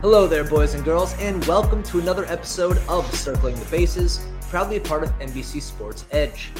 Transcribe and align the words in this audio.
Hello 0.00 0.26
there, 0.26 0.44
boys 0.44 0.74
and 0.74 0.84
girls, 0.84 1.14
and 1.18 1.42
welcome 1.46 1.82
to 1.84 1.98
another 1.98 2.26
episode 2.26 2.76
of 2.88 3.10
Circling 3.14 3.58
the 3.58 3.64
Bases, 3.66 4.26
proudly 4.50 4.76
a 4.76 4.80
part 4.80 5.02
of 5.02 5.10
NBC 5.18 5.62
Sports 5.62 6.04
Edge. 6.10 6.50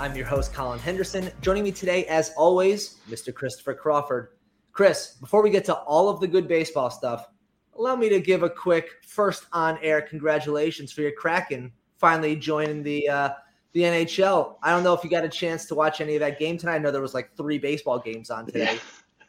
I'm 0.00 0.16
your 0.16 0.26
host, 0.26 0.52
Colin 0.52 0.80
Henderson. 0.80 1.30
Joining 1.40 1.62
me 1.62 1.70
today, 1.70 2.06
as 2.06 2.32
always, 2.36 2.98
Mr. 3.08 3.32
Christopher 3.32 3.74
Crawford. 3.74 4.30
Chris, 4.72 5.16
before 5.20 5.42
we 5.42 5.50
get 5.50 5.64
to 5.66 5.74
all 5.74 6.08
of 6.08 6.20
the 6.20 6.26
good 6.26 6.48
baseball 6.48 6.90
stuff, 6.90 7.28
allow 7.76 7.94
me 7.94 8.08
to 8.08 8.20
give 8.20 8.42
a 8.42 8.50
quick 8.50 8.96
first 9.06 9.46
on 9.52 9.78
air 9.82 10.02
congratulations 10.02 10.92
for 10.92 11.02
your 11.02 11.12
Kraken 11.12 11.72
finally 11.98 12.36
joining 12.36 12.82
the 12.82 13.08
uh, 13.08 13.30
the 13.72 13.82
NHL. 13.82 14.56
I 14.62 14.70
don't 14.70 14.82
know 14.82 14.94
if 14.94 15.04
you 15.04 15.10
got 15.10 15.24
a 15.24 15.28
chance 15.28 15.66
to 15.66 15.74
watch 15.74 16.00
any 16.00 16.14
of 16.14 16.20
that 16.20 16.38
game 16.38 16.56
tonight. 16.58 16.76
I 16.76 16.78
know 16.78 16.90
there 16.90 17.02
was 17.02 17.14
like 17.14 17.36
three 17.36 17.58
baseball 17.58 17.98
games 17.98 18.30
on 18.30 18.46
today, 18.46 18.78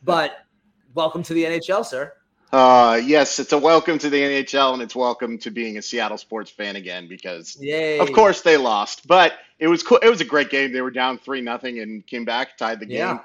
but 0.04 0.46
welcome 0.94 1.24
to 1.24 1.34
the 1.34 1.44
NHL, 1.44 1.86
sir. 1.86 2.14
Uh, 2.52 3.00
yes, 3.04 3.38
it's 3.38 3.54
a 3.54 3.58
welcome 3.58 4.00
to 4.00 4.10
the 4.10 4.20
NHL 4.20 4.74
and 4.74 4.82
it's 4.82 4.96
welcome 4.96 5.38
to 5.38 5.52
being 5.52 5.78
a 5.78 5.82
Seattle 5.82 6.18
sports 6.18 6.50
fan 6.50 6.76
again 6.76 7.08
because 7.08 7.56
Yay. 7.60 8.00
of 8.00 8.12
course 8.12 8.42
they 8.42 8.58
lost, 8.58 9.08
but 9.08 9.34
it 9.60 9.68
was 9.68 9.84
cool. 9.84 10.00
It 10.02 10.10
was 10.10 10.20
a 10.22 10.26
great 10.26 10.50
game. 10.50 10.74
They 10.74 10.82
were 10.82 10.90
down 10.90 11.20
three 11.20 11.42
nothing 11.42 11.80
and 11.80 12.06
came 12.08 12.26
back, 12.26 12.58
tied 12.58 12.80
the 12.80 12.88
game. 12.88 12.98
Yeah. 12.98 13.20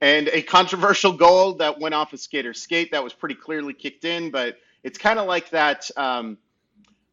And 0.00 0.28
a 0.28 0.42
controversial 0.42 1.12
goal 1.12 1.54
that 1.54 1.80
went 1.80 1.94
off 1.94 2.12
a 2.12 2.18
skater's 2.18 2.62
skate 2.62 2.92
that 2.92 3.02
was 3.02 3.12
pretty 3.12 3.34
clearly 3.34 3.72
kicked 3.72 4.04
in, 4.04 4.30
but 4.30 4.58
it's 4.84 4.96
kind 4.96 5.18
of 5.18 5.26
like 5.26 5.50
that. 5.50 5.90
Um, 5.96 6.38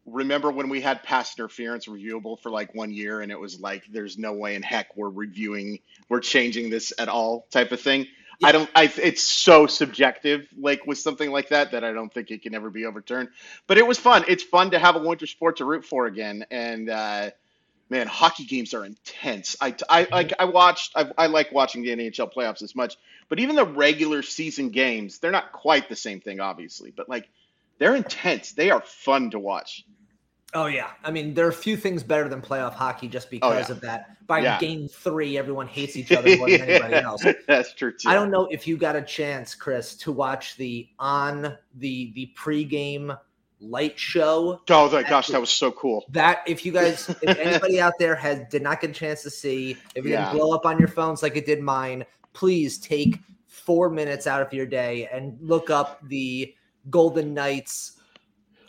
remember 0.06 0.50
when 0.50 0.68
we 0.68 0.80
had 0.80 1.02
pass 1.02 1.36
interference 1.36 1.86
reviewable 1.86 2.40
for 2.40 2.50
like 2.50 2.74
one 2.74 2.92
year 2.92 3.20
and 3.20 3.32
it 3.32 3.38
was 3.38 3.60
like, 3.60 3.84
there's 3.90 4.16
no 4.16 4.32
way 4.32 4.54
in 4.54 4.62
heck 4.62 4.96
we're 4.96 5.10
reviewing, 5.10 5.80
we're 6.08 6.20
changing 6.20 6.70
this 6.70 6.92
at 6.98 7.08
all 7.08 7.46
type 7.50 7.72
of 7.72 7.80
thing. 7.80 8.06
I 8.42 8.52
don't. 8.52 8.68
I. 8.74 8.92
It's 9.02 9.22
so 9.22 9.66
subjective, 9.66 10.46
like 10.58 10.86
with 10.86 10.98
something 10.98 11.30
like 11.30 11.48
that, 11.50 11.72
that 11.72 11.84
I 11.84 11.92
don't 11.92 12.12
think 12.12 12.30
it 12.30 12.42
can 12.42 12.54
ever 12.54 12.70
be 12.70 12.84
overturned. 12.84 13.30
But 13.66 13.78
it 13.78 13.86
was 13.86 13.98
fun. 13.98 14.24
It's 14.28 14.42
fun 14.42 14.72
to 14.72 14.78
have 14.78 14.96
a 14.96 14.98
winter 14.98 15.26
sport 15.26 15.56
to 15.56 15.64
root 15.64 15.84
for 15.84 16.06
again. 16.06 16.44
And 16.50 16.90
uh, 16.90 17.30
man, 17.88 18.06
hockey 18.06 18.44
games 18.44 18.74
are 18.74 18.84
intense. 18.84 19.56
I. 19.60 19.74
I 19.88 20.06
like. 20.10 20.32
I 20.38 20.44
watched. 20.44 20.92
I, 20.94 21.10
I 21.16 21.26
like 21.28 21.50
watching 21.52 21.82
the 21.82 21.90
NHL 21.90 22.32
playoffs 22.32 22.62
as 22.62 22.74
much. 22.74 22.96
But 23.28 23.40
even 23.40 23.56
the 23.56 23.64
regular 23.64 24.22
season 24.22 24.68
games, 24.68 25.18
they're 25.18 25.30
not 25.30 25.52
quite 25.52 25.88
the 25.88 25.96
same 25.96 26.20
thing, 26.20 26.38
obviously. 26.38 26.92
But 26.94 27.08
like, 27.08 27.28
they're 27.78 27.96
intense. 27.96 28.52
They 28.52 28.70
are 28.70 28.82
fun 28.82 29.30
to 29.30 29.38
watch. 29.38 29.84
Oh 30.54 30.66
yeah, 30.66 30.90
I 31.04 31.10
mean 31.10 31.34
there 31.34 31.44
are 31.46 31.50
a 31.50 31.52
few 31.52 31.76
things 31.76 32.02
better 32.02 32.28
than 32.28 32.40
playoff 32.40 32.72
hockey 32.72 33.08
just 33.08 33.26
oh, 33.26 33.30
because 33.30 33.68
yeah. 33.68 33.74
of 33.74 33.80
that. 33.82 34.26
By 34.26 34.40
Yeah. 34.40 34.58
game 34.58 34.88
three, 34.88 35.36
everyone 35.38 35.66
hates 35.66 35.96
each 35.96 36.12
other 36.12 36.36
more 36.36 36.48
than 36.50 36.62
anybody 36.62 36.94
else. 37.04 37.24
That's 37.46 37.74
true 37.74 37.92
too. 37.92 38.08
I 38.08 38.14
don't 38.14 38.30
know 38.30 38.46
if 38.46 38.66
you 38.66 38.76
got 38.76 38.96
a 38.96 39.02
chance, 39.02 39.54
Chris, 39.54 39.96
to 39.98 40.12
watch 40.12 40.56
the 40.56 40.88
on 40.98 41.56
the 41.74 42.12
the 42.14 42.32
pregame 42.36 43.16
light 43.60 43.98
show. 43.98 44.60
Oh 44.70 44.90
my 44.90 45.02
gosh, 45.02 45.28
that 45.28 45.40
was 45.40 45.50
so 45.50 45.72
cool. 45.72 46.04
That 46.10 46.42
if 46.46 46.64
you 46.64 46.72
guys, 46.72 47.08
if 47.22 47.38
anybody 47.38 47.80
out 47.80 47.94
there 47.98 48.14
has 48.14 48.40
did 48.50 48.62
not 48.62 48.80
get 48.80 48.90
a 48.90 48.94
chance 48.94 49.22
to 49.22 49.30
see, 49.30 49.76
if 49.94 50.04
you 50.04 50.12
Yeah. 50.12 50.26
didn't 50.26 50.38
blow 50.38 50.54
up 50.54 50.64
on 50.66 50.78
your 50.78 50.88
phones 50.88 51.22
like 51.22 51.36
it 51.36 51.46
did 51.46 51.60
mine, 51.60 52.04
please 52.32 52.78
take 52.78 53.18
four 53.46 53.90
minutes 53.90 54.26
out 54.26 54.42
of 54.42 54.52
your 54.52 54.66
day 54.66 55.08
and 55.12 55.36
look 55.40 55.70
up 55.70 56.06
the 56.08 56.54
Golden 56.90 57.34
Knights 57.34 58.00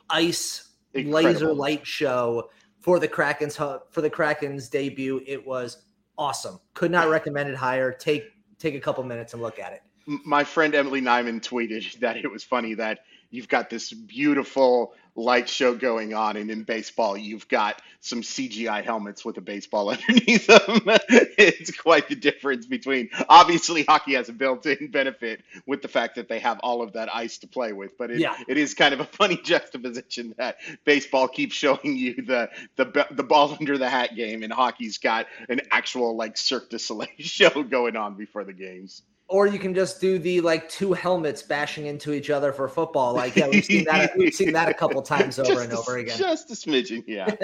ice 0.10 0.67
laser 1.04 1.54
light 1.54 1.86
show 1.86 2.50
for 2.80 3.00
the 3.00 3.08
Kraken's 3.08 3.56
for 3.56 4.02
the 4.02 4.10
Kraken's 4.10 4.70
debut. 4.70 5.22
It 5.26 5.46
was 5.46 5.84
awesome. 6.18 6.60
Could 6.74 6.92
not 6.92 7.10
recommend 7.10 7.50
it 7.50 7.56
higher. 7.56 7.92
Take 7.92 8.26
take 8.60 8.76
a 8.76 8.80
couple 8.80 9.04
minutes 9.04 9.34
and 9.34 9.42
look 9.42 9.60
at 9.60 9.74
it. 9.74 9.82
My 10.26 10.44
friend 10.44 10.74
Emily 10.74 11.02
Nyman 11.02 11.42
tweeted 11.42 12.00
that 12.00 12.18
it 12.18 12.32
was 12.32 12.44
funny 12.44 12.74
that 12.76 13.00
you've 13.30 13.48
got 13.48 13.70
this 13.70 13.92
beautiful 13.92 14.94
light 15.18 15.50
show 15.50 15.76
going 15.76 16.14
on, 16.14 16.38
and 16.38 16.50
in 16.52 16.64
baseball, 16.64 17.18
you've 17.18 17.48
got 17.50 17.82
some 18.00 18.22
CGI 18.22 18.84
helmets 18.86 19.26
with 19.26 19.36
a 19.38 19.42
baseball 19.42 19.90
underneath 19.90 20.48
them. 20.48 20.82
it's 21.38 21.76
quite 21.76 22.08
the 22.08 22.16
difference 22.16 22.66
between 22.68 23.10
obviously 23.28 23.84
hockey 23.84 24.14
has 24.14 24.30
a 24.30 24.34
built-in 24.34 24.92
benefit 24.92 25.42
with 25.66 25.82
the 25.82 25.88
fact 25.90 26.16
that 26.16 26.30
they 26.30 26.40
have 26.40 26.60
all 26.62 26.82
of 26.82 26.94
that 26.94 27.14
ice 27.14 27.40
to 27.40 27.48
play 27.48 27.74
with, 27.74 27.98
but 27.98 28.12
it, 28.12 28.20
Yeah. 28.20 28.38
it 28.48 28.58
is 28.58 28.74
kind 28.76 28.94
of 28.94 29.00
a 29.02 29.06
funny 29.06 29.36
juxtaposition 29.44 30.36
that 30.38 30.58
baseball 30.86 31.28
keeps 31.28 31.56
showing 31.56 31.98
you 31.98 32.14
the 32.16 32.50
the 32.78 33.08
the 33.12 33.24
ball 33.24 33.58
under 33.60 33.78
the 33.78 33.90
hat 33.90 34.16
game, 34.16 34.44
and 34.44 34.54
hockey's 34.54 35.00
got 35.00 35.26
an 35.50 35.62
actual 35.72 36.16
like 36.16 36.38
Cirque 36.38 36.70
du 36.70 36.78
Soleil 36.80 37.08
show 37.20 37.64
going 37.64 37.96
on 37.98 38.16
before 38.16 38.44
the 38.44 38.54
games. 38.54 39.02
Or 39.30 39.46
you 39.46 39.60
can 39.60 39.74
just 39.74 40.00
do 40.00 40.20
the 40.20 40.40
like 40.40 40.70
two 40.70 40.94
helmets 40.94 41.42
bashing 41.42 41.88
into 41.88 42.14
each 42.14 42.30
other 42.30 42.54
for 42.54 42.70
football. 42.70 43.14
Like 43.14 43.36
yeah, 43.36 43.50
we've 43.50 43.66
seen 43.66 43.84
that 43.84 44.12
we've 44.18 44.34
seen 44.34 44.54
that 44.54 44.70
a 44.70 44.74
couple 44.74 45.02
times 45.02 45.38
over 45.40 45.50
Just 45.50 45.64
and 45.66 45.74
over 45.74 45.98
again. 45.98 46.18
Just 46.18 46.50
a 46.50 46.54
smidgen, 46.54 47.04
yeah. 47.06 47.36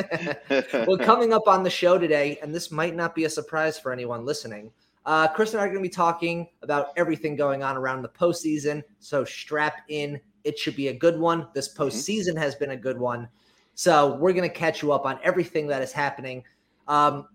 well, 0.88 0.98
coming 0.98 1.34
up 1.34 1.48
on 1.48 1.62
the 1.62 1.70
show 1.70 1.98
today, 1.98 2.40
and 2.42 2.56
this 2.56 2.72
might 2.72 2.96
not 2.96 3.14
be 3.14 3.26
a 3.26 3.30
surprise 3.30 3.78
for 3.78 3.92
anyone 3.92 4.26
listening, 4.26 4.72
uh, 5.06 5.28
Chris 5.28 5.54
and 5.54 5.60
I 5.60 5.66
are 5.66 5.68
going 5.68 5.80
to 5.80 5.84
be 5.84 5.90
talking 5.90 6.48
about 6.62 6.88
everything 6.96 7.36
going 7.36 7.64
on 7.64 7.76
around 7.76 8.02
the 8.02 8.10
postseason. 8.10 8.84
So 9.00 9.26
strap 9.26 9.82
in. 9.90 10.20
It 10.44 10.58
should 10.58 10.76
be 10.76 10.90
a 10.90 10.94
good 10.94 11.20
one. 11.20 11.48
This 11.54 11.74
postseason 11.74 12.38
has 12.38 12.56
been 12.56 12.72
a 12.72 12.78
good 12.78 12.98
one. 12.98 13.28
So 13.76 14.16
we're 14.16 14.34
going 14.34 14.50
to 14.50 14.56
catch 14.56 14.82
you 14.82 14.92
up 14.92 15.06
on 15.06 15.20
everything 15.24 15.68
that 15.68 15.82
is 15.82 15.92
happening. 15.92 16.44
Um, 16.88 17.28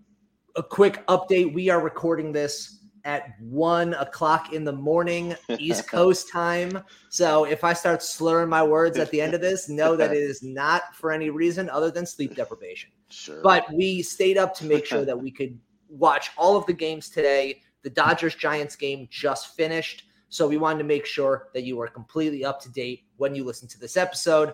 a 0.55 0.63
quick 0.63 1.05
update 1.07 1.53
we 1.53 1.69
are 1.69 1.81
recording 1.81 2.31
this 2.31 2.78
at 3.05 3.29
one 3.39 3.93
o'clock 3.95 4.53
in 4.53 4.63
the 4.63 4.71
morning 4.71 5.35
east 5.59 5.87
coast 5.87 6.29
time 6.29 6.83
so 7.09 7.45
if 7.45 7.63
i 7.63 7.73
start 7.73 8.03
slurring 8.03 8.49
my 8.49 8.63
words 8.63 8.97
at 8.97 9.09
the 9.11 9.21
end 9.21 9.33
of 9.33 9.41
this 9.41 9.69
know 9.69 9.95
that 9.95 10.11
it 10.11 10.17
is 10.17 10.43
not 10.43 10.93
for 10.93 11.11
any 11.11 11.29
reason 11.29 11.69
other 11.69 11.91
than 11.91 12.05
sleep 12.05 12.35
deprivation 12.35 12.89
Sure. 13.09 13.41
but 13.41 13.65
we 13.73 14.01
stayed 14.01 14.37
up 14.37 14.53
to 14.55 14.65
make 14.65 14.85
sure 14.85 15.05
that 15.05 15.19
we 15.19 15.31
could 15.31 15.57
watch 15.89 16.31
all 16.37 16.55
of 16.55 16.65
the 16.65 16.73
games 16.73 17.09
today. 17.09 17.61
The 17.81 17.89
Dodgers 17.89 18.35
Giants 18.35 18.75
game 18.75 19.07
just 19.09 19.55
finished. 19.55 20.05
So 20.29 20.47
we 20.47 20.57
wanted 20.57 20.79
to 20.79 20.83
make 20.83 21.05
sure 21.05 21.47
that 21.53 21.63
you 21.63 21.81
are 21.81 21.87
completely 21.87 22.45
up 22.45 22.61
to 22.61 22.69
date 22.71 23.05
when 23.17 23.33
you 23.33 23.43
listen 23.43 23.67
to 23.69 23.79
this 23.79 23.97
episode. 23.97 24.53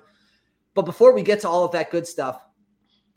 But 0.74 0.84
before 0.84 1.14
we 1.14 1.22
get 1.22 1.42
to 1.42 1.50
all 1.50 1.66
of 1.66 1.72
that 1.74 1.92
good 1.92 2.08
stuff, 2.08 2.42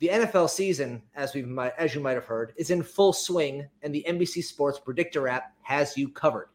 the 0.01 0.09
NFL 0.09 0.49
season, 0.49 1.03
as 1.17 1.35
we 1.35 1.45
as 1.77 1.95
you 1.95 2.01
might 2.01 2.15
have 2.15 2.25
heard, 2.25 2.53
is 2.57 2.71
in 2.71 2.83
full 2.83 3.13
swing, 3.13 3.69
and 3.83 3.93
the 3.93 4.05
NBC 4.09 4.45
Sports 4.45 4.79
Predictor 4.79 5.27
app 5.27 5.53
has 5.63 5.97
you 5.97 6.09
covered. 6.09 6.51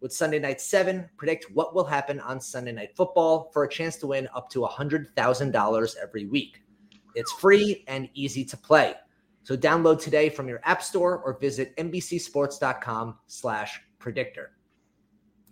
With 0.00 0.12
Sunday 0.12 0.38
Night 0.38 0.60
7, 0.60 1.08
predict 1.16 1.50
what 1.52 1.74
will 1.74 1.84
happen 1.84 2.18
on 2.20 2.40
Sunday 2.40 2.72
Night 2.72 2.96
Football 2.96 3.50
for 3.52 3.64
a 3.64 3.68
chance 3.68 3.96
to 3.96 4.08
win 4.08 4.28
up 4.34 4.50
to 4.50 4.60
$100,000 4.60 5.94
every 6.02 6.26
week. 6.26 6.62
It's 7.14 7.32
free 7.32 7.84
and 7.86 8.08
easy 8.14 8.44
to 8.46 8.56
play. 8.56 8.94
So 9.44 9.56
download 9.56 10.00
today 10.00 10.28
from 10.28 10.48
your 10.48 10.60
app 10.64 10.82
store 10.82 11.18
or 11.18 11.38
visit 11.38 11.76
NBCsports.com 11.76 13.18
slash 13.26 13.80
predictor. 13.98 14.52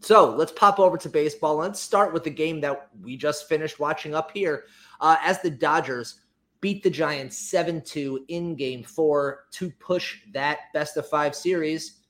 So 0.00 0.34
let's 0.34 0.52
pop 0.52 0.78
over 0.78 0.96
to 0.96 1.08
baseball. 1.08 1.56
Let's 1.56 1.80
start 1.80 2.12
with 2.12 2.24
the 2.24 2.30
game 2.30 2.60
that 2.62 2.88
we 3.02 3.16
just 3.16 3.48
finished 3.48 3.78
watching 3.78 4.14
up 4.14 4.30
here 4.32 4.64
uh, 5.00 5.16
as 5.22 5.40
the 5.42 5.50
Dodgers 5.50 6.20
beat 6.60 6.82
the 6.82 6.90
Giants 6.90 7.38
7 7.50 7.82
2 7.82 8.24
in 8.28 8.54
game 8.56 8.82
four 8.82 9.44
to 9.52 9.70
push 9.70 10.20
that 10.32 10.58
best 10.74 10.96
of 10.96 11.08
five 11.08 11.34
series 11.34 12.00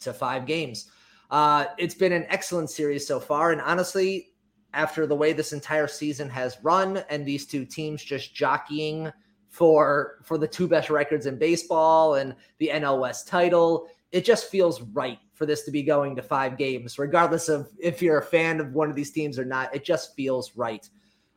to 0.00 0.12
five 0.12 0.46
games. 0.46 0.90
Uh, 1.30 1.66
it's 1.76 1.94
been 1.94 2.12
an 2.12 2.26
excellent 2.28 2.70
series 2.70 3.06
so 3.06 3.20
far. 3.20 3.52
And 3.52 3.60
honestly, 3.60 4.32
after 4.74 5.06
the 5.06 5.14
way 5.14 5.32
this 5.32 5.52
entire 5.52 5.88
season 5.88 6.28
has 6.30 6.58
run 6.62 6.98
and 7.10 7.24
these 7.24 7.46
two 7.46 7.64
teams 7.64 8.02
just 8.02 8.34
jockeying 8.34 9.10
for 9.48 10.18
for 10.24 10.36
the 10.36 10.46
two 10.46 10.68
best 10.68 10.90
records 10.90 11.26
in 11.26 11.38
baseball 11.38 12.14
and 12.14 12.34
the 12.58 12.68
NL 12.68 13.00
West 13.00 13.28
title, 13.28 13.88
it 14.12 14.24
just 14.24 14.50
feels 14.50 14.82
right 14.82 15.18
for 15.34 15.46
this 15.46 15.64
to 15.64 15.70
be 15.70 15.82
going 15.82 16.16
to 16.16 16.22
five 16.22 16.58
games, 16.58 16.98
regardless 16.98 17.48
of 17.48 17.68
if 17.78 18.02
you're 18.02 18.18
a 18.18 18.24
fan 18.24 18.60
of 18.60 18.72
one 18.72 18.90
of 18.90 18.96
these 18.96 19.10
teams 19.10 19.38
or 19.38 19.44
not. 19.44 19.74
It 19.74 19.84
just 19.84 20.14
feels 20.14 20.56
right. 20.56 20.88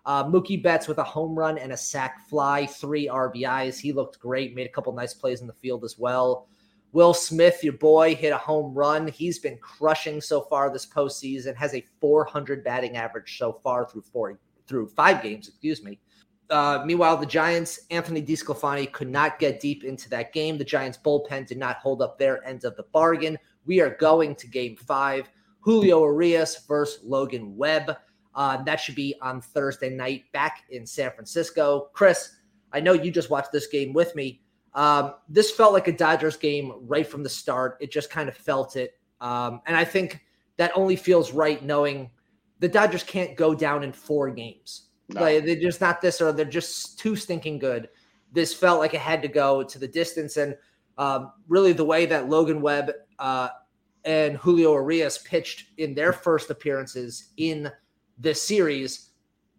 Uh, 0.06 0.24
Mookie 0.24 0.62
Betts 0.62 0.88
with 0.88 0.98
a 0.98 1.04
home 1.04 1.38
run 1.38 1.58
and 1.58 1.72
a 1.72 1.78
sac 1.78 2.28
fly, 2.28 2.66
three 2.66 3.08
RBIs. 3.08 3.80
He 3.80 3.94
looked 3.94 4.20
great, 4.20 4.56
made 4.56 4.66
a 4.66 4.72
couple 4.72 4.92
nice 4.94 5.14
plays 5.14 5.42
in 5.42 5.48
the 5.48 5.54
field 5.54 5.84
as 5.84 5.98
well. 5.98 6.48
Will 6.94 7.14
Smith, 7.14 7.64
your 7.64 7.74
boy, 7.74 8.16
hit 8.16 8.34
a 8.34 8.38
home 8.38 8.74
run. 8.74 9.08
He's 9.08 9.40
been 9.40 9.58
crushing 9.58 10.20
so 10.20 10.42
far 10.42 10.72
this 10.72 10.86
postseason. 10.86 11.56
Has 11.56 11.74
a 11.74 11.86
400 12.02 12.64
batting 12.64 12.98
average 12.98 13.38
so 13.38 13.54
far 13.64 13.86
through 13.86 14.02
four 14.02 14.38
through 14.68 14.88
five 14.88 15.22
games. 15.24 15.48
Excuse 15.48 15.84
me. 15.84 16.00
Uh, 16.50 16.84
meanwhile, 16.86 17.16
the 17.16 17.26
Giants, 17.26 17.80
Anthony 17.92 18.22
DeSclafani 18.22 18.92
could 18.92 19.10
not 19.10 19.40
get 19.40 19.62
deep 19.62 19.86
into 19.86 20.10
that 20.10 20.34
game. 20.34 20.58
The 20.58 20.66
Giants 20.66 21.00
bullpen 21.04 21.48
did 21.48 21.58
not 21.58 21.78
hold 21.78 22.02
up 22.02 22.20
their 22.20 22.46
end 22.46 22.66
of 22.66 22.76
the 22.76 22.84
bargain. 22.92 23.38
We 23.66 23.80
are 23.80 23.96
going 23.96 24.36
to 24.36 24.48
Game 24.48 24.76
Five. 24.76 25.30
Julio 25.62 26.04
Urias 26.04 26.66
versus 26.66 27.04
Logan 27.04 27.56
Webb. 27.56 27.96
Uh, 28.34 28.64
that 28.64 28.80
should 28.80 28.96
be 28.96 29.16
on 29.22 29.42
Thursday 29.42 29.90
night 29.90 30.24
back 30.32 30.64
in 30.70 30.86
San 30.86 31.12
Francisco. 31.12 31.90
Chris, 31.94 32.38
I 32.72 32.80
know 32.80 32.94
you 32.94 33.12
just 33.12 33.30
watched 33.30 33.52
this 33.52 33.68
game 33.68 33.94
with 33.94 34.16
me. 34.16 34.42
Um, 34.74 35.16
this 35.28 35.52
felt 35.52 35.74
like 35.74 35.88
a 35.88 35.92
Dodgers 35.92 36.38
game 36.38 36.74
right 36.82 37.06
from 37.06 37.24
the 37.24 37.30
start. 37.30 37.78
It 37.82 37.92
just 37.92 38.10
kind 38.10 38.30
of 38.30 38.38
felt 38.38 38.76
it. 38.76 38.98
Um, 39.20 39.62
and 39.66 39.76
I 39.76 39.84
think 39.84 40.22
that 40.58 40.72
only 40.76 40.96
feels 40.96 41.34
right 41.34 41.64
knowing 41.64 42.10
the 42.60 42.70
Dodgers 42.70 43.04
can't 43.04 43.36
go 43.36 43.54
down 43.54 43.84
in 43.84 43.92
four 43.92 44.30
games. 44.30 44.88
No. 45.10 45.22
Like 45.22 45.46
they're 45.46 45.56
just 45.56 45.82
not 45.82 46.00
this, 46.02 46.22
or 46.22 46.32
they're 46.32 46.46
just 46.46 47.00
too 47.00 47.16
stinking 47.16 47.60
good. 47.60 47.90
This 48.32 48.54
felt 48.54 48.80
like 48.80 48.94
it 48.94 49.02
had 49.02 49.22
to 49.24 49.28
go 49.28 49.62
to 49.64 49.78
the 49.80 49.88
distance, 49.88 50.38
and 50.38 50.56
um, 50.98 51.34
really 51.50 51.74
the 51.74 51.84
way 51.84 52.06
that 52.06 52.30
Logan 52.30 52.62
Webb 52.62 52.92
uh, 53.20 53.50
and 54.06 54.38
Julio 54.38 54.74
Urias 54.74 55.18
pitched 55.18 55.72
in 55.78 55.94
their 55.94 56.14
first 56.14 56.50
appearances 56.50 57.32
in 57.38 57.70
this 58.22 58.42
series, 58.42 59.10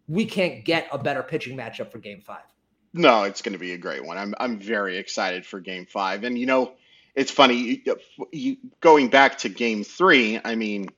we 0.08 0.24
can't 0.24 0.64
get 0.64 0.88
a 0.92 0.98
better 0.98 1.22
pitching 1.22 1.56
matchup 1.56 1.90
for 1.90 1.98
Game 1.98 2.20
Five. 2.20 2.44
No, 2.92 3.22
it's 3.24 3.42
going 3.42 3.54
to 3.54 3.58
be 3.58 3.72
a 3.72 3.78
great 3.78 4.04
one. 4.04 4.18
I'm 4.18 4.34
I'm 4.38 4.58
very 4.58 4.98
excited 4.98 5.46
for 5.46 5.60
Game 5.60 5.86
Five, 5.86 6.24
and 6.24 6.38
you 6.38 6.46
know, 6.46 6.72
it's 7.14 7.30
funny 7.30 7.82
you, 7.84 7.96
you, 8.30 8.56
going 8.80 9.08
back 9.08 9.38
to 9.38 9.48
Game 9.48 9.84
Three. 9.84 10.40
I 10.44 10.54
mean, 10.54 10.88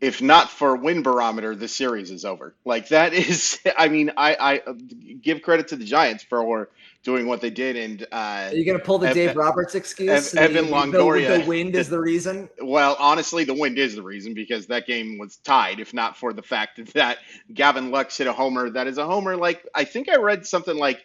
if 0.00 0.22
not 0.22 0.50
for 0.50 0.76
win 0.76 1.02
barometer, 1.02 1.56
the 1.56 1.68
series 1.68 2.10
is 2.10 2.24
over. 2.24 2.54
Like 2.64 2.88
that 2.88 3.12
is, 3.14 3.58
I 3.76 3.88
mean, 3.88 4.12
I, 4.16 4.36
I 4.66 4.72
give 5.20 5.42
credit 5.42 5.68
to 5.68 5.76
the 5.76 5.84
Giants 5.84 6.24
for 6.24 6.68
doing 7.02 7.26
what 7.26 7.40
they 7.40 7.50
did. 7.50 7.76
And 7.76 8.02
uh, 8.12 8.48
are 8.50 8.54
you 8.54 8.64
going 8.64 8.78
to 8.78 8.84
pull 8.84 8.98
the 8.98 9.12
Dave 9.12 9.36
Roberts 9.36 9.74
excuse? 9.74 10.34
Evan 10.34 10.66
Longoria, 10.66 11.28
the, 11.28 11.38
the 11.38 11.48
wind 11.48 11.74
is 11.74 11.88
the 11.88 12.00
reason. 12.00 12.48
Well, 12.60 12.96
honestly, 12.98 13.44
the 13.44 13.54
wind 13.54 13.78
is 13.78 13.94
the 13.94 14.02
reason 14.02 14.34
because 14.34 14.66
that 14.66 14.86
game 14.86 15.18
was 15.18 15.36
tied. 15.36 15.80
If 15.80 15.94
not 15.94 16.16
for 16.16 16.32
the 16.32 16.42
fact 16.42 16.92
that 16.94 17.18
Gavin 17.52 17.90
Lux 17.90 18.18
hit 18.18 18.26
a 18.26 18.32
homer, 18.32 18.70
that 18.70 18.86
is 18.86 18.98
a 18.98 19.06
homer. 19.06 19.36
Like 19.36 19.66
I 19.74 19.84
think 19.84 20.08
I 20.08 20.16
read 20.16 20.46
something 20.46 20.76
like 20.76 21.04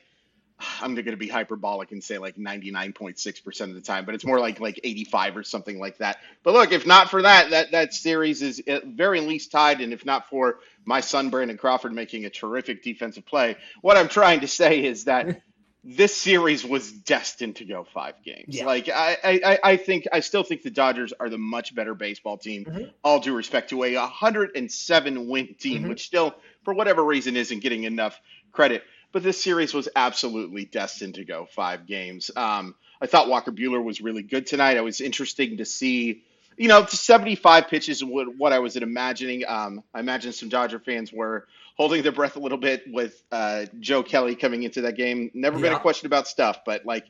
I'm 0.82 0.96
going 0.96 1.06
to 1.06 1.18
be 1.18 1.28
hyperbolic 1.28 1.92
and 1.92 2.04
say 2.04 2.18
like 2.18 2.36
99.6% 2.36 3.62
of 3.62 3.74
the 3.74 3.82
time, 3.82 4.06
but 4.06 4.16
it's 4.16 4.26
more 4.26 4.40
like 4.40 4.60
like 4.60 4.80
85 4.84 5.38
or 5.38 5.44
something 5.44 5.80
like 5.80 5.98
that. 5.98 6.18
But 6.44 6.54
look, 6.54 6.72
if 6.72 6.86
not 6.86 7.10
for 7.10 7.22
that, 7.22 7.52
that 7.52 7.72
that 7.72 7.94
series 7.94 8.42
is 8.42 8.62
at 8.68 8.86
very 8.86 9.22
least 9.22 9.52
tied, 9.52 9.82
and 9.82 9.94
if 9.94 10.06
not 10.06 10.30
for 10.30 10.60
my 10.86 11.02
son 11.02 11.30
Brandon 11.30 11.58
Crawford 11.58 11.94
making 11.94 12.26
a 12.26 12.30
terrific 12.30 12.84
defensive 12.84 13.26
play, 13.26 13.58
what 13.82 13.98
I'm 13.98 14.10
trying 14.10 14.42
to 14.42 14.48
say 14.48 14.84
is 14.84 15.06
that 15.06 15.42
this 15.84 16.16
series 16.16 16.64
was 16.64 16.92
destined 16.92 17.58
to 17.58 17.66
go 17.66 17.84
five 17.84 18.16
games. 18.24 18.56
Yeah. 18.56 18.66
Like 18.66 18.90
I, 18.90 19.18
I, 19.24 19.60
I 19.64 19.78
think 19.78 20.08
I 20.14 20.22
still 20.22 20.44
think 20.44 20.62
the 20.62 20.72
Dodgers 20.72 21.14
are 21.20 21.30
the 21.30 21.38
much 21.38 21.76
better 21.76 21.94
baseball 21.94 22.38
team. 22.38 22.66
Mm-hmm. 22.66 22.84
All 23.04 23.20
due 23.20 23.36
respect 23.36 23.70
to 23.72 23.84
a 23.84 23.96
107 23.96 25.28
win 25.28 25.56
team, 25.60 25.82
mm-hmm. 25.82 25.90
which 25.90 26.06
still, 26.06 26.36
for 26.64 26.74
whatever 26.74 27.04
reason, 27.04 27.36
isn't 27.36 27.60
getting 27.60 27.84
enough 27.84 28.20
credit 28.54 28.84
but 29.14 29.24
this 29.24 29.42
series 29.42 29.74
was 29.74 29.88
absolutely 29.96 30.66
destined 30.66 31.16
to 31.16 31.24
go 31.24 31.46
five 31.46 31.86
games. 31.86 32.32
Um, 32.36 32.76
I 33.00 33.06
thought 33.06 33.30
Walker 33.30 33.52
Buehler 33.52 33.82
was 33.82 34.02
really 34.02 34.24
good 34.24 34.48
tonight. 34.48 34.76
It 34.76 34.84
was 34.84 35.00
interesting 35.00 35.58
to 35.58 35.66
see, 35.66 36.24
you 36.58 36.68
know, 36.68 36.86
75 36.86 37.68
pitches 37.68 38.04
what, 38.04 38.36
what 38.36 38.52
I 38.52 38.60
was 38.60 38.76
imagining. 38.76 39.44
Um, 39.48 39.84
I 39.94 40.00
imagine 40.00 40.34
some 40.34 40.50
Dodger 40.50 40.80
fans 40.80 41.14
were 41.14 41.48
holding 41.78 42.02
their 42.02 42.12
breath 42.12 42.36
a 42.36 42.40
little 42.40 42.58
bit 42.58 42.84
with 42.92 43.24
uh, 43.32 43.68
Joe 43.80 44.02
Kelly 44.02 44.36
coming 44.36 44.64
into 44.64 44.82
that 44.82 44.98
game. 44.98 45.30
Never 45.36 45.58
yeah. 45.58 45.64
been 45.64 45.74
a 45.74 45.80
question 45.80 46.08
about 46.08 46.28
stuff, 46.28 46.60
but 46.66 46.86
like 46.86 47.06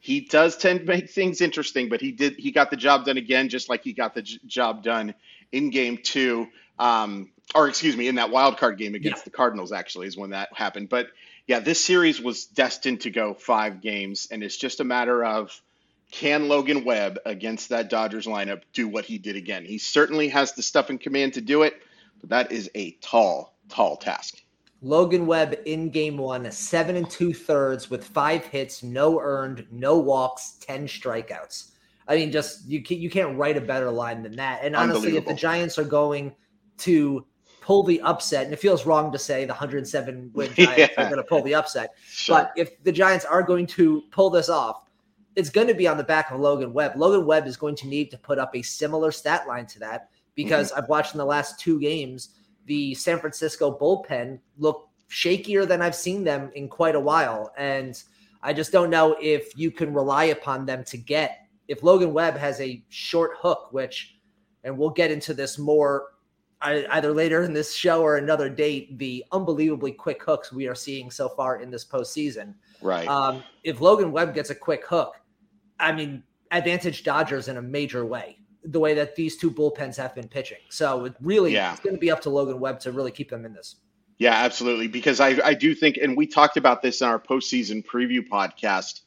he 0.00 0.20
does 0.20 0.56
tend 0.56 0.80
to 0.80 0.86
make 0.86 1.10
things 1.10 1.42
interesting. 1.42 1.90
But 1.90 2.00
he 2.00 2.12
did 2.12 2.36
he 2.36 2.52
got 2.52 2.70
the 2.70 2.76
job 2.76 3.04
done 3.04 3.18
again, 3.18 3.50
just 3.50 3.68
like 3.68 3.84
he 3.84 3.92
got 3.92 4.14
the 4.14 4.22
j- 4.22 4.38
job 4.46 4.82
done 4.82 5.14
in 5.52 5.70
game 5.70 5.98
two. 6.02 6.48
Um, 6.78 7.30
or 7.54 7.68
excuse 7.68 7.96
me, 7.96 8.08
in 8.08 8.14
that 8.16 8.30
wild 8.30 8.56
card 8.56 8.78
game 8.78 8.94
against 8.94 9.20
yeah. 9.20 9.24
the 9.24 9.30
Cardinals, 9.30 9.72
actually, 9.72 10.06
is 10.06 10.16
when 10.16 10.30
that 10.30 10.48
happened. 10.52 10.88
But 10.88 11.08
yeah, 11.46 11.60
this 11.60 11.84
series 11.84 12.20
was 12.20 12.46
destined 12.46 13.02
to 13.02 13.10
go 13.10 13.34
five 13.34 13.80
games, 13.80 14.28
and 14.30 14.42
it's 14.42 14.56
just 14.56 14.80
a 14.80 14.84
matter 14.84 15.24
of 15.24 15.60
can 16.10 16.48
Logan 16.48 16.84
Webb 16.84 17.18
against 17.26 17.70
that 17.70 17.90
Dodgers 17.90 18.26
lineup 18.26 18.62
do 18.72 18.88
what 18.88 19.04
he 19.04 19.18
did 19.18 19.36
again? 19.36 19.64
He 19.64 19.78
certainly 19.78 20.28
has 20.28 20.52
the 20.52 20.62
stuff 20.62 20.88
in 20.88 20.98
command 20.98 21.34
to 21.34 21.40
do 21.40 21.62
it, 21.62 21.74
but 22.20 22.30
that 22.30 22.52
is 22.52 22.70
a 22.74 22.92
tall, 23.02 23.54
tall 23.68 23.96
task. 23.96 24.42
Logan 24.80 25.26
Webb 25.26 25.56
in 25.64 25.90
game 25.90 26.18
one, 26.18 26.50
seven 26.52 26.96
and 26.96 27.08
two 27.10 27.32
thirds 27.32 27.90
with 27.90 28.04
five 28.04 28.44
hits, 28.44 28.82
no 28.82 29.18
earned, 29.20 29.66
no 29.70 29.98
walks, 29.98 30.58
10 30.60 30.86
strikeouts. 30.86 31.70
I 32.06 32.16
mean, 32.16 32.30
just 32.30 32.68
you 32.68 32.82
can't, 32.82 33.00
you 33.00 33.08
can't 33.08 33.36
write 33.38 33.56
a 33.56 33.62
better 33.62 33.90
line 33.90 34.22
than 34.22 34.36
that. 34.36 34.60
And 34.62 34.76
honestly, 34.76 35.16
if 35.16 35.24
the 35.26 35.34
Giants 35.34 35.78
are 35.78 35.84
going 35.84 36.34
to 36.78 37.24
pull 37.64 37.82
the 37.82 37.98
upset, 38.02 38.44
and 38.44 38.52
it 38.52 38.58
feels 38.58 38.84
wrong 38.84 39.10
to 39.10 39.18
say 39.18 39.46
the 39.46 39.52
107 39.52 40.30
win 40.34 40.52
Giants 40.54 40.78
yeah. 40.78 41.02
are 41.02 41.08
going 41.08 41.16
to 41.16 41.26
pull 41.26 41.42
the 41.42 41.54
upset, 41.54 41.94
sure. 42.06 42.36
but 42.36 42.52
if 42.56 42.82
the 42.84 42.92
Giants 42.92 43.24
are 43.24 43.42
going 43.42 43.66
to 43.68 44.02
pull 44.10 44.28
this 44.28 44.50
off, 44.50 44.84
it's 45.34 45.48
going 45.48 45.66
to 45.66 45.74
be 45.74 45.88
on 45.88 45.96
the 45.96 46.04
back 46.04 46.30
of 46.30 46.38
Logan 46.38 46.74
Webb. 46.74 46.92
Logan 46.96 47.26
Webb 47.26 47.46
is 47.46 47.56
going 47.56 47.74
to 47.76 47.88
need 47.88 48.10
to 48.10 48.18
put 48.18 48.38
up 48.38 48.54
a 48.54 48.60
similar 48.60 49.10
stat 49.10 49.48
line 49.48 49.66
to 49.66 49.78
that 49.78 50.10
because 50.34 50.70
mm-hmm. 50.70 50.82
I've 50.82 50.88
watched 50.90 51.14
in 51.14 51.18
the 51.18 51.24
last 51.24 51.58
two 51.58 51.80
games 51.80 52.34
the 52.66 52.94
San 52.94 53.18
Francisco 53.18 53.76
bullpen 53.76 54.38
look 54.58 54.88
shakier 55.10 55.66
than 55.66 55.80
I've 55.80 55.94
seen 55.94 56.22
them 56.22 56.50
in 56.54 56.68
quite 56.68 56.94
a 56.94 57.00
while, 57.00 57.50
and 57.56 58.00
I 58.42 58.52
just 58.52 58.72
don't 58.72 58.90
know 58.90 59.16
if 59.20 59.56
you 59.56 59.70
can 59.70 59.94
rely 59.94 60.24
upon 60.24 60.66
them 60.66 60.84
to 60.84 60.98
get 60.98 61.38
if 61.66 61.82
Logan 61.82 62.12
Webb 62.12 62.36
has 62.36 62.60
a 62.60 62.82
short 62.90 63.32
hook, 63.38 63.68
which, 63.70 64.18
and 64.64 64.76
we'll 64.76 64.90
get 64.90 65.10
into 65.10 65.32
this 65.32 65.58
more 65.58 66.08
either 66.64 67.12
later 67.12 67.42
in 67.42 67.52
this 67.52 67.74
show 67.74 68.02
or 68.02 68.16
another 68.16 68.48
date 68.48 68.98
the 68.98 69.24
unbelievably 69.32 69.92
quick 69.92 70.22
hooks 70.22 70.52
we 70.52 70.66
are 70.66 70.74
seeing 70.74 71.10
so 71.10 71.28
far 71.28 71.60
in 71.60 71.70
this 71.70 71.84
postseason. 71.84 72.54
Right. 72.80 73.06
Um, 73.06 73.42
if 73.62 73.80
Logan 73.80 74.12
Webb 74.12 74.34
gets 74.34 74.50
a 74.50 74.54
quick 74.54 74.86
hook, 74.86 75.20
I 75.78 75.92
mean, 75.92 76.22
advantage 76.50 77.02
Dodgers 77.02 77.48
in 77.48 77.56
a 77.56 77.62
major 77.62 78.04
way. 78.04 78.38
The 78.66 78.80
way 78.80 78.94
that 78.94 79.14
these 79.14 79.36
two 79.36 79.50
bullpens 79.50 79.96
have 79.98 80.14
been 80.14 80.26
pitching, 80.26 80.56
so 80.70 81.04
it 81.04 81.14
really 81.20 81.52
yeah. 81.52 81.72
it's 81.72 81.82
going 81.82 81.96
to 81.96 82.00
be 82.00 82.10
up 82.10 82.22
to 82.22 82.30
Logan 82.30 82.58
Webb 82.60 82.80
to 82.80 82.92
really 82.92 83.10
keep 83.10 83.28
them 83.28 83.44
in 83.44 83.52
this. 83.52 83.76
Yeah, 84.16 84.32
absolutely. 84.32 84.88
Because 84.88 85.20
I, 85.20 85.38
I 85.44 85.52
do 85.52 85.74
think, 85.74 85.98
and 85.98 86.16
we 86.16 86.26
talked 86.26 86.56
about 86.56 86.80
this 86.80 87.02
in 87.02 87.08
our 87.08 87.18
postseason 87.18 87.84
preview 87.84 88.26
podcast. 88.26 89.00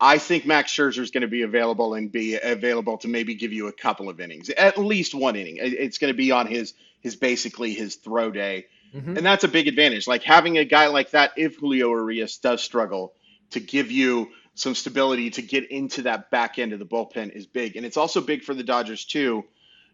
I 0.00 0.16
think 0.18 0.46
Max 0.46 0.72
Scherzer 0.72 1.00
is 1.00 1.10
going 1.10 1.22
to 1.22 1.28
be 1.28 1.42
available 1.42 1.94
and 1.94 2.10
be 2.10 2.38
available 2.38 2.96
to 2.98 3.08
maybe 3.08 3.34
give 3.34 3.52
you 3.52 3.66
a 3.66 3.72
couple 3.72 4.08
of 4.08 4.18
innings, 4.18 4.48
at 4.48 4.78
least 4.78 5.14
one 5.14 5.36
inning. 5.36 5.58
It's 5.60 5.98
going 5.98 6.12
to 6.12 6.16
be 6.16 6.30
on 6.30 6.46
his 6.46 6.72
his 7.00 7.16
basically 7.16 7.74
his 7.74 7.96
throw 7.96 8.30
day, 8.30 8.66
mm-hmm. 8.94 9.16
and 9.16 9.26
that's 9.26 9.44
a 9.44 9.48
big 9.48 9.68
advantage. 9.68 10.06
Like 10.06 10.22
having 10.22 10.56
a 10.56 10.64
guy 10.64 10.86
like 10.86 11.10
that, 11.10 11.32
if 11.36 11.56
Julio 11.56 11.90
Urias 11.90 12.38
does 12.38 12.62
struggle, 12.62 13.12
to 13.50 13.60
give 13.60 13.90
you 13.90 14.30
some 14.54 14.74
stability 14.74 15.30
to 15.30 15.42
get 15.42 15.70
into 15.70 16.02
that 16.02 16.30
back 16.30 16.58
end 16.58 16.72
of 16.72 16.78
the 16.78 16.86
bullpen 16.86 17.30
is 17.34 17.46
big, 17.46 17.76
and 17.76 17.84
it's 17.84 17.96
also 17.98 18.22
big 18.22 18.42
for 18.42 18.54
the 18.54 18.64
Dodgers 18.64 19.04
too. 19.04 19.44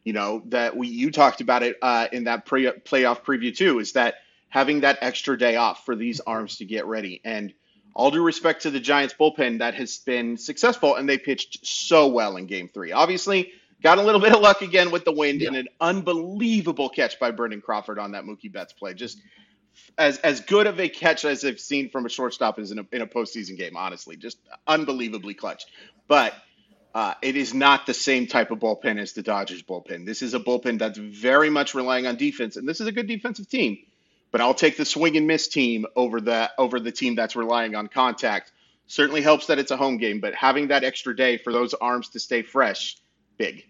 You 0.04 0.12
know 0.12 0.42
that 0.46 0.76
we 0.76 0.86
you 0.86 1.10
talked 1.10 1.40
about 1.40 1.64
it 1.64 1.76
uh, 1.82 2.06
in 2.12 2.24
that 2.24 2.46
pre- 2.46 2.70
playoff 2.70 3.22
preview 3.24 3.56
too. 3.56 3.80
Is 3.80 3.92
that 3.92 4.14
having 4.48 4.80
that 4.80 4.98
extra 5.00 5.36
day 5.36 5.56
off 5.56 5.84
for 5.84 5.96
these 5.96 6.20
arms 6.20 6.58
to 6.58 6.64
get 6.64 6.86
ready 6.86 7.20
and 7.24 7.52
all 7.96 8.10
due 8.10 8.22
respect 8.22 8.62
to 8.62 8.70
the 8.70 8.78
Giants 8.78 9.14
bullpen 9.18 9.60
that 9.60 9.74
has 9.74 9.96
been 9.96 10.36
successful 10.36 10.96
and 10.96 11.08
they 11.08 11.16
pitched 11.16 11.66
so 11.66 12.08
well 12.08 12.36
in 12.36 12.46
game 12.46 12.68
three. 12.68 12.92
Obviously, 12.92 13.52
got 13.82 13.96
a 13.96 14.02
little 14.02 14.20
bit 14.26 14.34
of 14.34 14.42
luck 14.42 14.60
again 14.60 14.90
with 14.90 15.06
the 15.06 15.12
wind 15.12 15.40
yeah. 15.40 15.48
and 15.48 15.56
an 15.56 15.68
unbelievable 15.80 16.90
catch 16.90 17.18
by 17.18 17.30
Brandon 17.30 17.62
Crawford 17.62 17.98
on 17.98 18.12
that 18.12 18.24
Mookie 18.24 18.52
Betts 18.52 18.74
play. 18.74 18.92
Just 18.92 19.18
as 19.96 20.18
as 20.18 20.40
good 20.40 20.66
of 20.66 20.78
a 20.78 20.90
catch 20.90 21.24
as 21.24 21.42
I've 21.42 21.58
seen 21.58 21.88
from 21.88 22.04
a 22.04 22.10
shortstop 22.10 22.58
in 22.58 22.78
a, 22.78 22.86
in 22.92 23.00
a 23.00 23.06
postseason 23.06 23.56
game. 23.56 23.78
Honestly, 23.78 24.16
just 24.16 24.38
unbelievably 24.66 25.34
clutch. 25.34 25.64
But 26.06 26.34
uh, 26.94 27.14
it 27.22 27.36
is 27.36 27.54
not 27.54 27.86
the 27.86 27.94
same 27.94 28.26
type 28.26 28.50
of 28.50 28.58
bullpen 28.58 29.00
as 29.00 29.14
the 29.14 29.22
Dodgers 29.22 29.62
bullpen. 29.62 30.04
This 30.04 30.20
is 30.20 30.34
a 30.34 30.40
bullpen 30.40 30.78
that's 30.78 30.98
very 30.98 31.48
much 31.48 31.74
relying 31.74 32.06
on 32.06 32.16
defense, 32.16 32.56
and 32.56 32.68
this 32.68 32.82
is 32.82 32.86
a 32.86 32.92
good 32.92 33.06
defensive 33.06 33.48
team. 33.48 33.78
But 34.36 34.42
I'll 34.42 34.52
take 34.52 34.76
the 34.76 34.84
swing 34.84 35.16
and 35.16 35.26
miss 35.26 35.48
team 35.48 35.86
over 35.96 36.20
the 36.20 36.50
over 36.58 36.78
the 36.78 36.92
team 36.92 37.14
that's 37.14 37.36
relying 37.36 37.74
on 37.74 37.86
contact. 37.86 38.52
Certainly 38.86 39.22
helps 39.22 39.46
that 39.46 39.58
it's 39.58 39.70
a 39.70 39.78
home 39.78 39.96
game, 39.96 40.20
but 40.20 40.34
having 40.34 40.68
that 40.68 40.84
extra 40.84 41.16
day 41.16 41.38
for 41.38 41.54
those 41.54 41.72
arms 41.72 42.10
to 42.10 42.20
stay 42.20 42.42
fresh, 42.42 42.98
big. 43.38 43.64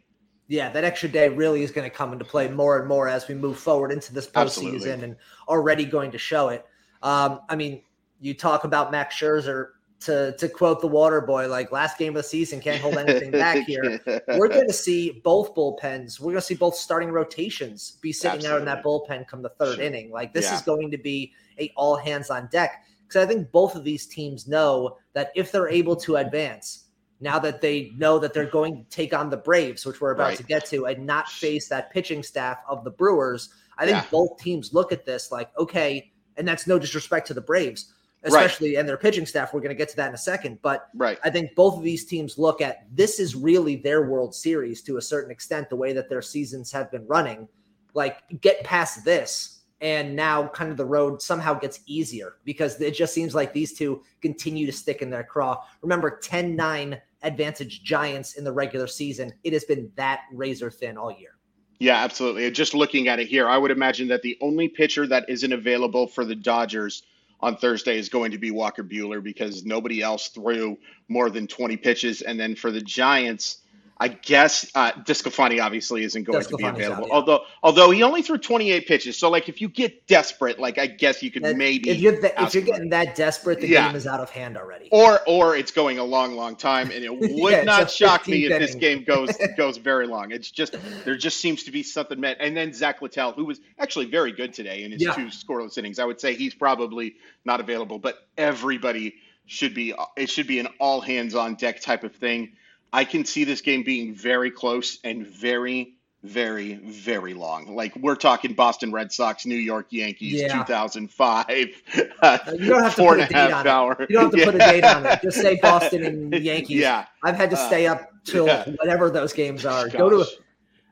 Yeah, 0.49 0.68
that 0.70 0.82
extra 0.82 1.08
day 1.08 1.28
really 1.28 1.62
is 1.62 1.70
going 1.70 1.88
to 1.88 1.96
come 1.96 2.12
into 2.12 2.25
play 2.25 2.49
more 2.49 2.80
and 2.80 2.88
more 2.88 3.06
as 3.06 3.28
we 3.28 3.37
move 3.37 3.61
forward 3.61 3.92
into 3.92 4.12
this 4.12 4.26
postseason, 4.26 4.75
Absolutely. 4.75 4.90
and 4.90 5.16
already 5.46 5.85
going 5.85 6.11
to 6.11 6.18
show 6.18 6.49
it. 6.49 6.66
Um, 7.00 7.42
I 7.49 7.54
mean, 7.54 7.82
you 8.20 8.35
talk 8.35 8.64
about 8.64 8.90
Max 8.90 9.14
Scherzer 9.14 9.68
to 10.00 10.37
to 10.37 10.49
quote 10.49 10.81
the 10.81 10.87
water 10.87 11.21
boy, 11.21 11.49
like 11.49 11.73
last 11.73 11.99
game 11.99 12.11
of 12.11 12.17
the 12.17 12.23
season 12.23 12.61
can't 12.61 12.81
hold 12.81 12.97
anything 12.97 13.31
back 13.31 13.67
here. 13.67 14.00
We're 14.29 14.49
going 14.49 14.67
to 14.69 14.73
see 14.73 15.23
both 15.25 15.55
bullpens. 15.55 16.21
We're 16.21 16.33
going 16.33 16.37
to 16.37 16.47
see 16.47 16.55
both 16.55 16.75
starting 16.75 17.11
rotations 17.11 17.99
be 18.00 18.12
sitting 18.12 18.38
Absolutely. 18.38 18.57
out 18.57 18.61
in 18.61 18.65
that 18.67 18.85
bullpen 18.85 19.26
come 19.26 19.43
the 19.43 19.49
third 19.50 19.76
sure. 19.76 19.85
inning. 19.85 20.11
Like 20.11 20.35
this 20.35 20.47
yeah. 20.47 20.57
is 20.57 20.62
going 20.62 20.91
to 20.91 20.99
be 20.99 21.33
a 21.59 21.73
all 21.76 21.97
hands 21.97 22.31
on 22.31 22.49
deck 22.50 22.85
because 23.07 23.25
I 23.25 23.26
think 23.26 23.50
both 23.50 23.75
of 23.75 23.85
these 23.85 24.07
teams 24.07 24.47
know 24.47 24.99
that 25.15 25.31
if 25.35 25.53
they're 25.53 25.69
able 25.69 25.97
to 25.97 26.17
advance. 26.17 26.83
Now 27.19 27.38
that 27.38 27.62
they 27.62 27.93
know 27.97 28.19
that 28.19 28.35
they're 28.35 28.45
going 28.45 28.85
to 28.85 28.91
take 28.91 29.15
on 29.15 29.31
the 29.31 29.38
Braves, 29.38 29.87
which 29.87 30.03
we're 30.03 30.11
about 30.11 30.29
right. 30.29 30.37
to 30.37 30.43
get 30.43 30.67
to, 30.67 30.85
and 30.85 31.07
not 31.07 31.31
face 31.31 31.67
that 31.69 31.91
pitching 31.91 32.23
staff 32.23 32.59
of 32.69 32.85
the 32.85 32.91
Brewers, 32.91 33.49
I 33.79 33.87
think 33.87 33.97
yeah. 33.97 34.11
both 34.11 34.37
teams 34.37 34.75
look 34.75 34.93
at 34.93 35.07
this 35.07 35.33
like, 35.33 35.49
okay, 35.59 36.12
and 36.37 36.47
that's 36.47 36.67
no 36.67 36.79
disrespect 36.79 37.26
to 37.29 37.35
the 37.35 37.41
Braves 37.41 37.95
especially 38.23 38.75
right. 38.75 38.80
and 38.80 38.88
their 38.88 38.96
pitching 38.96 39.26
staff. 39.26 39.52
We're 39.52 39.61
going 39.61 39.70
to 39.70 39.76
get 39.76 39.88
to 39.90 39.96
that 39.96 40.08
in 40.08 40.14
a 40.14 40.18
second, 40.18 40.58
but 40.62 40.88
right. 40.94 41.18
I 41.25 41.30
think 41.30 41.54
both 41.54 41.76
of 41.76 41.82
these 41.82 42.04
teams 42.04 42.38
look 42.38 42.61
at 42.61 42.87
this 42.94 43.20
is 43.20 43.35
really 43.35 43.76
their 43.76 44.06
World 44.06 44.35
Series 44.35 44.82
to 44.82 44.96
a 44.96 45.02
certain 45.02 45.30
extent, 45.30 45.68
the 45.70 45.76
way 45.76 45.92
that 45.92 46.08
their 46.08 46.23
seasons 46.23 46.73
have 46.73 46.90
been 46.90 47.06
running. 47.06 47.49
Like, 47.94 48.23
get 48.40 48.62
past 48.62 49.04
this, 49.04 49.56
and 49.80 50.16
now 50.16 50.49
kind 50.49 50.70
of 50.70 50.76
the 50.76 50.85
road 50.85 51.20
somehow 51.20 51.54
gets 51.54 51.80
easier 51.87 52.37
because 52.44 52.80
it 52.80 52.92
just 52.92 53.14
seems 53.14 53.35
like 53.35 53.52
these 53.52 53.73
two 53.73 54.02
continue 54.20 54.66
to 54.66 54.73
stick 54.73 55.02
in 55.02 55.11
their 55.11 55.25
craw. 55.25 55.62
Remember, 55.82 56.18
10 56.23 56.56
9 56.56 57.00
advantage 57.23 57.82
Giants 57.82 58.35
in 58.35 58.44
the 58.44 58.52
regular 58.52 58.87
season. 58.87 59.32
It 59.44 59.52
has 59.52 59.64
been 59.64 59.90
that 59.96 60.20
razor 60.32 60.70
thin 60.70 60.96
all 60.96 61.11
year. 61.11 61.37
Yeah, 61.78 61.96
absolutely. 61.96 62.50
Just 62.50 62.75
looking 62.75 63.08
at 63.08 63.18
it 63.18 63.28
here, 63.28 63.49
I 63.49 63.58
would 63.58 63.70
imagine 63.70 64.08
that 64.08 64.23
the 64.23 64.38
only 64.40 64.68
pitcher 64.68 65.06
that 65.08 65.28
isn't 65.28 65.52
available 65.52 66.06
for 66.06 66.25
the 66.25 66.35
Dodgers 66.35 67.02
on 67.40 67.57
Thursday 67.57 67.99
is 67.99 68.09
going 68.09 68.33
to 68.33 68.38
be 68.38 68.50
Walker 68.50 68.83
Buehler 68.83 69.23
because 69.23 69.64
nobody 69.64 70.02
else 70.02 70.28
threw 70.28 70.78
more 71.09 71.31
than 71.31 71.47
20 71.47 71.76
pitches. 71.76 72.23
And 72.23 72.38
then 72.38 72.55
for 72.55 72.71
the 72.71 72.81
Giants, 72.81 73.59
I 73.99 74.09
guess 74.09 74.71
uh, 74.75 74.93
DeSclafani 74.93 75.62
obviously 75.62 76.05
isn't 76.05 76.25
going 76.25 76.45
to 76.45 76.57
be 76.57 76.65
available. 76.65 77.05
Out, 77.05 77.09
yeah. 77.09 77.15
Although 77.15 77.41
although 77.62 77.91
he 77.91 78.03
only 78.03 78.21
threw 78.21 78.37
28 78.37 78.87
pitches, 78.87 79.17
so 79.17 79.31
like 79.31 79.49
if 79.49 79.62
you 79.62 79.71
get 79.71 80.07
desperate, 80.07 80.59
like 80.59 80.76
I 80.76 80.87
guess 80.87 81.23
you 81.23 81.31
could 81.31 81.43
that, 81.45 81.57
maybe 81.57 81.88
if 81.88 81.99
you're 81.99 82.21
the, 82.21 82.43
if 82.43 82.53
you're 82.53 82.62
getting 82.62 82.91
that 82.91 83.15
desperate, 83.15 83.61
the 83.61 83.69
yeah. 83.69 83.87
game 83.87 83.97
is 83.97 84.07
out 84.07 84.21
of 84.21 84.29
hand 84.29 84.59
already. 84.59 84.91
Or 84.93 85.21
or 85.26 85.57
it's 85.57 85.71
going 85.71 85.99
a 85.99 86.05
long, 86.05 86.37
long 86.37 86.57
time, 86.57 86.91
and 86.91 87.03
it 87.03 87.19
would 87.21 87.31
yeah, 87.31 87.62
not 87.62 87.91
shock 87.91 88.29
me 88.29 88.45
if 88.45 88.59
this 88.59 88.75
game 88.75 89.03
goes 89.03 89.35
goes 89.57 89.79
very 89.79 90.07
long. 90.07 90.31
It's 90.31 90.50
just 90.50 90.76
there 91.07 91.17
just 91.17 91.41
seems 91.41 91.62
to 91.65 91.71
be 91.71 91.83
something 91.83 92.21
met. 92.21 92.37
And 92.38 92.55
then 92.55 92.75
Zach 92.75 93.00
Littell, 93.00 93.33
who 93.33 93.47
was 93.47 93.61
actually 93.79 94.07
very 94.07 94.33
good 94.33 94.53
today 94.53 94.85
in 94.85 94.93
his 94.93 95.00
two 95.00 95.29
scoreless 95.29 95.79
innings, 95.79 95.99
I 95.99 96.05
would 96.05 96.21
say 96.21 96.35
he's 96.35 96.55
probably 96.55 97.17
not 97.47 97.61
available, 97.61 97.99
but 97.99 98.29
everybody 98.37 99.15
should 99.47 99.73
be. 99.73 99.95
It 100.19 100.29
should 100.29 100.47
be 100.47 100.59
an 100.59 100.69
all 100.79 101.00
hands 101.00 101.35
on 101.35 101.55
deck 101.55 101.81
type 101.81 102.05
of 102.05 102.15
thing. 102.15 102.53
I 102.93 103.05
can 103.05 103.25
see 103.25 103.45
this 103.45 103.61
game 103.61 103.83
being 103.83 104.14
very 104.14 104.50
close 104.50 104.99
and 105.05 105.26
very, 105.26 105.97
very, 106.23 106.75
very 106.75 107.35
long. 107.35 107.75
Like 107.75 107.95
we're 107.97 108.16
talking 108.16 108.55
Boston 108.55 108.93
Red 108.93 109.12
Sox, 109.12 109.47
New 109.47 109.57
York 109.57 109.87
Yankees, 109.90 110.40
yeah. 110.40 110.52
2005. 110.52 111.83
Uh, 112.23 112.38
you 112.59 112.66
don't 112.66 112.83
have 112.83 112.95
to 112.97 113.02
put 113.02 113.21
a 113.21 113.26
date 113.26 113.52
on 113.52 113.66
hour. 113.66 113.93
it. 114.00 114.11
You 114.11 114.16
don't 114.16 114.25
have 114.25 114.33
to 114.33 114.38
yeah. 114.38 114.45
put 114.45 114.55
a 114.55 114.59
date 114.59 114.85
on 114.85 115.07
it. 115.07 115.21
Just 115.23 115.40
say 115.40 115.57
Boston 115.62 116.05
and 116.05 116.35
Yankees. 116.35 116.81
Yeah. 116.81 117.07
I've 117.23 117.37
had 117.37 117.50
to 117.50 117.57
stay 117.57 117.87
up 117.87 118.11
till 118.25 118.47
yeah. 118.47 118.64
whatever 118.76 119.11
those 119.11 119.33
games 119.33 119.66
are. 119.66 119.88
Gosh. 119.88 119.99
Go 119.99 120.11
to 120.11 120.26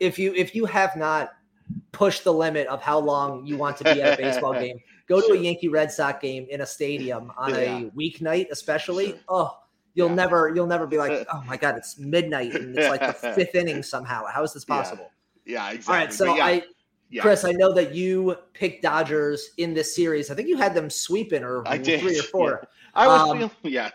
if 0.01 0.19
you 0.19 0.35
if 0.35 0.55
you 0.55 0.67
have 0.67 0.97
not 0.97 1.31
pushed 1.93 2.25
the 2.25 2.33
limit 2.33 2.67
of 2.67 2.83
how 2.83 2.99
long 2.99 3.47
you 3.47 3.57
want 3.57 3.77
to 3.79 3.85
be 3.85 4.03
at 4.03 4.19
a 4.19 4.23
baseball 4.23 4.53
game, 4.61 4.79
go 5.09 5.21
to 5.21 5.33
a 5.33 5.37
Yankee 5.37 5.69
Red 5.69 5.91
Sox 5.91 6.21
game 6.21 6.47
in 6.51 6.61
a 6.61 6.67
stadium 6.67 7.33
on 7.37 7.55
a 7.55 7.91
weeknight, 7.97 8.51
especially. 8.51 9.11
Sure. 9.11 9.19
Oh 9.29 9.59
You'll 9.95 10.09
yeah. 10.09 10.15
never 10.15 10.53
you'll 10.55 10.67
never 10.67 10.87
be 10.87 10.99
like, 10.99 11.27
oh 11.33 11.43
my 11.47 11.57
god, 11.57 11.77
it's 11.77 11.99
midnight 11.99 12.55
and 12.55 12.77
it's 12.77 12.89
like 12.89 13.01
the 13.01 13.13
fifth 13.35 13.55
inning 13.55 13.83
somehow. 13.83 14.27
How 14.27 14.43
is 14.43 14.53
this 14.53 14.65
possible? 14.65 15.11
Yeah, 15.45 15.69
yeah 15.69 15.75
exactly. 15.75 15.95
All 15.95 16.01
right, 16.01 16.13
so 16.13 16.37
yeah. 16.37 16.47
I 16.47 16.63
yeah. 17.11 17.23
Chris, 17.23 17.45
I 17.45 17.53
know 17.53 17.73
that 17.75 17.95
you 17.95 18.37
picked 18.55 18.83
Dodgers 18.83 19.51
in 19.57 19.73
this 19.73 19.95
series. 19.95 20.33
I 20.33 20.35
think 20.35 20.49
you 20.49 20.57
had 20.57 20.75
them 20.75 20.91
sweeping 20.91 21.45
or 21.45 21.63
three 21.65 22.19
or 22.19 22.23
four. 22.25 22.67
I 22.97 23.07
was, 23.07 23.43
um, 23.43 23.51
yeah. 23.63 23.91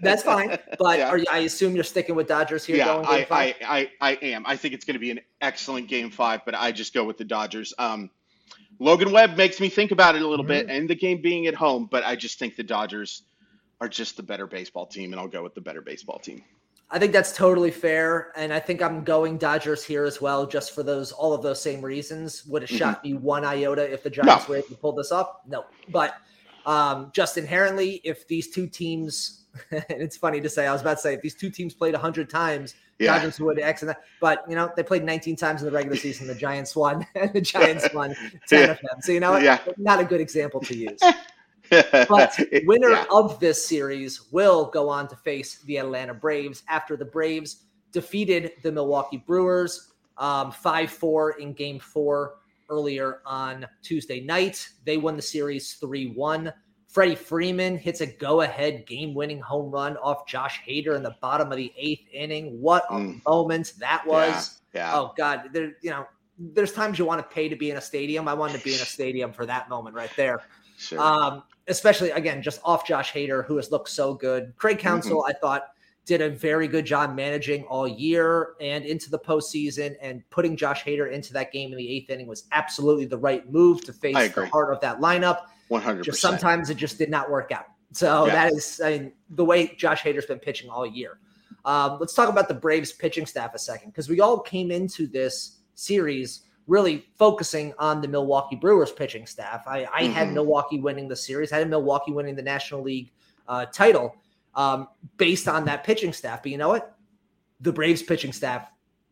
that's 0.00 0.22
fine. 0.22 0.58
But 0.78 1.18
you, 1.18 1.24
I 1.30 1.38
assume 1.40 1.74
you're 1.74 1.84
sticking 1.84 2.14
with 2.14 2.28
Dodgers 2.28 2.64
here. 2.64 2.76
Yeah, 2.76 3.02
I, 3.06 3.26
I, 3.30 3.54
I, 3.66 3.90
I 4.00 4.12
am. 4.22 4.44
I 4.46 4.56
think 4.56 4.74
it's 4.74 4.84
going 4.84 4.94
to 4.94 5.00
be 5.00 5.10
an 5.10 5.20
excellent 5.40 5.88
game 5.88 6.10
five, 6.10 6.40
but 6.44 6.54
I 6.54 6.72
just 6.72 6.94
go 6.94 7.04
with 7.04 7.18
the 7.18 7.24
Dodgers. 7.24 7.74
Um, 7.78 8.10
Logan 8.78 9.12
Webb 9.12 9.36
makes 9.36 9.60
me 9.60 9.68
think 9.68 9.90
about 9.90 10.14
it 10.14 10.22
a 10.22 10.26
little 10.26 10.44
mm-hmm. 10.44 10.66
bit, 10.66 10.70
and 10.70 10.88
the 10.88 10.94
game 10.94 11.20
being 11.20 11.46
at 11.46 11.54
home, 11.54 11.88
but 11.90 12.04
I 12.04 12.16
just 12.16 12.38
think 12.38 12.56
the 12.56 12.62
Dodgers 12.62 13.22
are 13.80 13.88
just 13.88 14.16
the 14.16 14.22
better 14.22 14.46
baseball 14.46 14.86
team, 14.86 15.12
and 15.12 15.20
I'll 15.20 15.28
go 15.28 15.42
with 15.42 15.54
the 15.54 15.60
better 15.60 15.80
baseball 15.80 16.18
team. 16.18 16.42
I 16.90 16.98
think 16.98 17.12
that's 17.12 17.36
totally 17.36 17.70
fair, 17.70 18.32
and 18.34 18.52
I 18.52 18.60
think 18.60 18.80
I'm 18.80 19.04
going 19.04 19.36
Dodgers 19.36 19.84
here 19.84 20.04
as 20.04 20.22
well, 20.22 20.46
just 20.46 20.74
for 20.74 20.82
those 20.82 21.12
all 21.12 21.34
of 21.34 21.42
those 21.42 21.60
same 21.60 21.82
reasons. 21.82 22.46
Would 22.46 22.62
have 22.62 22.70
mm-hmm. 22.70 23.08
me 23.08 23.14
one 23.14 23.44
iota 23.44 23.92
if 23.92 24.02
the 24.02 24.10
Giants 24.10 24.48
no. 24.48 24.52
were 24.52 24.58
able 24.58 24.68
to 24.68 24.74
pull 24.74 24.92
this 24.92 25.12
up. 25.12 25.42
No, 25.46 25.66
but 25.90 26.14
um, 26.64 27.10
just 27.14 27.36
inherently, 27.36 28.00
if 28.04 28.26
these 28.26 28.48
two 28.48 28.66
teams, 28.66 29.44
and 29.70 29.84
it's 29.88 30.16
funny 30.16 30.40
to 30.40 30.48
say, 30.48 30.66
I 30.66 30.72
was 30.72 30.80
about 30.80 30.94
to 30.94 31.00
say, 31.00 31.14
if 31.14 31.20
these 31.20 31.34
two 31.34 31.50
teams 31.50 31.74
played 31.74 31.92
100 31.92 32.30
times, 32.30 32.74
yeah. 32.98 33.18
Dodgers 33.18 33.38
would 33.38 33.60
X 33.60 33.82
and 33.82 33.90
that. 33.90 34.00
But 34.20 34.44
you 34.48 34.56
know, 34.56 34.72
they 34.74 34.82
played 34.82 35.04
19 35.04 35.36
times 35.36 35.62
in 35.62 35.66
the 35.66 35.72
regular 35.72 35.96
season. 35.96 36.26
The 36.26 36.34
Giants 36.34 36.74
won, 36.74 37.06
and 37.14 37.32
the 37.32 37.40
Giants 37.40 37.88
won 37.92 38.14
10 38.48 38.64
yeah. 38.64 38.70
of 38.72 38.78
them. 38.80 39.00
So 39.00 39.12
you 39.12 39.20
know, 39.20 39.36
yeah. 39.36 39.58
not 39.76 40.00
a 40.00 40.04
good 40.04 40.20
example 40.20 40.60
to 40.60 40.76
use. 40.76 41.00
But 41.70 42.38
winner 42.64 42.90
yeah. 42.90 43.04
of 43.10 43.38
this 43.40 43.66
series 43.66 44.30
will 44.32 44.66
go 44.66 44.88
on 44.88 45.08
to 45.08 45.16
face 45.16 45.62
the 45.62 45.76
Atlanta 45.78 46.14
Braves 46.14 46.62
after 46.68 46.96
the 46.96 47.04
Braves 47.04 47.64
defeated 47.92 48.52
the 48.62 48.70
Milwaukee 48.72 49.16
Brewers 49.16 49.92
um, 50.18 50.50
5 50.50 50.90
4 50.90 51.30
in 51.32 51.52
game 51.52 51.78
four 51.78 52.36
earlier 52.68 53.20
on 53.24 53.66
Tuesday 53.82 54.20
night. 54.20 54.68
They 54.84 54.96
won 54.96 55.16
the 55.16 55.22
series 55.22 55.74
3 55.74 56.12
1. 56.12 56.52
Freddie 56.88 57.14
Freeman 57.14 57.76
hits 57.76 58.00
a 58.00 58.06
go 58.06 58.40
ahead 58.40 58.86
game 58.86 59.14
winning 59.14 59.40
home 59.40 59.70
run 59.70 59.96
off 59.98 60.26
Josh 60.26 60.60
Hader 60.66 60.96
in 60.96 61.02
the 61.02 61.14
bottom 61.20 61.52
of 61.52 61.58
the 61.58 61.72
eighth 61.76 62.08
inning. 62.12 62.60
What 62.60 62.84
a 62.90 62.94
mm. 62.94 63.24
moment 63.26 63.74
that 63.78 64.06
was. 64.06 64.60
Yeah, 64.72 64.90
yeah. 64.90 64.98
Oh, 64.98 65.12
God. 65.16 65.50
There, 65.52 65.72
you 65.82 65.90
know, 65.90 66.06
there's 66.38 66.72
times 66.72 66.98
you 66.98 67.04
want 67.04 67.20
to 67.20 67.34
pay 67.34 67.48
to 67.48 67.56
be 67.56 67.70
in 67.70 67.76
a 67.76 67.80
stadium. 67.80 68.26
I 68.26 68.34
wanted 68.34 68.58
to 68.58 68.64
be 68.64 68.74
in 68.74 68.80
a 68.80 68.86
stadium 68.86 69.32
for 69.32 69.44
that 69.44 69.68
moment 69.68 69.96
right 69.96 70.10
there. 70.16 70.40
Sure. 70.78 70.98
Um, 70.98 71.42
especially 71.68 72.10
again, 72.10 72.42
just 72.42 72.60
off 72.64 72.86
Josh 72.86 73.12
Hader, 73.12 73.44
who 73.44 73.56
has 73.56 73.70
looked 73.70 73.88
so 73.88 74.14
good. 74.14 74.52
Craig 74.56 74.78
Counsell, 74.78 75.22
mm-hmm. 75.22 75.30
I 75.30 75.38
thought, 75.38 75.68
did 76.04 76.22
a 76.22 76.30
very 76.30 76.66
good 76.66 76.86
job 76.86 77.14
managing 77.14 77.64
all 77.64 77.86
year 77.86 78.54
and 78.60 78.86
into 78.86 79.10
the 79.10 79.18
postseason, 79.18 79.94
and 80.00 80.22
putting 80.30 80.56
Josh 80.56 80.82
Hader 80.82 81.12
into 81.12 81.32
that 81.34 81.52
game 81.52 81.70
in 81.70 81.76
the 81.76 81.88
eighth 81.88 82.08
inning 82.08 82.26
was 82.26 82.44
absolutely 82.52 83.04
the 83.04 83.18
right 83.18 83.50
move 83.52 83.84
to 83.84 83.92
face 83.92 84.34
the 84.34 84.46
heart 84.46 84.72
of 84.72 84.80
that 84.80 85.00
lineup. 85.00 85.42
One 85.68 85.82
hundred. 85.82 86.04
Just 86.04 86.20
sometimes 86.20 86.70
it 86.70 86.76
just 86.78 86.96
did 86.96 87.10
not 87.10 87.30
work 87.30 87.52
out. 87.52 87.66
So 87.92 88.26
yes. 88.26 88.34
that 88.34 88.52
is, 88.52 88.80
I 88.80 88.98
mean, 88.98 89.12
the 89.30 89.44
way 89.44 89.74
Josh 89.76 90.02
Hader's 90.02 90.26
been 90.26 90.38
pitching 90.38 90.70
all 90.70 90.86
year. 90.86 91.18
Um, 91.64 91.98
let's 92.00 92.14
talk 92.14 92.30
about 92.30 92.48
the 92.48 92.54
Braves 92.54 92.92
pitching 92.92 93.26
staff 93.26 93.54
a 93.54 93.58
second 93.58 93.90
because 93.90 94.08
we 94.08 94.20
all 94.20 94.40
came 94.40 94.70
into 94.70 95.06
this 95.06 95.58
series 95.74 96.42
really 96.68 97.06
focusing 97.16 97.72
on 97.78 98.00
the 98.00 98.06
Milwaukee 98.06 98.54
Brewers 98.54 98.92
pitching 98.92 99.26
staff. 99.26 99.64
I, 99.66 99.88
I 99.92 100.04
mm-hmm. 100.04 100.12
had 100.12 100.32
Milwaukee 100.32 100.78
winning 100.78 101.08
the 101.08 101.16
series, 101.16 101.52
I 101.52 101.58
had 101.58 101.68
Milwaukee 101.68 102.12
winning 102.12 102.36
the 102.36 102.42
National 102.42 102.82
League 102.82 103.10
uh, 103.48 103.66
title 103.66 104.14
um, 104.54 104.88
based 105.16 105.48
on 105.48 105.64
that 105.64 105.82
pitching 105.82 106.12
staff. 106.12 106.42
But 106.42 106.52
you 106.52 106.58
know 106.58 106.68
what? 106.68 106.96
The 107.60 107.72
Braves 107.72 108.02
pitching 108.02 108.32
staff 108.32 108.70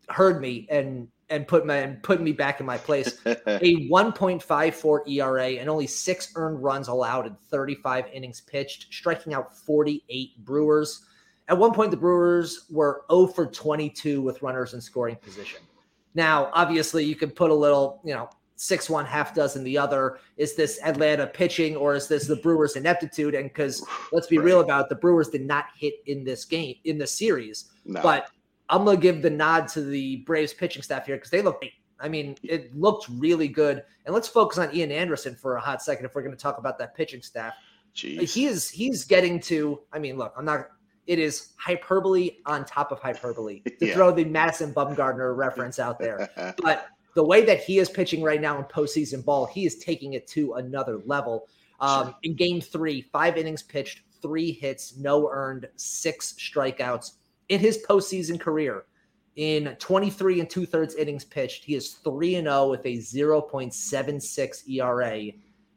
heard 0.08 0.40
me 0.40 0.68
and 0.70 1.08
and 1.28 1.48
put 1.48 1.66
my 1.66 1.76
and 1.76 2.00
put 2.02 2.20
me 2.20 2.32
back 2.32 2.60
in 2.60 2.66
my 2.66 2.78
place. 2.78 3.18
a 3.26 3.88
1.54 3.88 5.08
ERA 5.08 5.46
and 5.46 5.68
only 5.68 5.86
six 5.86 6.32
earned 6.36 6.62
runs 6.62 6.88
allowed 6.88 7.26
in 7.26 7.36
35 7.50 8.06
innings 8.12 8.40
pitched, 8.42 8.92
striking 8.92 9.34
out 9.34 9.56
48 9.56 10.44
Brewers. 10.44 11.04
At 11.48 11.58
one 11.58 11.72
point, 11.72 11.90
the 11.90 11.96
Brewers 11.96 12.66
were 12.70 13.04
0 13.10 13.28
for 13.28 13.46
22 13.46 14.20
with 14.20 14.42
runners 14.42 14.74
in 14.74 14.80
scoring 14.80 15.16
position. 15.16 15.60
Now, 16.16 16.50
obviously, 16.54 17.04
you 17.04 17.14
could 17.14 17.36
put 17.36 17.50
a 17.50 17.54
little, 17.54 18.00
you 18.02 18.14
know, 18.14 18.30
six 18.56 18.88
one 18.88 19.04
half 19.04 19.34
dozen 19.34 19.62
the 19.62 19.76
other. 19.76 20.18
Is 20.38 20.56
this 20.56 20.80
Atlanta 20.82 21.26
pitching 21.26 21.76
or 21.76 21.94
is 21.94 22.08
this 22.08 22.26
the 22.26 22.36
Brewers 22.36 22.74
ineptitude? 22.74 23.34
And 23.34 23.44
because 23.44 23.86
let's 24.12 24.26
be 24.26 24.38
right. 24.38 24.46
real 24.46 24.60
about 24.60 24.86
it, 24.86 24.88
the 24.88 24.94
Brewers 24.94 25.28
did 25.28 25.46
not 25.46 25.66
hit 25.78 25.94
in 26.06 26.24
this 26.24 26.46
game 26.46 26.74
in 26.84 26.96
the 26.96 27.06
series. 27.06 27.66
No. 27.84 28.02
But 28.02 28.30
I'm 28.70 28.84
gonna 28.86 28.96
give 28.96 29.20
the 29.20 29.30
nod 29.30 29.68
to 29.68 29.82
the 29.82 30.16
Braves 30.24 30.54
pitching 30.54 30.82
staff 30.82 31.04
here 31.04 31.16
because 31.16 31.30
they 31.30 31.42
look. 31.42 31.62
I 32.00 32.08
mean, 32.08 32.36
it 32.42 32.74
looked 32.74 33.06
really 33.10 33.48
good. 33.48 33.82
And 34.04 34.14
let's 34.14 34.28
focus 34.28 34.58
on 34.58 34.74
Ian 34.74 34.92
Anderson 34.92 35.34
for 35.34 35.56
a 35.56 35.60
hot 35.60 35.82
second 35.82 36.06
if 36.06 36.14
we're 36.14 36.22
going 36.22 36.36
to 36.36 36.42
talk 36.42 36.58
about 36.58 36.78
that 36.78 36.94
pitching 36.94 37.22
staff. 37.22 37.54
Jeez. 37.94 38.30
He 38.30 38.46
is 38.46 38.68
he's 38.68 39.04
getting 39.04 39.40
to. 39.40 39.80
I 39.92 39.98
mean, 39.98 40.18
look, 40.18 40.34
I'm 40.36 40.44
not. 40.44 40.68
It 41.06 41.18
is 41.18 41.50
hyperbole 41.56 42.38
on 42.46 42.64
top 42.64 42.92
of 42.92 42.98
hyperbole 42.98 43.60
to 43.60 43.72
yeah. 43.86 43.94
throw 43.94 44.12
the 44.12 44.24
Madison 44.24 44.72
Bumgarner 44.72 45.36
reference 45.36 45.78
out 45.78 45.98
there, 45.98 46.28
but 46.62 46.88
the 47.14 47.24
way 47.24 47.44
that 47.44 47.62
he 47.62 47.78
is 47.78 47.88
pitching 47.88 48.22
right 48.22 48.40
now 48.40 48.58
in 48.58 48.64
postseason 48.64 49.24
ball, 49.24 49.46
he 49.46 49.64
is 49.64 49.76
taking 49.78 50.12
it 50.12 50.26
to 50.28 50.54
another 50.54 51.00
level. 51.06 51.48
Um, 51.80 52.06
sure. 52.06 52.14
In 52.24 52.34
game 52.34 52.60
three, 52.60 53.00
five 53.00 53.36
innings 53.36 53.62
pitched, 53.62 54.02
three 54.20 54.52
hits, 54.52 54.96
no 54.96 55.28
earned, 55.30 55.68
six 55.76 56.34
strikeouts 56.34 57.12
in 57.48 57.60
his 57.60 57.84
postseason 57.88 58.38
career. 58.38 58.84
In 59.36 59.76
23 59.78 60.40
and 60.40 60.48
two 60.48 60.64
thirds 60.64 60.94
innings 60.94 61.24
pitched, 61.24 61.64
he 61.64 61.74
is 61.74 61.94
3 61.94 62.36
and 62.36 62.46
0 62.46 62.70
with 62.70 62.86
a 62.86 62.96
0.76 62.96 64.68
ERA 64.70 65.32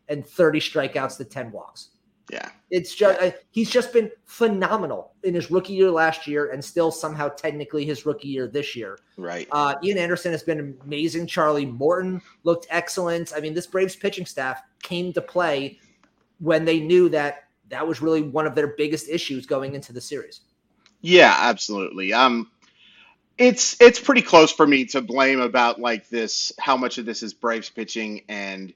and 0.08 0.26
30 0.26 0.60
strikeouts 0.60 1.18
to 1.18 1.26
10 1.26 1.52
walks. 1.52 1.90
Yeah. 2.30 2.50
It's 2.70 2.94
just, 2.94 3.20
uh, 3.20 3.32
he's 3.52 3.70
just 3.70 3.92
been 3.92 4.12
phenomenal 4.26 5.14
in 5.24 5.34
his 5.34 5.50
rookie 5.50 5.74
year 5.74 5.90
last 5.90 6.28
year 6.28 6.52
and 6.52 6.64
still 6.64 6.92
somehow 6.92 7.30
technically 7.30 7.86
his 7.86 8.06
rookie 8.06 8.28
year 8.28 8.48
this 8.48 8.76
year. 8.76 9.00
Right. 9.18 9.48
Uh, 9.52 9.76
Ian 9.84 9.98
Anderson 9.98 10.32
has 10.32 10.44
been 10.44 10.78
amazing. 10.84 11.26
Charlie 11.26 11.66
Morton 11.66 12.22
looked 12.44 12.68
excellent. 12.70 13.34
I 13.36 13.40
mean, 13.40 13.54
this 13.54 13.66
Braves 13.66 13.96
pitching 13.96 14.26
staff 14.26 14.62
came 14.84 15.12
to 15.14 15.22
play 15.22 15.80
when 16.40 16.66
they 16.66 16.80
knew 16.80 17.10
that 17.10 17.46
that 17.70 17.88
was 17.88 18.02
really 18.02 18.22
one 18.22 18.46
of 18.46 18.56
their 18.56 18.68
biggest 18.68 19.10
issues 19.10 19.46
going 19.46 19.76
into 19.76 19.94
the 19.94 20.02
series. 20.02 20.42
Yeah, 21.02 21.36
absolutely. 21.38 22.14
Um, 22.14 22.52
it's 23.38 23.80
it's 23.80 24.00
pretty 24.00 24.22
close 24.22 24.52
for 24.52 24.68
me 24.68 24.86
to 24.86 25.02
blame 25.02 25.40
about 25.40 25.80
like 25.80 26.10
this 26.10 26.52
how 26.60 26.76
much 26.76 26.98
of 26.98 27.06
this 27.06 27.24
is 27.24 27.34
Braves 27.34 27.70
pitching 27.70 28.24
and 28.28 28.74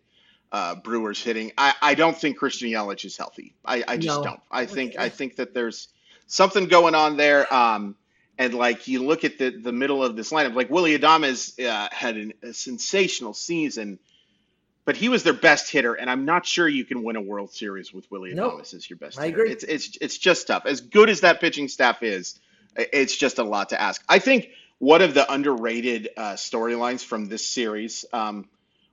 uh, 0.54 0.76
Brewers 0.76 1.22
hitting. 1.22 1.52
I, 1.58 1.74
I 1.82 1.96
don't 1.96 2.16
think 2.16 2.38
Christian 2.38 2.70
Yelich 2.70 3.04
is 3.04 3.18
healthy. 3.18 3.56
I, 3.66 3.84
I 3.88 3.98
just 3.98 4.20
no. 4.20 4.24
don't. 4.24 4.40
I 4.52 4.68
think 4.68 4.98
I 4.98 5.10
think 5.10 5.38
that 5.38 5.54
there's 5.54 5.88
something 6.28 6.68
going 6.68 6.94
on 6.94 7.18
there. 7.18 7.52
Um, 7.52 7.96
and 8.38 8.54
like 8.54 8.88
you 8.88 9.04
look 9.04 9.24
at 9.24 9.40
the 9.40 9.50
the 9.50 9.72
middle 9.72 10.04
of 10.04 10.16
this 10.16 10.32
lineup, 10.32 10.54
like 10.54 10.70
Willie 10.70 10.98
Adames 10.98 11.60
uh, 11.64 11.90
had 11.92 12.18
an, 12.18 12.34
a 12.44 12.54
sensational 12.54 13.34
season, 13.34 13.98
but 14.86 14.96
he 14.96 15.10
was 15.10 15.24
their 15.24 15.34
best 15.34 15.72
hitter, 15.72 15.96
and 15.96 16.10
I'm 16.10 16.26
not 16.26 16.46
sure 16.46 16.68
you 16.68 16.86
can 16.86 17.04
win 17.04 17.16
a 17.16 17.22
World 17.22 17.52
Series 17.52 17.92
with 17.92 18.10
Willie 18.12 18.34
nope. 18.36 18.54
Adames 18.54 18.76
as 18.76 18.90
your 18.90 18.98
best. 18.98 19.20
I 19.20 19.26
hitter. 19.26 19.42
agree. 19.42 19.52
It's 19.52 19.64
it's 19.64 19.98
it's 20.02 20.18
just 20.20 20.48
tough. 20.48 20.68
As 20.68 20.82
good 20.82 21.10
as 21.10 21.22
that 21.22 21.42
pitching 21.42 21.68
staff 21.68 22.04
is, 22.04 22.40
it's 22.76 23.16
just 23.16 23.40
a 23.40 23.44
lot 23.44 23.70
to 23.70 23.82
ask. 23.82 24.04
I 24.08 24.20
think 24.20 24.50
one 24.78 25.02
of 25.02 25.16
the 25.16 25.32
underrated 25.32 26.10
uh, 26.16 26.34
storylines 26.34 27.04
from 27.04 27.28
this 27.28 27.46
series. 27.46 28.06
Um, 28.14 28.48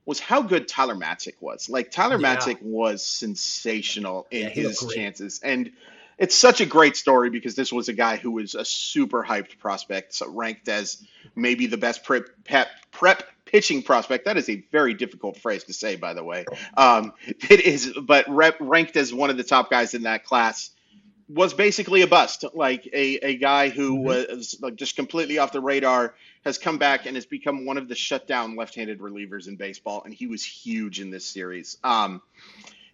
was 0.07 0.21
how 0.21 0.43
good 0.43 0.69
Tyler 0.69 0.95
Matzek 0.95 1.35
was. 1.41 1.69
Like 1.69 1.91
Tyler 1.91 2.21
yeah. 2.21 2.55
Was 2.63 3.05
sensational 3.05 4.27
in 4.31 4.43
yeah, 4.43 4.49
his 4.49 4.87
chances. 4.95 5.41
And 5.43 5.73
it's 6.19 6.35
such 6.35 6.61
a 6.61 6.67
great 6.67 6.97
story 6.97 7.31
because 7.31 7.55
this 7.55 7.73
was 7.73 7.89
a 7.89 7.93
guy 7.93 8.17
who 8.17 8.33
was 8.33 8.55
a 8.55 8.65
super 8.65 9.25
hyped 9.25 9.59
prospect, 9.59 10.15
so 10.15 10.31
ranked 10.31 10.69
as 10.69 11.03
maybe 11.35 11.67
the 11.67 11.79
best 11.79 12.05
prep, 12.05 12.27
prep, 12.45 12.69
prep 12.93 13.25
pitching 13.47 13.83
prospect. 13.83 14.27
That 14.27 14.37
is 14.37 14.49
a 14.49 14.63
very 14.71 14.95
difficult 14.95 15.39
phrase 15.39 15.65
to 15.65 15.73
say, 15.73 15.97
by 15.97 16.15
the 16.15 16.23
way. 16.23 16.45
Um, 16.77 17.13
it 17.27 17.61
is, 17.61 17.93
but 18.03 18.29
rep, 18.29 18.57
ranked 18.61 18.97
as 18.97 19.15
one 19.15 19.31
of 19.31 19.37
the 19.37 19.45
top 19.45 19.71
guys 19.71 19.95
in 19.95 20.03
that 20.03 20.25
class 20.25 20.71
was 21.29 21.55
basically 21.55 22.03
a 22.03 22.07
bust, 22.07 22.45
like 22.55 22.87
a, 22.93 23.17
a 23.17 23.37
guy 23.37 23.69
who 23.69 23.95
mm-hmm. 23.95 24.05
was 24.05 24.59
like 24.61 24.77
just 24.77 24.97
completely 24.97 25.39
off 25.39 25.53
the 25.53 25.61
radar, 25.61 26.15
has 26.45 26.59
come 26.59 26.79
back 26.79 27.07
and 27.07 27.17
has 27.17 27.27
become 27.27 27.67
one 27.67 27.77
of 27.77 27.89
the 27.89 27.95
shutdown 27.95 28.57
left-handed 28.57 28.99
relievers 29.01 29.49
in 29.49 29.57
baseball, 29.57 30.03
and 30.05 30.15
he 30.15 30.27
was 30.27 30.45
huge 30.45 31.01
in 31.01 31.11
this 31.11 31.27
series. 31.27 31.77
Um, 31.85 32.23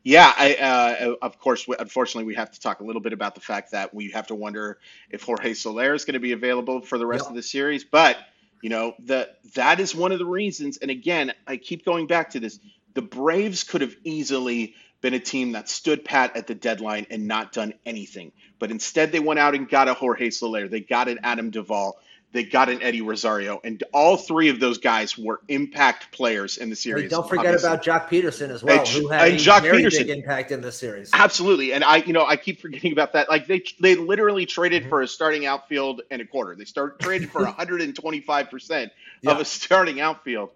yeah, 0.03 0.33
I, 0.37 0.55
uh, 0.55 1.15
of 1.21 1.39
course, 1.41 1.67
unfortunately, 1.79 2.27
we 2.29 2.37
have 2.37 2.53
to 2.53 2.61
talk 2.61 2.79
a 2.79 2.85
little 2.85 3.03
bit 3.03 3.13
about 3.13 3.35
the 3.35 3.41
fact 3.41 3.73
that 3.73 3.93
we 3.93 4.11
have 4.13 4.29
to 4.29 4.37
wonder 4.37 4.79
if 5.11 5.23
Jorge 5.23 5.55
Soler 5.55 5.95
is 5.95 6.05
going 6.05 6.15
to 6.15 6.21
be 6.21 6.31
available 6.31 6.81
for 6.81 6.97
the 6.97 7.07
rest 7.07 7.25
yep. 7.25 7.31
of 7.31 7.35
the 7.35 7.43
series. 7.43 7.83
But 7.83 8.17
you 8.63 8.71
know, 8.71 8.95
the 9.01 9.29
that 9.55 9.81
is 9.81 9.95
one 9.97 10.13
of 10.13 10.21
the 10.21 10.27
reasons. 10.27 10.77
And 10.77 10.93
again, 10.93 11.33
I 11.47 11.57
keep 11.57 11.85
going 11.85 12.07
back 12.07 12.31
to 12.31 12.41
this: 12.41 12.61
the 12.95 13.03
Braves 13.03 13.65
could 13.65 13.81
have 13.81 13.97
easily 14.05 14.75
been 15.01 15.15
a 15.15 15.19
team 15.19 15.53
that 15.53 15.69
stood 15.69 16.05
pat 16.05 16.37
at 16.37 16.47
the 16.47 16.55
deadline 16.55 17.07
and 17.11 17.27
not 17.27 17.53
done 17.53 17.75
anything. 17.85 18.33
But 18.59 18.71
instead, 18.71 19.13
they 19.13 19.21
went 19.21 19.41
out 19.41 19.55
and 19.55 19.69
got 19.69 19.89
a 19.89 19.95
Jorge 19.95 20.31
Soler. 20.31 20.69
They 20.69 20.81
got 20.81 21.09
an 21.09 21.19
Adam 21.23 21.51
Duvall. 21.51 21.99
They 22.33 22.45
got 22.45 22.69
an 22.69 22.83
Eddie 22.83 23.01
Rosario. 23.01 23.61
And 23.65 23.83
all 23.93 24.17
three 24.17 24.49
of 24.51 24.61
those 24.61 24.79
guys 24.79 25.17
were 25.17 25.41
impact 25.49 26.13
players 26.13 26.59
in 26.59 26.69
the 26.69 26.77
series. 26.77 27.05
Hey, 27.05 27.09
don't 27.09 27.29
forget 27.29 27.47
obviously. 27.47 27.69
about 27.69 27.85
Joc 27.85 28.09
Pederson 28.09 28.51
as 28.51 28.63
well, 28.63 28.79
and, 28.81 28.89
who 28.89 29.09
had 29.09 29.29
and 29.29 29.41
a 29.41 29.43
Joc 29.43 29.63
very 29.63 29.85
Pederson. 29.85 29.99
big 29.99 30.11
impact 30.11 30.53
in 30.53 30.61
the 30.61 30.73
series. 30.73 31.11
Absolutely. 31.15 31.73
And 31.73 31.83
I, 31.83 31.97
you 31.99 32.13
know, 32.13 32.27
I 32.27 32.37
keep 32.37 32.61
forgetting 32.61 32.93
about 32.93 33.15
that. 33.15 33.29
Like 33.29 33.47
they 33.47 33.63
they 33.81 33.95
literally 33.95 34.45
traded 34.45 34.83
mm-hmm. 34.83 34.91
for 34.91 35.03
a 35.03 35.09
starting 35.09 35.47
outfield 35.47 36.03
and 36.11 36.21
a 36.21 36.27
quarter. 36.27 36.55
They 36.55 36.65
start 36.65 37.01
traded 37.01 37.31
for 37.31 37.45
125% 37.47 38.91
yeah. 39.23 39.31
of 39.31 39.41
a 39.41 39.45
starting 39.45 40.01
outfield 40.01 40.51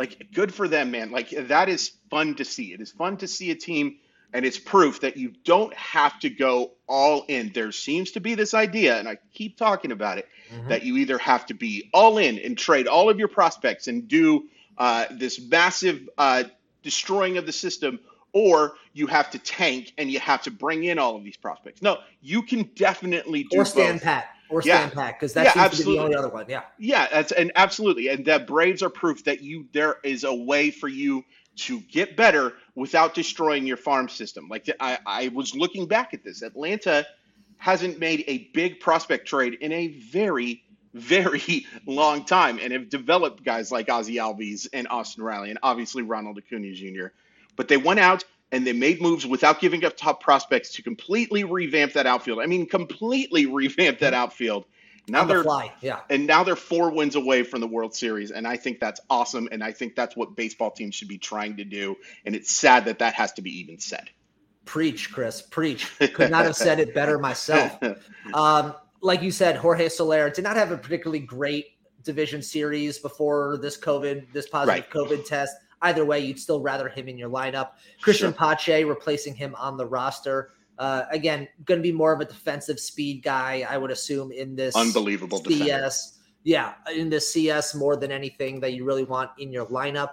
like 0.00 0.32
good 0.32 0.52
for 0.52 0.66
them, 0.66 0.90
man. 0.90 1.10
Like 1.10 1.30
that 1.30 1.68
is 1.68 1.92
fun 2.08 2.34
to 2.36 2.44
see. 2.44 2.72
It 2.72 2.80
is 2.80 2.90
fun 2.90 3.18
to 3.18 3.28
see 3.28 3.50
a 3.50 3.54
team, 3.54 3.98
and 4.32 4.44
it's 4.44 4.58
proof 4.58 5.00
that 5.00 5.16
you 5.16 5.32
don't 5.44 5.74
have 5.74 6.18
to 6.20 6.30
go 6.30 6.72
all 6.86 7.24
in. 7.28 7.50
There 7.52 7.72
seems 7.72 8.12
to 8.12 8.20
be 8.20 8.34
this 8.34 8.54
idea, 8.54 8.98
and 8.98 9.08
I 9.08 9.18
keep 9.32 9.56
talking 9.56 9.92
about 9.92 10.18
it, 10.18 10.28
mm-hmm. 10.52 10.68
that 10.68 10.82
you 10.84 10.96
either 10.96 11.18
have 11.18 11.46
to 11.46 11.54
be 11.54 11.90
all 11.92 12.18
in 12.18 12.38
and 12.38 12.56
trade 12.56 12.86
all 12.86 13.10
of 13.10 13.18
your 13.18 13.28
prospects 13.28 13.88
and 13.88 14.06
do 14.06 14.44
uh, 14.78 15.06
this 15.10 15.40
massive 15.40 16.08
uh, 16.18 16.44
destroying 16.82 17.36
of 17.36 17.46
the 17.46 17.52
system, 17.52 18.00
or 18.32 18.74
you 18.92 19.06
have 19.06 19.30
to 19.30 19.38
tank 19.38 19.92
and 19.98 20.10
you 20.10 20.20
have 20.20 20.42
to 20.42 20.50
bring 20.50 20.84
in 20.84 20.98
all 20.98 21.16
of 21.16 21.24
these 21.24 21.36
prospects. 21.36 21.82
No, 21.82 21.98
you 22.22 22.42
can 22.42 22.70
definitely 22.74 23.44
do 23.44 23.58
or 23.58 23.64
stand 23.64 23.98
both. 23.98 24.04
pat 24.04 24.28
or 24.48 24.62
yeah. 24.64 24.78
stand 24.78 24.92
pat 24.92 25.18
because 25.18 25.32
that 25.34 25.54
yeah, 25.54 25.62
absolutely. 25.62 25.98
the 25.98 26.04
only 26.04 26.16
other 26.16 26.28
one. 26.28 26.46
Yeah, 26.48 26.62
yeah, 26.78 27.08
that's 27.10 27.32
and 27.32 27.52
absolutely, 27.56 28.08
and 28.08 28.24
the 28.24 28.38
Braves 28.40 28.82
are 28.82 28.90
proof 28.90 29.24
that 29.24 29.42
you 29.42 29.66
there 29.72 29.96
is 30.04 30.24
a 30.24 30.34
way 30.34 30.70
for 30.70 30.88
you 30.88 31.24
to 31.60 31.80
get 31.80 32.16
better 32.16 32.54
without 32.74 33.14
destroying 33.14 33.66
your 33.66 33.76
farm 33.76 34.08
system. 34.08 34.48
Like 34.48 34.68
I, 34.80 34.98
I 35.06 35.28
was 35.28 35.54
looking 35.54 35.86
back 35.86 36.14
at 36.14 36.24
this, 36.24 36.42
Atlanta 36.42 37.06
hasn't 37.58 37.98
made 37.98 38.24
a 38.26 38.50
big 38.54 38.80
prospect 38.80 39.28
trade 39.28 39.54
in 39.60 39.72
a 39.72 39.88
very 39.88 40.64
very 40.94 41.66
long 41.86 42.24
time 42.24 42.58
and 42.60 42.72
have 42.72 42.88
developed 42.88 43.44
guys 43.44 43.70
like 43.70 43.86
Ozzy 43.88 44.14
Albies 44.14 44.68
and 44.72 44.88
Austin 44.88 45.22
Riley 45.22 45.50
and 45.50 45.58
obviously 45.62 46.02
Ronald 46.02 46.38
Acuna 46.38 46.72
Jr. 46.72 47.06
But 47.56 47.68
they 47.68 47.76
went 47.76 48.00
out 48.00 48.24
and 48.52 48.66
they 48.66 48.72
made 48.72 49.00
moves 49.00 49.26
without 49.26 49.60
giving 49.60 49.84
up 49.84 49.96
top 49.96 50.20
prospects 50.20 50.72
to 50.72 50.82
completely 50.82 51.44
revamp 51.44 51.92
that 51.92 52.06
outfield. 52.06 52.40
I 52.40 52.46
mean, 52.46 52.66
completely 52.66 53.46
revamp 53.52 54.00
that 54.00 54.14
outfield. 54.14 54.64
Now 55.08 55.24
they're 55.24 55.42
fly, 55.42 55.72
yeah. 55.80 56.00
And 56.08 56.26
now 56.26 56.44
they're 56.44 56.56
four 56.56 56.90
wins 56.90 57.16
away 57.16 57.42
from 57.42 57.60
the 57.60 57.66
World 57.66 57.94
Series, 57.94 58.30
and 58.30 58.46
I 58.46 58.56
think 58.56 58.80
that's 58.80 59.00
awesome. 59.10 59.48
And 59.50 59.62
I 59.62 59.72
think 59.72 59.96
that's 59.96 60.16
what 60.16 60.36
baseball 60.36 60.70
teams 60.70 60.94
should 60.94 61.08
be 61.08 61.18
trying 61.18 61.56
to 61.56 61.64
do. 61.64 61.96
And 62.24 62.34
it's 62.36 62.50
sad 62.50 62.84
that 62.84 62.98
that 63.00 63.14
has 63.14 63.32
to 63.34 63.42
be 63.42 63.58
even 63.60 63.78
said. 63.78 64.10
Preach, 64.64 65.12
Chris. 65.12 65.42
Preach. 65.42 65.90
Could 65.98 66.30
not 66.30 66.44
have 66.44 66.56
said 66.56 66.78
it 66.78 66.94
better 66.94 67.18
myself. 67.18 67.78
Um, 68.34 68.74
like 69.00 69.22
you 69.22 69.30
said, 69.30 69.56
Jorge 69.56 69.88
Soler 69.88 70.30
did 70.30 70.44
not 70.44 70.54
have 70.56 70.70
a 70.70 70.76
particularly 70.76 71.20
great 71.20 71.68
division 72.04 72.42
series 72.42 72.98
before 72.98 73.58
this 73.60 73.78
COVID, 73.78 74.32
this 74.32 74.48
positive 74.48 74.84
right. 74.84 74.90
COVID 74.90 75.26
test. 75.26 75.56
Either 75.82 76.04
way, 76.04 76.20
you'd 76.20 76.38
still 76.38 76.60
rather 76.60 76.88
him 76.88 77.08
in 77.08 77.16
your 77.16 77.30
lineup. 77.30 77.70
Christian 78.00 78.32
sure. 78.32 78.38
Pache 78.38 78.84
replacing 78.84 79.34
him 79.34 79.54
on 79.56 79.76
the 79.76 79.86
roster. 79.86 80.52
Uh, 80.80 81.04
again, 81.10 81.46
going 81.66 81.78
to 81.78 81.82
be 81.82 81.92
more 81.92 82.10
of 82.10 82.20
a 82.20 82.24
defensive 82.24 82.80
speed 82.80 83.22
guy, 83.22 83.66
I 83.68 83.76
would 83.76 83.90
assume, 83.90 84.32
in 84.32 84.56
this 84.56 84.74
unbelievable 84.74 85.44
CS. 85.44 85.58
Defender. 85.58 86.16
Yeah, 86.42 86.72
in 86.96 87.10
this 87.10 87.30
CS 87.30 87.74
more 87.74 87.96
than 87.96 88.10
anything 88.10 88.60
that 88.60 88.72
you 88.72 88.84
really 88.84 89.04
want 89.04 89.30
in 89.38 89.52
your 89.52 89.66
lineup. 89.66 90.12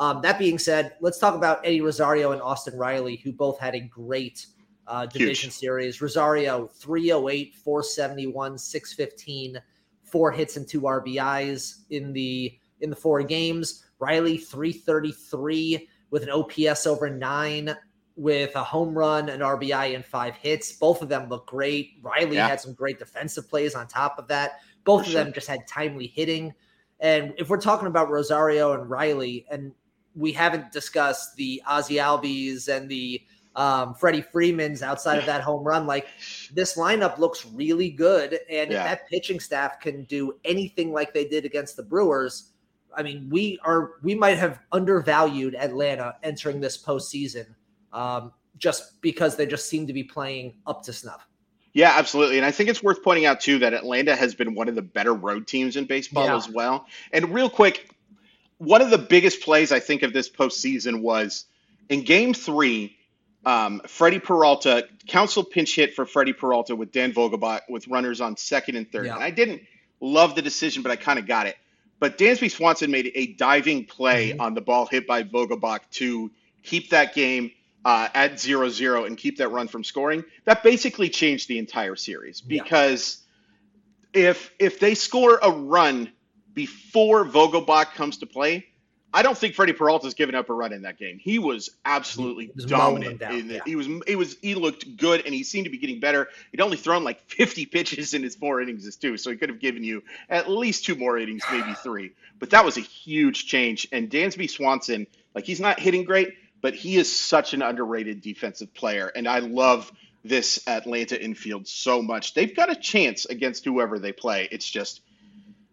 Um, 0.00 0.20
that 0.22 0.36
being 0.36 0.58
said, 0.58 0.94
let's 1.00 1.18
talk 1.18 1.36
about 1.36 1.64
Eddie 1.64 1.82
Rosario 1.82 2.32
and 2.32 2.42
Austin 2.42 2.76
Riley, 2.76 3.16
who 3.22 3.32
both 3.32 3.60
had 3.60 3.76
a 3.76 3.80
great 3.80 4.44
uh, 4.88 5.06
division 5.06 5.50
Huge. 5.50 5.54
series. 5.54 6.02
Rosario, 6.02 6.66
308, 6.66 7.54
471, 7.54 8.58
615, 8.58 9.62
four 10.02 10.32
hits 10.32 10.56
and 10.56 10.66
two 10.66 10.80
RBIs 10.80 11.82
in 11.90 12.12
the 12.12 12.58
in 12.80 12.90
the 12.90 12.96
four 12.96 13.22
games. 13.22 13.84
Riley 14.00 14.36
333 14.36 15.88
with 16.10 16.24
an 16.24 16.30
OPS 16.30 16.88
over 16.88 17.08
nine 17.08 17.76
with 18.18 18.54
a 18.56 18.64
home 18.64 18.98
run, 18.98 19.28
an 19.28 19.40
RBI, 19.40 19.94
and 19.94 20.04
five 20.04 20.34
hits. 20.34 20.72
Both 20.72 21.02
of 21.02 21.08
them 21.08 21.28
look 21.28 21.46
great. 21.46 21.92
Riley 22.02 22.36
Yeah. 22.36 22.48
had 22.48 22.60
some 22.60 22.74
great 22.74 22.98
defensive 22.98 23.48
plays 23.48 23.74
on 23.76 23.86
top 23.86 24.18
of 24.18 24.26
that. 24.28 24.60
Both 24.84 25.04
For 25.04 25.08
of 25.10 25.14
them 25.14 25.32
just 25.32 25.46
had 25.46 25.60
timely 25.68 26.08
hitting. 26.08 26.52
And 27.00 27.32
if 27.38 27.48
we're 27.48 27.60
talking 27.60 27.86
about 27.86 28.10
Rosario 28.10 28.72
and 28.72 28.90
Riley, 28.90 29.46
and 29.50 29.72
we 30.16 30.32
haven't 30.32 30.72
discussed 30.72 31.36
the 31.36 31.62
Ozzy 31.68 32.00
Albies 32.02 32.68
and 32.68 32.88
the 32.90 33.22
um, 33.54 33.94
Freddie 33.94 34.22
Freemans 34.22 34.82
outside 34.82 35.18
of 35.18 35.26
that 35.26 35.40
home 35.42 35.64
run, 35.64 35.86
like 35.86 36.06
this 36.52 36.76
lineup 36.76 37.18
looks 37.18 37.46
really 37.46 37.90
good. 37.90 38.40
And 38.50 38.70
Yeah. 38.72 38.78
if 38.78 38.84
that 38.84 39.08
pitching 39.08 39.38
staff 39.38 39.78
can 39.80 40.04
do 40.04 40.34
anything 40.44 40.92
like 40.92 41.14
they 41.14 41.24
did 41.24 41.44
against 41.44 41.76
the 41.76 41.82
Brewers, 41.84 42.52
I 42.96 43.02
mean, 43.04 43.28
we 43.30 43.60
are 43.64 43.92
we 44.02 44.14
might 44.16 44.38
have 44.38 44.60
undervalued 44.72 45.54
Atlanta 45.54 46.16
entering 46.24 46.60
this 46.60 46.82
postseason 46.82 47.54
um, 47.92 48.32
just 48.58 49.00
because 49.00 49.36
they 49.36 49.46
just 49.46 49.68
seem 49.68 49.86
to 49.86 49.92
be 49.92 50.02
playing 50.02 50.54
up 50.66 50.82
to 50.84 50.92
snuff. 50.92 51.26
Yeah, 51.74 51.92
absolutely. 51.96 52.38
And 52.38 52.46
I 52.46 52.50
think 52.50 52.68
it's 52.70 52.82
worth 52.82 53.02
pointing 53.04 53.26
out 53.26 53.40
too 53.40 53.58
that 53.60 53.72
Atlanta 53.74 54.16
has 54.16 54.34
been 54.34 54.54
one 54.54 54.68
of 54.68 54.74
the 54.74 54.82
better 54.82 55.14
road 55.14 55.46
teams 55.46 55.76
in 55.76 55.84
baseball 55.84 56.26
Yeah. 56.26 56.36
as 56.36 56.48
well. 56.48 56.86
And 57.12 57.32
real 57.32 57.48
quick, 57.50 57.90
one 58.56 58.82
of 58.82 58.90
the 58.90 58.98
biggest 58.98 59.42
plays 59.42 59.70
I 59.70 59.78
think 59.78 60.02
of 60.02 60.12
this 60.12 60.28
postseason 60.28 61.00
was 61.02 61.44
in 61.88 62.02
game 62.02 62.34
three, 62.34 62.96
um, 63.44 63.80
Freddie 63.86 64.18
Peralta, 64.18 64.88
Counsell 65.06 65.44
pinch 65.44 65.76
hit 65.76 65.94
for 65.94 66.04
Freddie 66.04 66.32
Peralta 66.32 66.74
with 66.74 66.90
Dan 66.90 67.12
Vogelbach 67.12 67.60
with 67.68 67.86
runners 67.86 68.20
on 68.20 68.36
second 68.36 68.74
and 68.76 68.90
third. 68.90 69.06
Yeah. 69.06 69.14
And 69.14 69.22
I 69.22 69.30
didn't 69.30 69.62
love 70.00 70.34
the 70.34 70.42
decision, 70.42 70.82
but 70.82 70.90
I 70.90 70.96
kind 70.96 71.18
of 71.18 71.26
got 71.26 71.46
it. 71.46 71.56
But 72.00 72.18
Dansby 72.18 72.50
Swanson 72.50 72.90
made 72.90 73.12
a 73.14 73.28
diving 73.34 73.84
play 73.84 74.32
Mhm. 74.32 74.40
on 74.40 74.54
the 74.54 74.60
ball 74.60 74.86
hit 74.86 75.06
by 75.06 75.22
Vogelbach 75.22 75.80
to 75.92 76.30
keep 76.64 76.90
that 76.90 77.14
game 77.14 77.52
uh, 77.84 78.08
at 78.14 78.40
0 78.40 78.68
0 78.68 79.04
and 79.04 79.16
keep 79.16 79.38
that 79.38 79.48
run 79.48 79.68
from 79.68 79.84
scoring. 79.84 80.24
That 80.44 80.62
basically 80.62 81.08
changed 81.08 81.48
the 81.48 81.58
entire 81.58 81.96
series 81.96 82.42
Yeah. 82.46 82.62
because 82.62 83.18
if 84.12 84.50
if 84.58 84.80
they 84.80 84.94
score 84.94 85.38
a 85.42 85.50
run 85.50 86.10
before 86.54 87.24
Vogelbach 87.24 87.94
comes 87.94 88.18
to 88.18 88.26
play, 88.26 88.66
I 89.12 89.22
don't 89.22 89.36
think 89.38 89.54
Freddie 89.54 89.72
Peralta's 89.74 90.14
given 90.14 90.34
up 90.34 90.50
a 90.50 90.54
run 90.54 90.72
in 90.72 90.82
that 90.82 90.98
game. 90.98 91.18
He 91.18 91.38
was 91.38 91.70
absolutely 91.84 92.46
He 92.46 92.52
was 92.54 92.64
dominant. 92.66 93.20
down, 93.20 93.34
in 93.34 93.48
the- 93.48 93.54
yeah. 93.54 93.60
He 93.64 93.76
was 93.76 93.86
he 94.06 94.16
was 94.16 94.36
he 94.42 94.54
looked 94.54 94.96
good 94.96 95.24
and 95.24 95.34
he 95.34 95.44
seemed 95.44 95.64
to 95.66 95.70
be 95.70 95.78
getting 95.78 96.00
better. 96.00 96.28
He'd 96.50 96.60
only 96.60 96.76
thrown 96.76 97.04
like 97.04 97.20
50 97.30 97.66
pitches 97.74 98.14
in 98.14 98.22
his 98.22 98.34
four 98.34 98.60
innings 98.60 98.86
as 98.86 98.96
too, 98.96 99.16
so 99.16 99.30
he 99.30 99.36
could 99.36 99.50
have 99.50 99.60
given 99.60 99.84
you 99.84 100.02
at 100.28 100.50
least 100.50 100.84
two 100.84 100.94
more 100.96 101.16
innings, 101.18 101.42
maybe 101.50 101.72
three. 101.82 102.12
But 102.38 102.50
that 102.50 102.64
was 102.64 102.76
a 102.76 102.80
huge 102.80 103.46
change. 103.46 103.86
And 103.92 104.10
Dansby 104.10 104.50
Swanson, 104.50 105.06
like 105.34 105.44
he's 105.44 105.60
not 105.60 105.78
hitting 105.80 106.04
great, 106.04 106.34
but 106.60 106.74
he 106.74 106.96
is 106.96 107.14
such 107.14 107.54
an 107.54 107.62
underrated 107.62 108.20
defensive 108.20 108.72
player. 108.74 109.10
And 109.14 109.28
I 109.28 109.38
love 109.40 109.92
this 110.24 110.66
Atlanta 110.66 111.22
infield 111.22 111.66
so 111.66 112.02
much. 112.02 112.34
They've 112.34 112.54
got 112.54 112.70
a 112.70 112.76
chance 112.76 113.24
against 113.26 113.64
whoever 113.64 113.98
they 113.98 114.12
play. 114.12 114.48
It's 114.50 114.68
just 114.68 115.00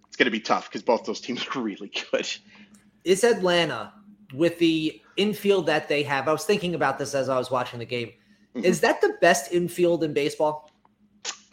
it's 0.08 0.17
going 0.17 0.26
to 0.26 0.32
be 0.32 0.39
tough 0.39 0.69
because 0.69 0.84
both 0.84 1.06
those 1.06 1.19
teams 1.19 1.45
are 1.56 1.62
really 1.62 1.91
good. 2.12 2.28
Is 3.04 3.24
Atlanta 3.24 3.93
with 4.34 4.60
the 4.60 5.02
infield 5.17 5.67
that 5.67 5.88
they 5.88 6.04
have? 6.04 6.28
I 6.28 6.32
was 6.32 6.45
thinking 6.45 6.76
about 6.76 6.98
this 6.98 7.13
as 7.13 7.30
I 7.30 7.38
was 7.38 7.52
watching 7.52 7.80
the 7.80 7.86
game. 7.86 8.13
Mhm. 8.56 8.63
Is 8.63 8.82
that 8.82 9.02
the 9.02 9.15
best 9.21 9.52
infield 9.52 10.04
in 10.04 10.13
baseball? 10.13 10.71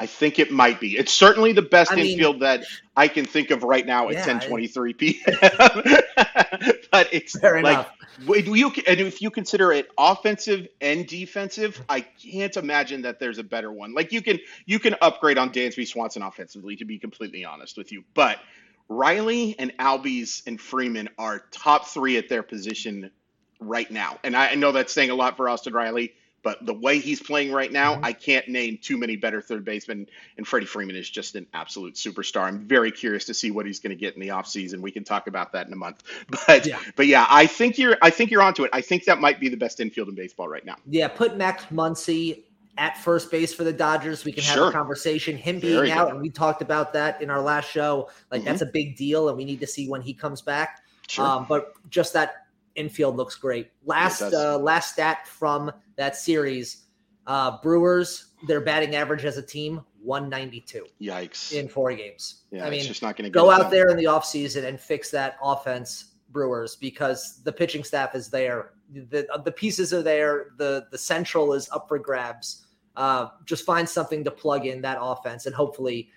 I 0.02 0.06
think 0.06 0.40
it 0.40 0.50
might 0.50 0.80
be. 0.80 0.98
It's 0.98 1.12
certainly 1.12 1.52
the 1.52 1.62
best 1.62 1.92
I 1.92 1.94
mean- 1.94 2.06
infield 2.06 2.40
that 2.40 2.64
I 2.96 3.06
can 3.06 3.24
think 3.24 3.52
of 3.52 3.62
right 3.62 3.86
now 3.86 4.08
at 4.08 4.14
Yeah, 4.14 4.40
10:23 4.40 4.98
p.m. 4.98 5.38
but 6.90 7.08
it's 7.12 7.40
like 7.40 7.54
enough. 7.54 7.88
you 8.26 8.72
and 8.88 9.00
if 9.00 9.22
you 9.22 9.30
consider 9.30 9.70
it 9.70 9.88
offensive 9.96 10.66
and 10.80 11.06
defensive, 11.06 11.80
I 11.88 12.00
can't 12.00 12.56
imagine 12.56 13.02
that 13.02 13.20
there's 13.20 13.38
a 13.38 13.44
better 13.44 13.70
one. 13.70 13.94
Like 13.94 14.10
you 14.10 14.22
can 14.22 14.40
you 14.66 14.80
can 14.80 14.96
upgrade 15.00 15.38
on 15.38 15.50
Dansby 15.50 15.86
Swanson 15.86 16.22
offensively, 16.22 16.74
to 16.76 16.84
be 16.84 16.98
completely 16.98 17.44
honest 17.44 17.78
with 17.78 17.92
you, 17.92 18.02
but 18.12 18.40
Riley 18.88 19.54
and 19.56 19.72
Albies 19.78 20.42
and 20.48 20.60
Freeman 20.60 21.10
are 21.16 21.44
top 21.52 21.86
three 21.86 22.16
at 22.16 22.28
their 22.28 22.42
position 22.42 23.12
right 23.60 23.88
now. 23.88 24.18
And 24.24 24.36
I, 24.36 24.48
I 24.48 24.54
know 24.56 24.72
that's 24.72 24.92
saying 24.92 25.10
a 25.10 25.14
lot 25.14 25.36
for 25.36 25.48
Austin 25.48 25.72
Riley, 25.72 26.14
but 26.42 26.64
the 26.66 26.74
way 26.74 26.98
he's 26.98 27.20
playing 27.20 27.52
right 27.52 27.70
now, 27.70 27.96
Mhm. 27.96 28.04
I 28.04 28.12
can't 28.12 28.48
name 28.48 28.78
too 28.82 28.96
many 28.98 29.16
better 29.16 29.40
third 29.40 29.64
basemen. 29.64 30.08
And 30.36 30.46
Freddie 30.46 30.66
Freeman 30.66 30.96
is 30.96 31.08
just 31.08 31.34
an 31.36 31.46
absolute 31.54 31.94
superstar. 31.94 32.42
I'm 32.42 32.58
very 32.66 32.90
curious 32.90 33.24
to 33.26 33.34
see 33.34 33.50
what 33.50 33.64
he's 33.66 33.78
going 33.80 33.90
to 33.90 33.96
get 34.00 34.14
in 34.14 34.20
the 34.20 34.28
offseason. 34.28 34.80
We 34.80 34.90
can 34.90 35.04
talk 35.04 35.26
about 35.28 35.52
that 35.52 35.66
in 35.66 35.72
a 35.72 35.76
month. 35.76 36.02
But 36.46 36.66
Yeah. 36.66 36.78
but 36.96 37.06
yeah, 37.06 37.26
I 37.30 37.46
think 37.46 37.78
you're 37.78 37.96
I 38.02 38.10
think 38.10 38.30
you're 38.30 38.42
onto 38.42 38.64
it. 38.64 38.70
I 38.72 38.80
think 38.80 39.04
that 39.04 39.20
might 39.20 39.38
be 39.40 39.48
the 39.48 39.56
best 39.56 39.80
infield 39.80 40.08
in 40.08 40.14
baseball 40.14 40.48
right 40.48 40.64
now. 40.64 40.76
Yeah, 40.88 41.08
put 41.08 41.36
Max 41.36 41.64
Muncy 41.72 42.42
at 42.78 42.96
first 42.96 43.30
base 43.30 43.52
for 43.52 43.64
the 43.64 43.72
Dodgers. 43.72 44.24
We 44.24 44.32
can 44.32 44.42
have 44.44 44.54
Sure. 44.54 44.68
a 44.70 44.72
conversation. 44.72 45.36
Him 45.36 45.60
Very 45.60 45.88
being 45.88 45.92
out, 45.98 46.06
good. 46.06 46.14
and 46.14 46.22
we 46.22 46.30
talked 46.30 46.62
about 46.62 46.92
that 46.94 47.20
in 47.20 47.28
our 47.30 47.40
last 47.40 47.70
show. 47.70 48.08
Like 48.30 48.40
Mhm. 48.42 48.44
that's 48.46 48.62
a 48.62 48.66
big 48.66 48.96
deal, 48.96 49.28
and 49.28 49.36
we 49.36 49.44
need 49.44 49.60
to 49.60 49.66
see 49.66 49.88
when 49.88 50.00
he 50.00 50.14
comes 50.14 50.40
back. 50.40 50.82
Sure. 51.08 51.24
Um, 51.26 51.46
but 51.48 51.74
just 51.90 52.14
that 52.14 52.41
infield 52.76 53.16
looks 53.16 53.34
great. 53.36 53.70
Last 53.84 54.22
uh, 54.22 54.58
last 54.58 54.92
stat 54.94 55.26
from 55.26 55.70
that 55.96 56.16
series: 56.16 56.86
uh, 57.26 57.58
Brewers 57.62 58.28
their 58.46 58.60
batting 58.60 58.96
average 58.96 59.24
as 59.24 59.36
a 59.38 59.42
team 59.42 59.80
192 60.02 60.84
Yikes. 61.00 61.52
in 61.52 61.68
four 61.68 61.92
games. 61.94 62.42
yeah, 62.50 62.66
I 62.66 62.70
mean, 62.70 62.80
it's 62.80 62.88
just 62.88 63.02
not 63.02 63.16
going 63.16 63.24
to 63.24 63.30
go 63.30 63.50
out 63.50 63.70
there 63.70 63.88
in 63.88 63.96
the 63.96 64.04
offseason 64.04 64.64
and 64.64 64.80
fix 64.80 65.10
that 65.10 65.36
offense 65.42 66.14
brewers 66.30 66.76
because 66.76 67.42
the 67.44 67.52
pitching 67.52 67.84
staff 67.84 68.14
is 68.14 68.28
there 68.30 68.70
the 68.90 69.26
the 69.44 69.52
pieces 69.52 69.92
are 69.92 70.02
there 70.02 70.48
the 70.56 70.86
the 70.90 70.96
central 70.98 71.52
is 71.52 71.68
up 71.70 71.86
for 71.88 71.98
grabs 71.98 72.66
uh 72.96 73.28
just 73.44 73.66
find 73.66 73.86
something 73.86 74.24
to 74.24 74.30
plug 74.30 74.64
in 74.64 74.80
that 74.80 74.96
offense 74.98 75.44
and 75.44 75.54
hopefully 75.54 76.08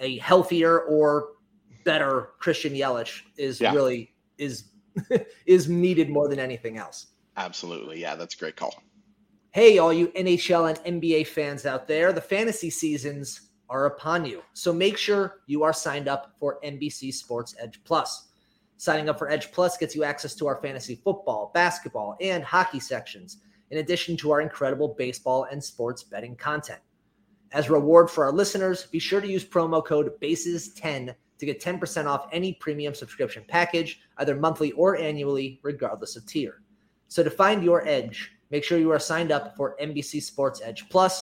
a 0.00 0.18
healthier 0.18 0.80
or 0.80 1.28
better 1.84 2.30
christian 2.40 2.72
yelich 2.74 3.22
is 3.36 3.60
Yeah. 3.60 3.72
really 3.72 4.12
is 4.36 4.64
is 5.46 5.68
needed 5.68 6.08
more 6.10 6.28
than 6.28 6.38
anything 6.38 6.78
else 6.78 7.06
Absolutely. 7.36 8.00
Yeah, 8.00 8.16
that's 8.16 8.34
a 8.34 8.38
great 8.38 8.56
call. 8.56 8.74
Hey, 9.52 9.78
all 9.78 9.92
you 9.92 10.08
NHL 10.08 10.68
and 10.84 11.02
NBA 11.02 11.26
fans 11.26 11.66
out 11.66 11.88
there, 11.88 12.12
the 12.12 12.20
fantasy 12.20 12.70
seasons 12.70 13.48
are 13.68 13.86
upon 13.86 14.24
you. 14.24 14.42
So 14.52 14.72
make 14.72 14.96
sure 14.96 15.40
you 15.46 15.62
are 15.62 15.72
signed 15.72 16.08
up 16.08 16.34
for 16.38 16.60
NBC 16.64 17.14
Sports 17.14 17.54
Edge 17.58 17.80
Plus. 17.84 18.28
Signing 18.76 19.08
up 19.08 19.18
for 19.18 19.30
Edge 19.30 19.52
Plus 19.52 19.76
gets 19.76 19.94
you 19.94 20.04
access 20.04 20.34
to 20.36 20.46
our 20.46 20.56
fantasy 20.56 21.00
football, 21.02 21.50
basketball, 21.54 22.16
and 22.20 22.42
hockey 22.44 22.80
sections, 22.80 23.38
in 23.70 23.78
addition 23.78 24.16
to 24.18 24.30
our 24.32 24.40
incredible 24.40 24.94
baseball 24.98 25.46
and 25.50 25.62
sports 25.62 26.02
betting 26.02 26.36
content. 26.36 26.80
As 27.52 27.68
a 27.68 27.72
reward 27.72 28.10
for 28.10 28.24
our 28.24 28.32
listeners, 28.32 28.86
be 28.86 28.98
sure 28.98 29.20
to 29.20 29.28
use 29.28 29.44
promo 29.44 29.84
code 29.84 30.12
BASES10 30.20 31.14
to 31.40 31.46
get 31.46 31.60
10% 31.60 32.06
off 32.06 32.28
any 32.32 32.52
premium 32.52 32.94
subscription 32.94 33.42
package, 33.48 34.00
either 34.18 34.36
monthly 34.36 34.72
or 34.72 34.96
annually, 34.96 35.58
regardless 35.62 36.14
of 36.16 36.24
tier. 36.26 36.62
So 37.08 37.24
to 37.24 37.30
find 37.30 37.64
your 37.64 37.86
edge, 37.88 38.30
make 38.50 38.62
sure 38.62 38.78
you 38.78 38.92
are 38.92 38.98
signed 38.98 39.32
up 39.32 39.56
for 39.56 39.76
NBC 39.82 40.22
Sports 40.22 40.60
Edge 40.62 40.88
Plus. 40.90 41.20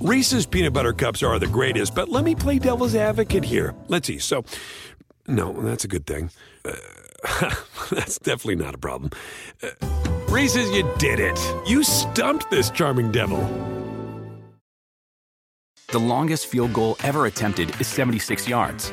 Reese's 0.00 0.46
peanut 0.46 0.72
butter 0.72 0.92
cups 0.92 1.22
are 1.22 1.38
the 1.38 1.46
greatest, 1.46 1.94
but 1.94 2.08
let 2.08 2.24
me 2.24 2.34
play 2.34 2.58
devil's 2.58 2.94
advocate 2.94 3.44
here. 3.44 3.74
Let's 3.88 4.06
see. 4.06 4.18
So, 4.18 4.44
no, 5.26 5.52
that's 5.52 5.84
a 5.84 5.88
good 5.88 6.06
thing. 6.06 6.30
Uh, 6.64 6.72
that's 7.90 8.18
definitely 8.18 8.56
not 8.56 8.74
a 8.74 8.78
problem. 8.78 9.10
Uh, 9.62 9.68
Reese's, 10.28 10.70
you 10.70 10.90
did 10.98 11.20
it. 11.20 11.38
You 11.66 11.82
stumped 11.84 12.50
this 12.50 12.70
charming 12.70 13.12
devil. 13.12 13.40
The 15.88 15.98
longest 15.98 16.46
field 16.46 16.74
goal 16.74 16.96
ever 17.02 17.26
attempted 17.26 17.80
is 17.80 17.86
76 17.86 18.46
yards. 18.46 18.92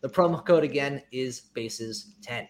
The 0.00 0.08
promo 0.08 0.44
code 0.44 0.64
again 0.64 1.02
is 1.12 1.40
bases 1.40 2.12
10. 2.22 2.48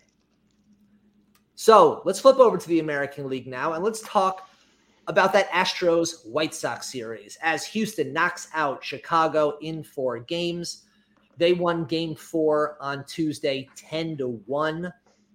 So 1.55 2.03
let's 2.05 2.21
flip 2.21 2.39
over 2.39 2.57
to 2.57 2.69
the 2.69 2.81
American 2.81 3.29
League 3.29 3.47
now 3.47 3.75
and 3.75 3.85
let's 3.85 4.01
talk 4.01 4.49
about 5.07 5.33
that 5.33 5.51
Astros 5.51 6.27
White 6.27 6.55
Sox 6.55 6.87
series 6.87 7.37
as 7.43 7.67
Houston 7.67 8.13
knocks 8.13 8.49
out 8.55 8.85
Chicago 8.85 9.59
in 9.61 9.83
four 9.83 10.21
games. 10.21 10.85
They 11.37 11.53
won 11.53 11.85
game 11.85 12.15
four 12.15 12.77
on 12.81 13.05
Tuesday, 13.05 13.69
10 13.77 14.19
to 14.19 14.29
1. 14.47 14.93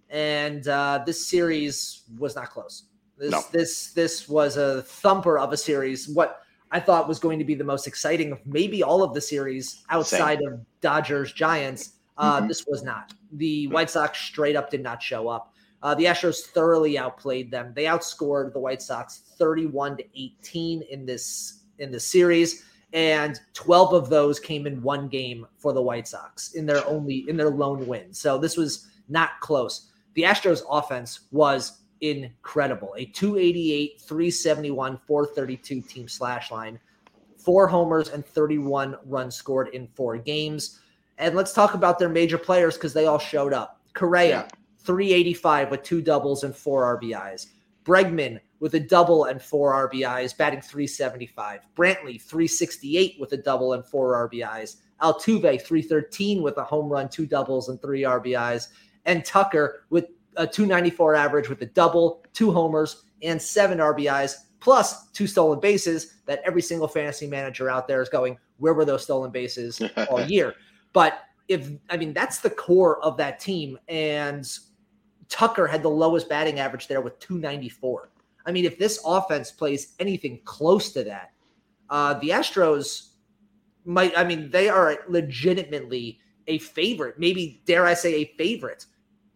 And 0.09 0.67
uh, 0.67 1.03
this 1.05 1.27
series 1.27 2.03
was 2.17 2.35
not 2.35 2.49
close. 2.51 2.83
This 3.17 3.31
No. 3.31 3.41
this 3.51 3.93
this 3.93 4.27
was 4.27 4.57
a 4.57 4.81
thumper 4.83 5.37
of 5.37 5.53
a 5.53 5.57
series. 5.57 6.09
What 6.09 6.41
I 6.71 6.79
thought 6.79 7.07
was 7.07 7.19
going 7.19 7.39
to 7.39 7.45
be 7.45 7.55
the 7.55 7.63
most 7.63 7.87
exciting 7.87 8.31
of 8.33 8.45
maybe 8.45 8.83
all 8.83 9.03
of 9.03 9.13
the 9.13 9.21
series 9.21 9.83
outside 9.89 10.41
of 10.43 10.59
Dodgers 10.81 11.31
Giants. 11.31 11.93
Uh, 12.17 12.41
Mhm. 12.41 12.47
This 12.47 12.65
was 12.67 12.83
not. 12.83 13.13
The 13.33 13.67
White 13.67 13.89
Sox 13.89 14.19
straight 14.19 14.55
up 14.55 14.69
did 14.69 14.81
not 14.81 15.01
show 15.03 15.27
up. 15.27 15.53
Uh, 15.83 15.93
the 15.93 16.05
Astros 16.05 16.41
thoroughly 16.45 16.97
outplayed 16.97 17.51
them. 17.51 17.71
They 17.75 17.83
outscored 17.83 18.53
the 18.53 18.59
White 18.59 18.81
Sox 18.81 19.21
31 19.37 19.97
to 19.97 20.03
18 20.15 20.81
in 20.83 21.05
this 21.05 21.61
in 21.77 21.91
the 21.91 21.99
series, 21.99 22.63
and 22.93 23.39
12 23.53 23.93
of 23.93 24.09
those 24.09 24.39
came 24.39 24.65
in 24.65 24.81
one 24.81 25.09
game 25.09 25.45
for 25.57 25.73
the 25.73 25.81
White 25.81 26.07
Sox 26.07 26.53
in 26.53 26.65
their 26.65 26.85
only 26.87 27.27
in 27.29 27.35
their 27.35 27.49
lone 27.49 27.85
win. 27.85 28.13
So 28.13 28.37
this 28.37 28.55
was 28.55 28.87
not 29.09 29.39
close. 29.41 29.91
The 30.13 30.23
Astros 30.23 30.63
offense 30.69 31.21
was 31.31 31.81
incredible. 32.01 32.93
A 32.97 33.05
288, 33.05 33.99
371, 34.01 34.97
432 35.05 35.81
team 35.81 36.07
slash 36.07 36.49
line, 36.51 36.79
four 37.37 37.67
homers 37.67 38.09
and 38.09 38.25
31 38.25 38.97
runs 39.05 39.35
scored 39.35 39.67
in 39.69 39.87
four 39.87 40.17
games. 40.17 40.79
And 41.17 41.35
let's 41.35 41.53
talk 41.53 41.73
about 41.73 41.99
their 41.99 42.09
major 42.09 42.37
players 42.37 42.75
because 42.75 42.93
they 42.93 43.05
all 43.05 43.19
showed 43.19 43.53
up. 43.53 43.81
Correa, 43.93 44.29
Yeah. 44.29 44.47
385 44.79 45.71
with 45.71 45.83
two 45.83 46.01
doubles 46.01 46.43
and 46.43 46.55
four 46.55 46.83
RBIs. 46.83 47.47
Bregman 47.85 48.39
with 48.59 48.73
a 48.73 48.79
double 48.79 49.25
and 49.25 49.41
four 49.41 49.73
RBIs, 49.73 50.35
batting 50.37 50.61
375. 50.61 51.61
Brantley, 51.75 52.21
368 52.21 53.15
with 53.19 53.31
a 53.33 53.37
double 53.37 53.73
and 53.73 53.85
four 53.85 54.13
RBIs. 54.29 54.77
Altuve, 55.01 55.61
313 55.61 56.41
with 56.41 56.57
a 56.57 56.63
home 56.63 56.89
run, 56.89 57.09
two 57.09 57.25
doubles, 57.25 57.69
and 57.69 57.81
three 57.81 58.01
RBIs. 58.03 58.69
And 59.05 59.23
Tucker 59.25 59.83
with 59.89 60.05
a 60.37 60.47
294 60.47 61.15
average 61.15 61.49
with 61.49 61.61
a 61.61 61.67
double, 61.67 62.23
two 62.33 62.51
homers, 62.51 63.03
and 63.21 63.41
seven 63.41 63.77
RBIs, 63.79 64.35
plus 64.59 65.09
two 65.11 65.27
stolen 65.27 65.59
bases 65.59 66.15
that 66.25 66.41
every 66.45 66.61
single 66.61 66.87
fantasy 66.87 67.27
manager 67.27 67.69
out 67.69 67.87
there 67.87 68.01
is 68.01 68.09
going, 68.09 68.37
where 68.57 68.73
were 68.73 68.85
those 68.85 69.03
stolen 69.03 69.31
bases 69.31 69.81
all 70.09 70.21
year? 70.25 70.55
But 70.95 71.25
if, 71.49 71.69
I 71.89 71.97
mean, 71.97 72.13
that's 72.13 72.39
the 72.39 72.49
core 72.49 73.03
of 73.03 73.17
that 73.17 73.41
team. 73.41 73.77
And 73.89 74.47
Tucker 75.27 75.67
had 75.67 75.83
the 75.83 75.89
lowest 75.89 76.29
batting 76.29 76.57
average 76.57 76.87
there 76.87 77.01
with 77.01 77.19
294. 77.19 78.09
I 78.45 78.51
mean, 78.53 78.63
if 78.63 78.79
this 78.79 79.01
offense 79.05 79.51
plays 79.51 79.93
anything 79.99 80.39
close 80.45 80.93
to 80.93 81.03
that, 81.03 81.33
uh, 81.89 82.13
the 82.13 82.29
Astros 82.29 83.09
might, 83.83 84.17
I 84.17 84.23
mean, 84.23 84.49
they 84.49 84.69
are 84.69 84.99
legitimately 85.09 86.19
a 86.47 86.59
favorite, 86.59 87.19
maybe 87.19 87.61
dare 87.65 87.85
I 87.85 87.93
say 87.93 88.13
a 88.15 88.33
favorite, 88.37 88.85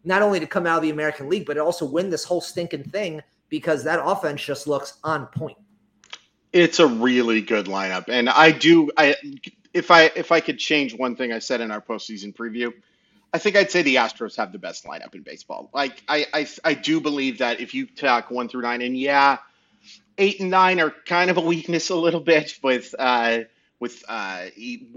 not 0.02 0.22
only 0.22 0.40
to 0.40 0.46
come 0.46 0.66
out 0.66 0.78
of 0.78 0.82
the 0.82 0.90
American 0.90 1.28
League, 1.28 1.44
but 1.44 1.58
also 1.58 1.84
win 1.84 2.08
this 2.08 2.24
whole 2.24 2.40
stinking 2.40 2.84
thing 2.84 3.20
because 3.50 3.84
that 3.84 4.00
offense 4.02 4.42
just 4.42 4.66
looks 4.66 4.94
on 5.04 5.26
point. 5.26 5.58
It's 6.54 6.78
a 6.78 6.86
really 6.86 7.42
good 7.42 7.66
lineup, 7.66 8.08
and 8.08 8.30
I 8.30 8.50
do. 8.50 8.90
I 8.96 9.14
if 9.72 9.90
I 9.90 10.04
if 10.16 10.32
I 10.32 10.40
could 10.40 10.58
change 10.58 10.94
one 10.94 11.16
thing 11.16 11.32
I 11.32 11.38
said 11.38 11.60
in 11.60 11.70
our 11.70 11.80
postseason 11.80 12.34
preview, 12.34 12.72
I 13.32 13.38
think 13.38 13.56
I'd 13.56 13.70
say 13.70 13.82
the 13.82 13.96
Astros 13.96 14.36
have 14.36 14.52
the 14.52 14.58
best 14.58 14.84
lineup 14.84 15.14
in 15.14 15.22
baseball. 15.22 15.70
Like 15.72 16.02
I 16.08 16.26
I, 16.32 16.46
I 16.64 16.74
do 16.74 17.00
believe 17.00 17.38
that 17.38 17.60
if 17.60 17.74
you 17.74 17.86
talk 17.86 18.30
one 18.30 18.48
through 18.48 18.62
nine, 18.62 18.82
and 18.82 18.96
yeah, 18.96 19.38
eight 20.18 20.40
and 20.40 20.50
nine 20.50 20.80
are 20.80 20.90
kind 21.06 21.30
of 21.30 21.36
a 21.36 21.40
weakness 21.40 21.90
a 21.90 21.96
little 21.96 22.20
bit 22.20 22.58
with 22.62 22.94
uh, 22.98 23.40
with 23.78 24.04
uh, 24.08 24.46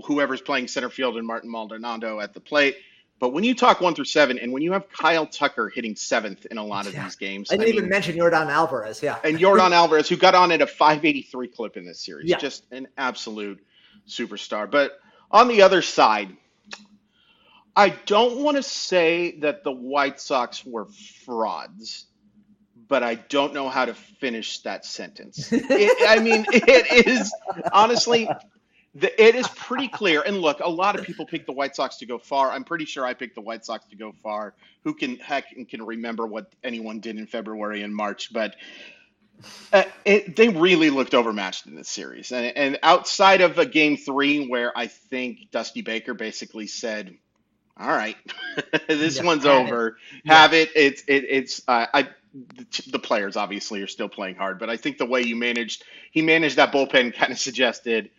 whoever's 0.06 0.42
playing 0.42 0.68
center 0.68 0.90
field 0.90 1.18
and 1.18 1.26
Martin 1.26 1.50
Maldonado 1.50 2.20
at 2.20 2.34
the 2.34 2.40
plate. 2.40 2.76
But 3.20 3.32
when 3.32 3.46
you 3.46 3.56
talk 3.56 3.80
one 3.80 3.96
through 3.96 4.06
seven, 4.06 4.38
and 4.38 4.52
when 4.52 4.64
you 4.64 4.74
have 4.74 4.90
Kyle 4.92 5.26
Tucker 5.26 5.70
hitting 5.70 5.96
seventh 5.96 6.46
in 6.48 6.58
a 6.58 6.66
lot 6.66 6.88
of 6.88 6.94
Yeah. 6.94 7.06
these 7.06 7.16
games, 7.16 7.52
I 7.52 7.56
didn't 7.56 7.68
mean, 7.68 7.76
even 7.78 7.90
mention 7.90 8.18
Yordan 8.18 8.48
Alvarez. 8.50 9.02
Yeah. 9.02 9.18
and 9.24 9.38
Yordan 9.38 9.72
Alvarez, 9.74 10.10
who 10.10 10.18
got 10.18 10.36
on 10.36 10.52
at 10.52 10.62
a 10.62 10.68
583 10.68 11.48
clip 11.48 11.78
in 11.78 11.86
this 11.86 12.02
series, 12.02 12.30
Yeah. 12.30 12.38
just 12.38 12.66
an 12.72 12.90
absolute 12.98 13.64
superstar. 14.08 14.70
But 14.70 14.92
on 15.32 15.48
the 15.48 15.62
other 15.62 15.82
side, 15.82 16.36
I 17.76 17.90
don't 17.90 18.44
want 18.44 18.58
to 18.58 18.64
say 18.64 19.40
that 19.40 19.64
the 19.64 19.72
White 19.72 20.20
Sox 20.20 20.64
were 20.66 20.86
frauds, 21.26 22.06
but 22.88 23.02
I 23.02 23.16
don't 23.16 23.54
know 23.54 23.68
how 23.68 23.86
to 23.86 23.94
finish 23.94 24.60
that 24.60 24.86
sentence. 24.86 25.52
It, 25.52 26.08
I 26.08 26.22
mean, 26.22 26.46
it 26.52 27.08
is 27.08 27.34
honestly, 27.72 28.30
the, 28.94 29.22
it 29.22 29.34
is 29.34 29.48
pretty 29.48 29.88
clear. 29.88 30.22
And 30.22 30.38
look, 30.40 30.60
a 30.60 30.70
lot 30.70 31.00
of 31.00 31.06
people 31.06 31.26
pick 31.26 31.48
the 31.48 31.52
White 31.52 31.76
Sox 31.76 31.98
to 31.98 32.06
go 32.06 32.20
far. 32.20 32.52
I'm 32.52 32.64
pretty 32.64 32.86
sure 32.86 33.06
I 33.06 33.16
picked 33.16 33.34
the 33.36 33.42
White 33.42 33.66
Sox 33.66 33.86
to 33.88 33.96
go 33.96 34.14
far. 34.22 34.54
Who 34.84 34.94
can 34.94 35.18
heck 35.18 35.46
and 35.56 35.68
can 35.68 35.82
remember 35.84 36.28
what 36.28 36.54
anyone 36.64 37.00
did 37.00 37.18
in 37.18 37.26
February 37.26 37.82
and 37.82 37.96
March? 37.96 38.32
But 38.32 38.56
uh, 39.74 39.84
it, 40.06 40.36
they 40.36 40.50
really 40.50 40.90
looked 40.90 41.14
overmatched 41.14 41.68
in 41.68 41.76
this 41.76 41.90
series. 41.90 42.32
And, 42.32 42.58
and 42.58 42.80
outside 42.84 43.42
of 43.42 43.58
a 43.60 43.66
game 43.66 43.98
three 43.98 44.48
where 44.48 44.78
I 44.78 44.88
think 44.88 45.52
Dusty 45.52 45.82
Baker 45.82 46.14
basically 46.14 46.68
said, 46.68 47.16
"All 47.80 47.88
right, 47.90 48.18
this 48.88 49.20
Yeah, 49.20 49.24
one's 49.24 49.46
have 49.46 49.68
it." 49.68 49.76
over. 49.76 49.98
Have 50.26 50.54
it. 50.54 50.72
It's 50.76 51.04
it, 51.08 51.26
it's 51.30 51.62
uh, 51.68 51.88
I." 51.94 52.10
The, 52.92 53.00
players 53.00 53.38
obviously 53.38 53.82
are 53.82 53.88
still 53.88 54.10
playing 54.10 54.36
hard, 54.36 54.60
but 54.60 54.70
I 54.70 54.78
think 54.78 54.98
the 54.98 55.06
way 55.06 55.22
you 55.22 55.36
managed, 55.36 55.84
he 56.12 56.22
managed 56.22 56.58
that 56.58 56.74
bullpen 56.74 57.16
kind 57.18 57.32
of 57.32 57.40
suggested 57.40 58.10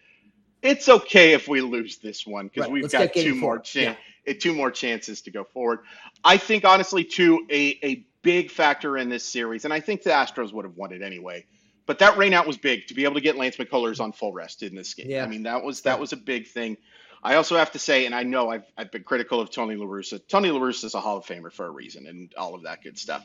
it's 0.63 0.89
okay 0.89 1.33
if 1.35 1.49
we 1.49 1.61
lose 1.61 1.99
this 1.99 2.27
one 2.27 2.47
because 2.49 2.69
Right, 2.69 2.71
we've 2.71 2.89
let's 2.89 2.91
got 2.91 3.15
two 3.15 3.35
more 3.35 3.59
four. 3.59 3.97
Two 4.33 4.55
more 4.55 4.71
chances 4.71 5.23
to 5.23 5.31
go 5.31 5.45
forward. 5.45 5.81
I 6.25 6.37
think 6.37 6.65
honestly, 6.65 7.05
too, 7.05 7.47
a 7.51 7.79
a 7.83 8.07
big 8.23 8.51
factor 8.51 8.97
in 8.97 9.09
this 9.09 9.25
series, 9.25 9.65
and 9.65 9.73
I 9.73 9.81
think 9.81 10.03
the 10.03 10.11
Astros 10.11 10.53
would 10.53 10.65
have 10.65 10.77
won 10.77 10.93
it 10.93 11.03
anyway. 11.03 11.45
But 11.87 11.99
that 11.99 12.15
rainout 12.15 12.47
was 12.47 12.57
big 12.57 12.87
to 12.87 12.95
be 12.95 13.05
able 13.05 13.15
to 13.15 13.21
get 13.21 13.37
Lance 13.37 13.57
McCullers 13.57 14.01
on 14.01 14.13
full 14.13 14.33
rest 14.33 14.63
in 14.63 14.75
this 14.75 14.95
game. 14.95 15.11
Yeah. 15.11 15.25
I 15.25 15.27
mean 15.27 15.43
that 15.43 15.63
was 15.63 15.83
that 15.83 16.01
was 16.01 16.13
a 16.13 16.17
big 16.17 16.49
thing. 16.49 16.77
I 17.23 17.37
also 17.37 17.57
have 17.57 17.73
to 17.73 17.79
say, 17.79 18.05
and 18.05 18.15
I 18.15 18.23
know 18.23 18.51
I've, 18.51 18.67
I've 18.77 18.93
been 18.93 19.03
critical 19.03 19.41
of 19.41 19.51
Tony 19.51 19.77
La 19.77 19.87
Russa. 19.87 20.21
Tony 20.29 20.51
La 20.51 20.61
Russa 20.61 20.85
is 20.85 20.95
a 20.95 21.01
Hall 21.01 21.17
of 21.17 21.25
Famer 21.25 21.51
for 21.51 21.65
a 21.65 21.71
reason, 21.71 22.07
and 22.07 22.31
all 22.37 22.55
of 22.55 22.65
that 22.65 22.83
good 22.83 22.99
stuff. 22.99 23.25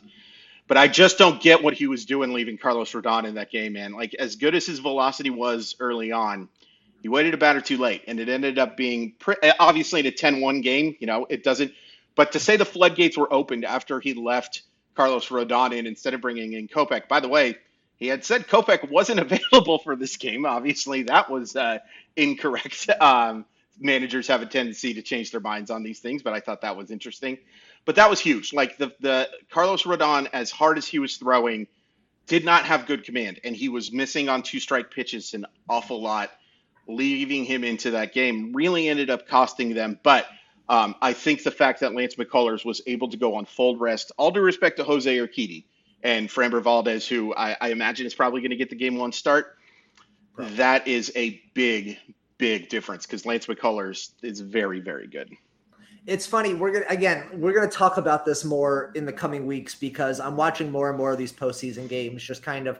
But 0.67 0.77
I 0.77 0.87
just 0.87 1.17
don't 1.17 1.41
get 1.41 1.63
what 1.63 1.73
he 1.73 1.87
was 1.87 2.05
doing 2.05 2.31
leaving 2.31 2.57
Carlos 2.57 2.93
Rodon 2.93 3.25
in 3.25 3.35
that 3.35 3.51
game, 3.51 3.73
man. 3.73 3.93
Like 3.93 4.13
as 4.13 4.37
good 4.37 4.55
as 4.55 4.65
his 4.65 4.79
velocity 4.79 5.31
was 5.31 5.75
early 5.79 6.13
on, 6.13 6.47
he 7.01 7.09
waited 7.09 7.33
a 7.33 7.37
batter 7.37 7.61
too 7.61 7.77
late, 7.77 8.03
and 8.07 8.19
it 8.19 8.29
ended 8.29 8.59
up 8.59 8.75
being 8.75 9.13
pre- 9.19 9.35
obviously 9.59 10.01
in 10.01 10.05
a 10.05 10.11
10-1 10.11 10.63
game. 10.63 10.95
You 10.99 11.07
know, 11.07 11.25
it 11.29 11.43
doesn't. 11.43 11.73
But 12.15 12.33
to 12.33 12.39
say 12.39 12.57
the 12.57 12.65
floodgates 12.65 13.17
were 13.17 13.31
opened 13.31 13.65
after 13.65 13.99
he 13.99 14.13
left 14.13 14.63
Carlos 14.95 15.29
Rodon 15.29 15.73
in 15.73 15.87
instead 15.87 16.13
of 16.13 16.21
bringing 16.21 16.53
in 16.53 16.67
Kopech. 16.67 17.07
By 17.07 17.21
the 17.21 17.29
way, 17.29 17.55
he 17.95 18.07
had 18.07 18.25
said 18.25 18.47
Kopech 18.47 18.89
wasn't 18.89 19.19
available 19.51 19.79
for 19.79 19.95
this 19.95 20.17
game. 20.17 20.45
Obviously, 20.45 21.03
that 21.03 21.29
was 21.29 21.55
uh, 21.55 21.79
incorrect. 22.15 22.89
Um, 23.01 23.45
managers 23.79 24.27
have 24.27 24.41
a 24.41 24.45
tendency 24.45 24.93
to 24.95 25.01
change 25.01 25.31
their 25.31 25.39
minds 25.39 25.71
on 25.71 25.83
these 25.83 25.99
things, 25.99 26.21
but 26.21 26.33
I 26.33 26.41
thought 26.41 26.61
that 26.61 26.75
was 26.75 26.91
interesting. 26.91 27.37
But 27.85 27.95
that 27.95 28.09
was 28.09 28.19
huge. 28.19 28.51
Like 28.51 28.77
the 28.77 28.93
the 28.99 29.29
Carlos 29.49 29.83
Rodon, 29.83 30.27
as 30.33 30.51
hard 30.51 30.77
as 30.77 30.85
he 30.85 30.99
was 30.99 31.15
throwing, 31.15 31.67
did 32.27 32.43
not 32.43 32.65
have 32.65 32.85
good 32.85 33.05
command, 33.05 33.39
and 33.43 33.55
he 33.55 33.69
was 33.69 33.91
missing 33.91 34.27
on 34.27 34.43
two 34.43 34.59
strike 34.59 34.91
pitches 34.91 35.33
an 35.33 35.45
awful 35.69 36.01
lot, 36.01 36.29
leaving 36.89 37.45
him 37.45 37.63
into 37.63 37.91
that 37.91 38.13
game. 38.13 38.51
Really 38.53 38.89
ended 38.89 39.09
up 39.09 39.27
costing 39.27 39.73
them. 39.73 39.99
But 40.03 40.25
um, 40.67 40.95
I 41.01 41.13
think 41.13 41.43
the 41.43 41.51
fact 41.51 41.79
that 41.79 41.93
Lance 41.93 42.15
McCullers 42.15 42.65
was 42.65 42.81
able 42.87 43.07
to 43.09 43.17
go 43.17 43.35
on 43.35 43.45
full 43.45 43.77
rest, 43.77 44.11
all 44.17 44.31
due 44.31 44.41
respect 44.41 44.77
to 44.77 44.83
Jose 44.83 45.15
Urquidy 45.15 45.65
and 46.03 46.27
Framber 46.27 46.61
Valdez, 46.61 47.07
who 47.07 47.33
I, 47.35 47.55
I 47.61 47.69
imagine 47.69 48.05
is 48.05 48.15
probably 48.15 48.41
going 48.41 48.51
to 48.51 48.57
get 48.57 48.69
the 48.69 48.75
game 48.75 48.97
one 48.97 49.11
start. 49.11 49.57
That 50.37 50.87
is 50.87 51.11
a 51.15 51.41
big, 51.53 51.97
big 52.37 52.69
difference 52.69 53.05
because 53.05 53.25
Lance 53.25 53.45
McCullers 53.45 54.11
is 54.21 54.39
very, 54.39 54.79
very 54.79 55.07
good. 55.07 55.29
It's 56.05 56.25
funny. 56.25 56.53
We're 56.53 56.71
gonna 56.71 56.85
again. 56.87 57.25
We're 57.33 57.53
gonna 57.53 57.69
talk 57.69 57.97
about 57.97 58.25
this 58.25 58.45
more 58.45 58.91
in 58.95 59.05
the 59.05 59.11
coming 59.11 59.45
weeks 59.45 59.75
because 59.75 60.19
I'm 60.19 60.37
watching 60.37 60.71
more 60.71 60.89
and 60.89 60.97
more 60.97 61.11
of 61.11 61.17
these 61.17 61.33
postseason 61.33 61.89
games, 61.89 62.23
just 62.23 62.41
kind 62.41 62.67
of 62.67 62.79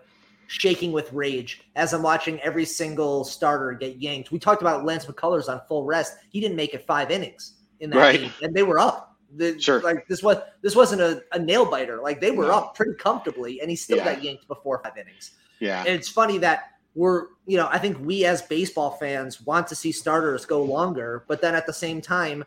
shaking 0.50 0.92
with 0.92 1.14
rage 1.14 1.62
as 1.76 1.94
I'm 1.94 2.02
watching 2.02 2.40
every 2.42 2.66
single 2.66 3.24
starter 3.24 3.72
get 3.74 4.02
yanked. 4.02 4.32
We 4.32 4.40
talked 4.40 4.64
about 4.64 4.84
Lance 4.84 5.06
McCullers 5.06 5.48
on 5.48 5.62
full 5.68 5.86
rest. 5.86 6.16
He 6.32 6.42
didn't 6.42 6.58
make 6.58 6.74
it 6.74 6.88
five 6.88 7.12
innings 7.12 7.54
in 7.82 7.92
that 7.92 7.98
Right. 7.98 8.20
game, 8.20 8.34
and 8.42 8.52
they 8.54 8.64
were 8.64 8.80
up. 8.80 9.16
The- 9.36 9.60
Sure. 9.60 9.80
Like 9.82 10.08
this 10.08 10.24
was 10.24 10.38
this 10.62 10.76
wasn't 10.76 11.02
a, 11.02 11.22
a 11.34 11.40
nail 11.40 11.70
biter. 11.70 12.02
Like 12.02 12.20
they 12.20 12.32
were 12.32 12.48
No. 12.48 12.54
up 12.54 12.76
pretty 12.76 12.96
comfortably, 12.96 13.62
and 13.62 13.70
he 13.70 13.76
still 13.76 13.98
Yeah. 13.98 14.16
got 14.16 14.24
yanked 14.24 14.48
before 14.48 14.82
five 14.84 14.98
innings. 14.98 15.32
Yeah. 15.60 15.82
And 15.82 15.90
it's 15.90 16.10
funny 16.10 16.40
that 16.40 16.72
we're, 16.96 17.28
you 17.46 17.56
know, 17.56 17.70
I 17.72 17.78
think 17.78 17.98
we 18.04 18.26
as 18.26 18.42
baseball 18.42 18.92
fans 19.00 19.42
want 19.42 19.68
to 19.68 19.76
see 19.76 19.92
starters 19.92 20.48
go 20.48 20.64
longer, 20.64 21.26
but 21.28 21.42
then 21.42 21.54
at 21.54 21.68
the 21.68 21.74
same 21.74 22.02
time, 22.02 22.44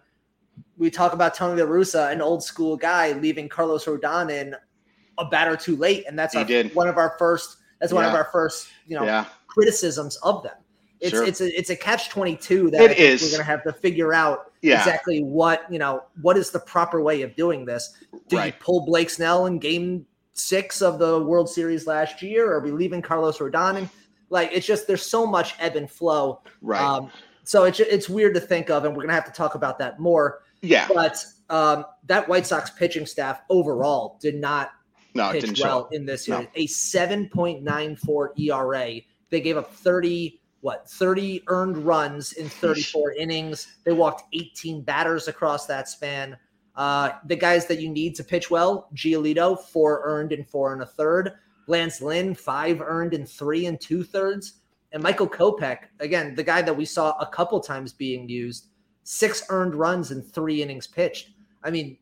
we 0.76 0.90
talk 0.90 1.12
about 1.12 1.34
Tony 1.36 1.62
La 1.62 1.68
Russa, 1.68 2.10
an 2.10 2.20
old 2.20 2.42
school 2.42 2.76
guy, 2.76 3.12
leaving 3.12 3.48
Carlos 3.48 3.84
Rodon 3.84 4.28
in 4.32 4.56
a 5.18 5.24
batter 5.24 5.56
too 5.56 5.76
late, 5.76 6.04
and 6.08 6.18
that's 6.18 6.34
our, 6.34 6.44
one 6.74 6.88
of 6.88 6.98
our 6.98 7.14
first. 7.16 7.58
That's 7.82 7.92
one 7.92 8.04
of 8.04 8.14
our 8.14 8.28
first, 8.32 8.68
you 8.86 8.96
know, 8.96 9.04
Yeah. 9.04 9.24
criticisms 9.48 10.16
of 10.22 10.42
them. 10.44 10.54
It's 11.00 11.10
Sure. 11.10 11.24
it's 11.24 11.40
a 11.40 11.58
it's 11.58 11.68
a 11.70 11.74
catch 11.76 12.08
twenty 12.10 12.36
two 12.36 12.70
that 12.70 12.80
It 12.80 12.96
is. 12.98 13.22
we're 13.24 13.32
gonna 13.32 13.42
have 13.42 13.64
to 13.64 13.72
figure 13.72 14.14
out 14.14 14.52
Yeah. 14.62 14.78
exactly 14.78 15.20
what 15.24 15.64
you 15.68 15.80
know 15.80 16.04
what 16.22 16.36
is 16.36 16.50
the 16.50 16.60
proper 16.60 17.02
way 17.02 17.22
of 17.22 17.34
doing 17.34 17.64
this. 17.64 17.92
Do 18.28 18.36
Right. 18.36 18.46
you 18.46 18.52
pull 18.60 18.86
Blake 18.86 19.10
Snell 19.10 19.46
in 19.46 19.58
Game 19.58 20.06
Six 20.32 20.80
of 20.80 21.00
the 21.00 21.18
World 21.20 21.50
Series 21.50 21.88
last 21.88 22.22
year? 22.22 22.48
Or 22.48 22.58
are 22.58 22.60
we 22.60 22.70
leaving 22.70 23.02
Carlos 23.02 23.38
Rodon? 23.38 23.78
in? 23.78 23.90
Like 24.30 24.50
it's 24.52 24.64
just 24.64 24.86
there's 24.86 25.04
so 25.04 25.26
much 25.26 25.56
ebb 25.58 25.74
and 25.74 25.90
flow. 25.90 26.40
Right. 26.62 26.80
Um, 26.80 27.10
so 27.42 27.64
it's 27.64 27.80
it's 27.80 28.08
weird 28.08 28.34
to 28.34 28.40
think 28.40 28.70
of, 28.70 28.84
and 28.84 28.94
we're 28.96 29.02
gonna 29.02 29.14
have 29.14 29.24
to 29.26 29.32
talk 29.32 29.56
about 29.56 29.80
that 29.80 29.98
more. 29.98 30.42
yeah. 30.60 30.86
But 30.94 31.24
um, 31.50 31.84
that 32.06 32.28
White 32.28 32.46
Sox 32.46 32.70
pitching 32.70 33.04
staff 33.06 33.40
overall 33.50 34.18
did 34.20 34.36
not 34.36 34.70
No, 35.14 35.30
it 35.30 35.40
didn't 35.40 35.60
well 35.60 35.88
in 35.92 36.06
this 36.06 36.28
No. 36.28 36.46
A 36.54 36.66
7.94 36.66 38.38
ERA. 38.38 39.00
They 39.30 39.40
gave 39.40 39.56
up 39.56 39.74
30 39.74 40.40
what 40.62 40.88
30 40.88 41.42
earned 41.48 41.76
runs 41.76 42.34
in 42.34 42.48
34 42.48 43.12
innings. 43.12 43.78
They 43.84 43.92
walked 43.92 44.32
18 44.32 44.82
batters 44.82 45.26
across 45.26 45.66
that 45.66 45.88
span. 45.88 46.36
Uh, 46.76 47.10
the 47.26 47.36
guys 47.36 47.66
that 47.66 47.80
you 47.80 47.90
need 47.90 48.14
to 48.14 48.24
pitch 48.24 48.50
well, 48.50 48.88
Giolito, 48.94 49.58
four 49.58 50.02
earned 50.04 50.32
and 50.32 50.48
four 50.48 50.72
and 50.72 50.82
a 50.82 50.86
third. 50.86 51.32
Lance 51.66 52.00
Lynn, 52.00 52.34
five 52.34 52.80
earned 52.80 53.12
and 53.12 53.28
three 53.28 53.66
and 53.66 53.80
two 53.80 54.04
thirds. 54.04 54.60
And 54.92 55.02
Michael 55.02 55.28
Kopech, 55.28 55.78
again, 56.00 56.34
the 56.34 56.44
guy 56.44 56.62
that 56.62 56.76
we 56.76 56.84
saw 56.84 57.12
a 57.18 57.26
couple 57.26 57.58
times 57.60 57.92
being 57.92 58.28
used, 58.28 58.68
six 59.02 59.44
earned 59.48 59.74
runs 59.74 60.12
and 60.12 60.24
three 60.24 60.62
innings 60.62 60.86
pitched. 60.86 61.30
I 61.64 61.70
mean, 61.70 61.98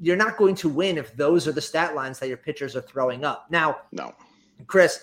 you're 0.00 0.16
not 0.16 0.36
going 0.36 0.54
to 0.56 0.68
win 0.68 0.98
if 0.98 1.16
those 1.16 1.46
are 1.48 1.52
the 1.52 1.60
stat 1.60 1.94
lines 1.94 2.18
that 2.18 2.28
your 2.28 2.36
pitchers 2.36 2.76
are 2.76 2.82
throwing 2.82 3.24
up. 3.24 3.46
Now, 3.50 3.78
No. 3.92 4.14
Chris, 4.66 5.02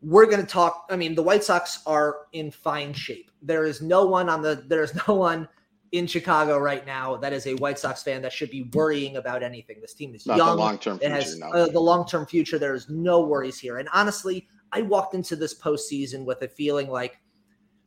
we're 0.00 0.26
going 0.26 0.40
to 0.40 0.46
talk. 0.46 0.86
I 0.90 0.96
mean, 0.96 1.14
the 1.14 1.22
White 1.22 1.44
Sox 1.44 1.80
are 1.86 2.26
in 2.32 2.50
fine 2.50 2.92
shape. 2.92 3.30
There 3.40 3.64
is 3.64 3.80
no 3.82 4.04
one 4.06 4.28
on 4.28 4.42
the. 4.42 4.64
There 4.66 4.82
is 4.82 4.94
no 5.08 5.14
one 5.14 5.48
in 5.92 6.06
Chicago 6.06 6.58
right 6.58 6.86
now 6.86 7.16
that 7.18 7.32
is 7.32 7.46
a 7.46 7.54
White 7.56 7.78
Sox 7.78 8.02
fan 8.02 8.22
that 8.22 8.32
should 8.32 8.50
be 8.50 8.62
worrying 8.72 9.16
about 9.18 9.42
anything. 9.42 9.76
This 9.80 9.92
team 9.94 10.14
is 10.14 10.26
Not 10.26 10.38
young. 10.38 10.56
long 10.58 10.78
term 10.78 10.98
It 11.02 11.10
has 11.10 11.38
no. 11.38 11.50
uh, 11.52 11.66
the 11.68 11.78
long 11.80 12.06
term 12.06 12.26
future. 12.26 12.58
There 12.58 12.74
is 12.74 12.88
no 12.88 13.20
worries 13.20 13.58
here. 13.58 13.78
And 13.78 13.88
honestly, 13.92 14.48
I 14.72 14.82
walked 14.82 15.14
into 15.14 15.36
this 15.36 15.58
postseason 15.60 16.24
with 16.24 16.40
a 16.42 16.48
feeling 16.48 16.88
like 16.88 17.18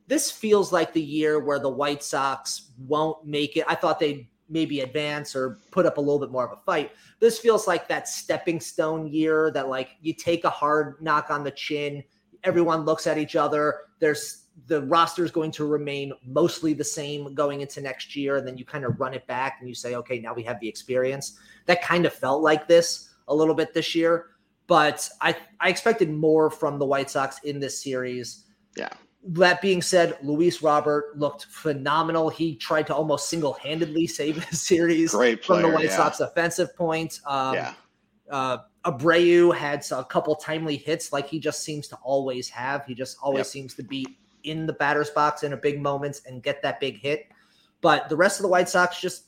this 0.08 0.30
feels 0.32 0.72
like 0.72 0.94
the 0.94 1.02
year 1.02 1.39
where 1.44 1.58
the 1.60 1.70
White 1.70 2.04
Sox 2.04 2.72
won't 2.78 3.26
make 3.26 3.58
it. 3.58 3.65
I 3.68 3.74
thought 3.76 4.00
they'd 4.00 4.28
maybe 4.49 4.81
advance 4.81 5.36
or 5.36 5.60
put 5.71 5.86
up 5.86 5.97
a 5.97 6.01
little 6.01 6.19
bit 6.19 6.31
more 6.31 6.45
of 6.45 6.58
a 6.58 6.62
fight. 6.65 6.91
This 7.19 7.39
feels 7.39 7.67
like 7.67 7.88
that 7.88 8.08
stepping 8.08 8.60
stone 8.60 9.08
year 9.08 9.51
that 9.51 9.69
like 9.69 9.89
you 10.01 10.13
take 10.13 10.43
a 10.43 10.49
hard 10.49 11.01
knock 11.01 11.29
on 11.29 11.43
the 11.43 11.51
chin, 11.51 12.03
everyone 12.43 12.86
looks 12.86 13.08
at 13.08 13.17
each 13.17 13.36
other. 13.36 13.81
There's 13.99 14.43
the 14.67 14.84
roster 14.84 15.25
is 15.25 15.31
going 15.31 15.51
to 15.51 15.65
remain 15.65 16.13
mostly 16.25 16.73
the 16.73 16.84
same 16.84 17.34
going 17.34 17.62
into 17.62 17.81
next 17.81 18.15
year, 18.15 18.38
and 18.38 18.47
then 18.47 18.58
you 18.58 18.65
kind 18.65 18.86
of 18.86 18.99
run 18.99 19.13
it 19.13 19.27
back 19.27 19.58
and 19.60 19.67
you 19.67 19.75
say, 19.75 19.95
okay, 19.95 20.19
now 20.19 20.34
we 20.34 20.43
have 20.43 20.60
the 20.60 20.69
experience. 20.69 21.38
That 21.65 21.81
kind 21.81 22.05
of 22.05 22.13
felt 22.13 22.41
like 22.41 22.67
this 22.67 23.10
a 23.27 23.36
little 23.36 23.55
bit 23.55 23.73
this 23.73 23.95
year, 23.95 24.27
but 24.67 25.10
I 25.21 25.36
I 25.60 25.69
expected 25.69 26.10
more 26.10 26.49
from 26.49 26.79
the 26.79 26.86
White 26.86 27.10
Sox 27.10 27.39
in 27.43 27.60
this 27.60 27.81
series. 27.81 28.45
Yeah. 28.77 28.89
That 29.28 29.60
being 29.60 29.82
said, 29.82 30.18
Luis 30.22 30.62
Robert 30.62 31.18
looked 31.18 31.46
phenomenal. 31.46 32.30
He 32.30 32.56
tried 32.56 32.86
to 32.88 32.96
almost 32.96 33.28
single-handedly 33.28 34.06
save 34.08 34.36
the 34.50 34.56
series 34.56 35.12
Great 35.12 35.44
from 35.44 35.64
the 35.64 35.70
White 35.70 35.86
yeah. 35.86 35.98
Sox 35.98 36.20
offensive 36.20 36.76
point. 36.76 37.20
Um, 37.26 37.56
yeah. 37.56 37.74
uh, 38.30 38.58
Abreu 38.86 39.56
had 39.56 39.84
a 39.92 40.04
couple 40.04 40.36
timely 40.36 40.78
hits, 40.78 41.12
like 41.12 41.28
he 41.28 41.40
just 41.40 41.64
seems 41.64 41.88
to 41.88 41.96
always 42.04 42.48
have. 42.50 42.86
He 42.86 42.94
just 42.94 43.18
always 43.22 43.40
Yep. 43.40 43.48
seems 43.48 43.74
to 43.76 43.84
be 43.84 44.06
in 44.44 44.68
the 44.68 44.74
batter's 44.74 45.10
box 45.10 45.42
in 45.42 45.54
a 45.54 45.58
big 45.58 45.82
moments 45.82 46.22
and 46.28 46.44
get 46.44 46.62
that 46.62 46.80
big 46.80 47.00
hit. 47.00 47.26
But 47.82 48.10
the 48.10 48.16
rest 48.16 48.40
of 48.40 48.44
the 48.44 48.50
White 48.50 48.70
Sox 48.70 49.02
just 49.02 49.26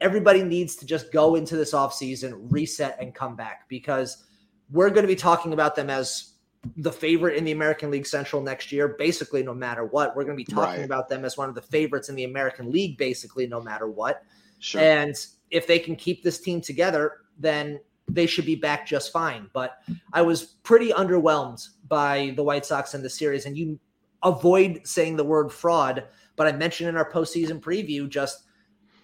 everybody 0.00 0.42
needs 0.42 0.74
to 0.76 0.86
just 0.86 1.12
go 1.12 1.34
into 1.34 1.56
this 1.56 1.72
offseason, 1.72 2.50
reset, 2.50 2.96
and 3.00 3.14
come 3.14 3.36
back 3.36 3.68
because 3.68 4.24
we're 4.70 4.90
going 4.90 5.02
to 5.02 5.08
be 5.08 5.16
talking 5.16 5.52
about 5.52 5.76
them 5.76 5.90
as 5.90 6.33
the 6.76 6.92
favorite 6.92 7.36
in 7.36 7.44
the 7.44 7.52
American 7.52 7.90
League 7.90 8.06
Central 8.06 8.42
next 8.42 8.72
year, 8.72 8.88
basically, 8.98 9.42
no 9.42 9.54
matter 9.54 9.84
what. 9.84 10.14
We're 10.16 10.24
going 10.24 10.36
to 10.36 10.44
be 10.44 10.50
talking 10.52 10.80
Right. 10.80 10.84
about 10.84 11.08
them 11.08 11.24
as 11.24 11.36
one 11.36 11.48
of 11.48 11.54
the 11.54 11.62
favorites 11.62 12.08
in 12.08 12.14
the 12.14 12.24
American 12.24 12.70
League, 12.70 12.96
basically, 12.98 13.46
no 13.46 13.60
matter 13.60 13.88
what. 13.88 14.22
Sure. 14.58 14.80
And 14.80 15.14
if 15.50 15.66
they 15.66 15.78
can 15.78 15.96
keep 15.96 16.22
this 16.22 16.40
team 16.40 16.60
together, 16.60 17.12
then 17.38 17.80
they 18.08 18.26
should 18.26 18.46
be 18.46 18.54
back 18.54 18.86
just 18.86 19.12
fine. 19.12 19.48
But 19.52 19.78
I 20.12 20.22
was 20.22 20.42
pretty 20.42 20.90
underwhelmed 20.90 21.66
by 21.88 22.32
the 22.36 22.42
White 22.42 22.66
Sox 22.66 22.94
in 22.94 23.02
the 23.02 23.10
series. 23.10 23.46
And 23.46 23.56
you 23.56 23.78
avoid 24.22 24.80
saying 24.84 25.16
the 25.16 25.24
word 25.24 25.52
fraud, 25.52 26.04
but 26.36 26.46
I 26.46 26.52
mentioned 26.52 26.88
in 26.88 26.96
our 26.96 27.10
postseason 27.10 27.60
preview 27.60 28.08
just 28.08 28.44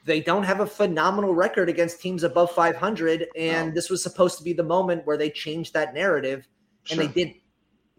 they 0.07 0.21
don't 0.21 0.45
have 0.45 0.61
a 0.61 0.67
phenomenal 0.67 1.35
record 1.35 1.69
against 1.69 2.01
teams 2.01 2.23
above 2.25 2.51
500. 2.53 3.29
And 3.37 3.69
No. 3.69 3.75
this 3.75 3.91
was 3.91 4.03
supposed 4.03 4.39
to 4.39 4.45
be 4.45 4.55
the 4.55 4.63
moment 4.63 5.07
where 5.07 5.19
they 5.19 5.29
changed 5.31 5.75
that 5.75 5.93
narrative. 5.95 6.47
And 6.89 6.97
Sure. 6.99 7.07
they 7.07 7.13
didn't. 7.13 7.37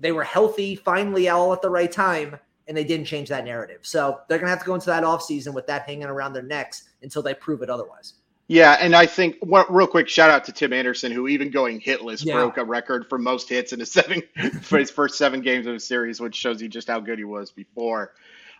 They 0.01 0.11
were 0.11 0.23
healthy 0.23 0.75
finally 0.75 1.29
all 1.29 1.53
at 1.53 1.61
the 1.61 1.69
right 1.69 1.91
time. 1.91 2.37
And 2.67 2.77
they 2.77 2.83
didn't 2.85 3.05
change 3.05 3.27
that 3.29 3.43
narrative. 3.43 3.79
So 3.81 4.21
they're 4.29 4.37
going 4.37 4.45
to 4.45 4.51
have 4.51 4.59
to 4.59 4.65
go 4.65 4.75
into 4.75 4.85
that 4.85 5.03
offseason 5.03 5.53
with 5.53 5.67
that 5.67 5.81
hanging 5.81 6.05
around 6.05 6.33
their 6.33 6.43
necks 6.43 6.89
until 7.01 7.21
they 7.21 7.33
prove 7.33 7.63
it 7.63 7.69
otherwise. 7.69 8.13
Yeah, 8.47 8.77
and 8.79 8.95
I 8.95 9.05
think 9.05 9.37
real 9.41 9.87
quick 9.87 10.09
shout 10.09 10.29
out 10.29 10.45
to 10.45 10.51
Tim 10.51 10.73
Anderson, 10.73 11.11
who 11.11 11.27
even 11.29 11.51
going 11.51 11.81
hitless 11.81 12.23
Yeah. 12.23 12.33
broke 12.35 12.57
a 12.57 12.63
record 12.65 13.07
for 13.09 13.17
most 13.17 13.49
hits 13.49 13.73
in 13.73 13.79
his 13.79 13.91
seven 13.91 14.21
for 14.61 14.77
his 14.77 14.91
first 14.91 15.17
seven 15.17 15.41
games 15.41 15.67
of 15.67 15.73
the 15.73 15.79
series, 15.79 16.19
which 16.19 16.35
shows 16.35 16.61
you 16.61 16.67
just 16.67 16.87
how 16.87 16.99
good 16.99 17.17
he 17.17 17.23
was 17.23 17.51
before. 17.51 18.13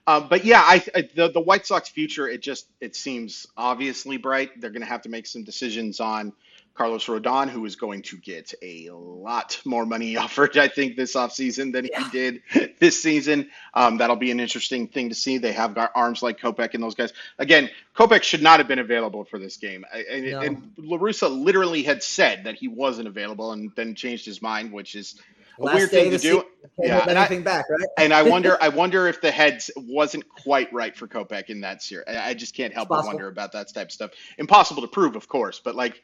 Um, 0.08 0.28
but 0.30 0.46
yeah, 0.46 0.62
I, 0.62 0.84
I 0.96 1.10
the 1.14 1.30
the 1.30 1.42
White 1.42 1.66
Sox 1.66 1.90
future 1.90 2.28
it 2.28 2.42
just 2.42 2.68
it 2.80 2.96
seems 2.96 3.48
obviously 3.58 4.18
bright. 4.18 4.60
They're 4.60 4.72
going 4.72 4.82
to 4.82 4.88
have 4.88 5.02
to 5.04 5.10
make 5.10 5.28
some 5.28 5.44
decisions 5.44 6.00
on 6.00 6.34
Carlos 6.74 7.06
Rodon, 7.06 7.50
who 7.50 7.66
is 7.66 7.76
going 7.76 8.02
to 8.04 8.18
get 8.18 8.54
a 8.62 8.90
lot 8.92 9.60
more 9.66 9.86
money 9.86 10.18
offered, 10.18 10.58
I 10.58 10.68
think, 10.68 10.96
this 10.96 11.16
offseason 11.16 11.74
than 11.74 11.86
Yeah. 11.86 12.04
he 12.04 12.10
did 12.12 12.42
this 12.80 13.02
season. 13.02 13.50
Um, 13.74 13.98
that'll 13.98 14.16
be 14.16 14.32
an 14.32 14.40
interesting 14.40 14.88
thing 14.88 15.10
to 15.10 15.16
see. 15.16 15.38
They 15.38 15.52
have 15.52 15.76
got 15.76 15.92
arms 15.96 16.24
like 16.24 16.40
Kopech 16.40 16.74
and 16.74 16.82
those 16.82 16.96
guys. 16.96 17.14
Again, 17.38 17.70
Kopech 17.96 18.24
should 18.24 18.42
not 18.42 18.60
have 18.60 18.68
been 18.68 18.80
available 18.80 19.26
for 19.26 19.38
this 19.38 19.58
game. 19.58 19.86
And, 19.94 20.26
No. 20.32 20.40
and 20.40 20.72
La 20.78 20.98
Russa 20.98 21.30
literally 21.30 21.84
had 21.84 22.02
said 22.04 22.46
that 22.46 22.56
he 22.56 22.68
wasn't 22.68 23.08
available 23.08 23.52
and 23.52 23.72
then 23.76 23.96
changed 23.96 24.26
his 24.26 24.42
mind, 24.42 24.72
which 24.72 24.96
is 24.96 25.20
a 25.60 25.64
Last 25.64 25.76
weird 25.76 25.90
thing 25.92 26.14
of 26.14 26.22
to 26.22 26.28
do. 26.28 26.44
Yeah, 26.80 27.06
and 27.08 27.20
I- 27.20 27.40
back, 27.42 27.66
right? 27.70 27.88
And 27.98 28.14
I 28.14 28.24
wonder, 28.24 28.58
I 28.62 28.70
wonder 28.70 29.08
if 29.08 29.22
the 29.22 29.30
heads 29.32 29.70
wasn't 29.76 30.28
quite 30.30 30.72
right 30.74 30.96
for 30.96 31.08
Kopech 31.08 31.50
in 31.50 31.62
that 31.62 31.84
series. 31.84 32.06
I 32.08 32.30
I 32.30 32.34
just 32.34 32.56
can't 32.56 32.74
help 32.74 32.88
but 32.90 33.06
wonder 33.06 33.28
about 33.28 33.52
that 33.52 33.72
type 33.74 33.88
of 33.88 33.92
stuff. 33.92 34.12
Impossible 34.38 34.82
to 34.84 34.88
prove, 34.88 35.16
of 35.18 35.28
course, 35.28 35.62
but 35.64 35.76
like, 35.76 36.02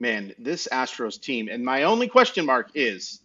man, 0.00 0.34
this 0.38 0.68
Astros 0.70 1.20
team. 1.20 1.48
And 1.50 1.64
my 1.64 1.84
only 1.84 2.08
question 2.08 2.46
mark 2.46 2.70
is, 2.74 3.20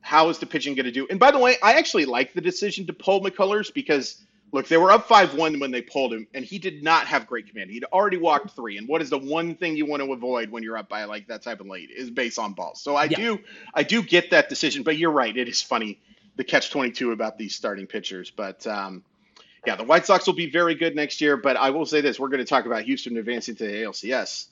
how 0.00 0.28
is 0.28 0.38
the 0.38 0.46
pitching 0.46 0.74
going 0.74 0.86
to 0.86 0.92
do? 0.92 1.06
And 1.10 1.18
by 1.18 1.30
the 1.30 1.38
way, 1.38 1.56
I 1.62 1.74
actually 1.74 2.04
like 2.04 2.32
the 2.32 2.40
decision 2.40 2.86
to 2.86 2.92
pull 2.92 3.20
McCullers 3.22 3.72
because 3.72 4.24
look, 4.52 4.66
they 4.68 4.76
were 4.76 4.90
up 4.90 5.06
five 5.08 5.34
one 5.34 5.60
when 5.60 5.70
they 5.70 5.82
pulled 5.82 6.12
him, 6.12 6.26
and 6.34 6.44
he 6.44 6.58
did 6.58 6.82
not 6.82 7.06
have 7.06 7.26
great 7.26 7.48
command. 7.48 7.70
He'd 7.70 7.84
already 7.84 8.16
walked 8.16 8.52
three, 8.52 8.78
and 8.78 8.88
what 8.88 9.02
is 9.02 9.10
the 9.10 9.18
one 9.18 9.54
thing 9.54 9.76
you 9.76 9.86
want 9.86 10.02
to 10.02 10.12
avoid 10.12 10.50
when 10.50 10.62
you're 10.62 10.78
up 10.78 10.88
by 10.88 11.04
like 11.04 11.26
that 11.28 11.42
type 11.42 11.60
of 11.60 11.66
lead 11.66 11.90
is 11.90 12.10
base 12.10 12.38
on 12.38 12.54
balls. 12.54 12.80
So 12.82 12.96
I 12.96 13.04
Yeah. 13.04 13.16
do, 13.16 13.38
I 13.74 13.82
do 13.82 14.02
get 14.02 14.30
that 14.30 14.48
decision, 14.48 14.82
but 14.82 14.96
you're 14.96 15.10
right. 15.10 15.36
It 15.36 15.48
is 15.48 15.60
funny 15.60 16.00
the 16.36 16.44
catch 16.44 16.70
22 16.70 17.12
about 17.12 17.36
these 17.36 17.54
starting 17.54 17.86
pitchers. 17.86 18.30
But 18.30 18.66
um, 18.66 19.02
yeah, 19.66 19.76
the 19.76 19.84
White 19.84 20.06
Sox 20.06 20.26
will 20.26 20.34
be 20.34 20.50
very 20.50 20.74
good 20.74 20.94
next 20.96 21.20
year. 21.20 21.36
But 21.36 21.56
I 21.56 21.70
will 21.70 21.84
say 21.84 22.00
this 22.00 22.18
we're 22.18 22.28
going 22.28 22.38
to 22.38 22.46
talk 22.46 22.64
about 22.64 22.84
Houston 22.84 23.16
advancing 23.16 23.56
to 23.56 23.64
the 23.64 23.72
ALCS. 23.72 24.46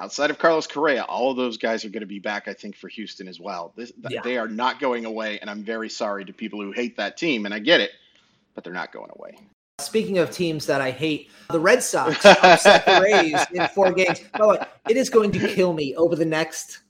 Outside 0.00 0.30
of 0.30 0.38
Carlos 0.38 0.66
Correa, 0.66 1.02
all 1.04 1.30
of 1.30 1.36
those 1.36 1.58
guys 1.58 1.84
are 1.84 1.90
going 1.90 2.00
to 2.00 2.06
be 2.06 2.18
back, 2.18 2.48
I 2.48 2.54
think, 2.54 2.74
for 2.74 2.88
Houston 2.88 3.28
as 3.28 3.38
well. 3.38 3.72
This, 3.76 3.92
th- 3.92 4.06
Yeah. 4.14 4.22
They 4.22 4.38
are 4.38 4.48
not 4.48 4.80
going 4.80 5.04
away. 5.04 5.38
And 5.40 5.50
I'm 5.50 5.62
very 5.62 5.90
sorry 5.90 6.24
to 6.24 6.32
people 6.32 6.60
who 6.60 6.72
hate 6.72 6.96
that 6.96 7.18
team. 7.18 7.44
And 7.44 7.52
I 7.54 7.58
get 7.58 7.80
it, 7.82 7.90
but 8.54 8.64
they're 8.64 8.72
not 8.72 8.92
going 8.92 9.10
away. 9.16 9.36
Speaking 9.78 10.16
of 10.18 10.30
teams 10.30 10.64
that 10.66 10.80
I 10.80 10.90
hate, 10.90 11.30
the 11.50 11.60
Red 11.60 11.82
Sox 11.82 12.24
upset 12.24 12.86
the 12.86 13.00
Rays 13.02 13.46
in 13.52 13.68
four 13.68 13.92
games. 13.92 14.20
By 14.32 14.38
the 14.38 14.48
way, 14.48 14.58
it 14.88 14.96
is 14.96 15.10
going 15.10 15.32
to 15.32 15.48
kill 15.54 15.72
me 15.74 15.94
over 15.96 16.16
the 16.16 16.24
next, 16.24 16.80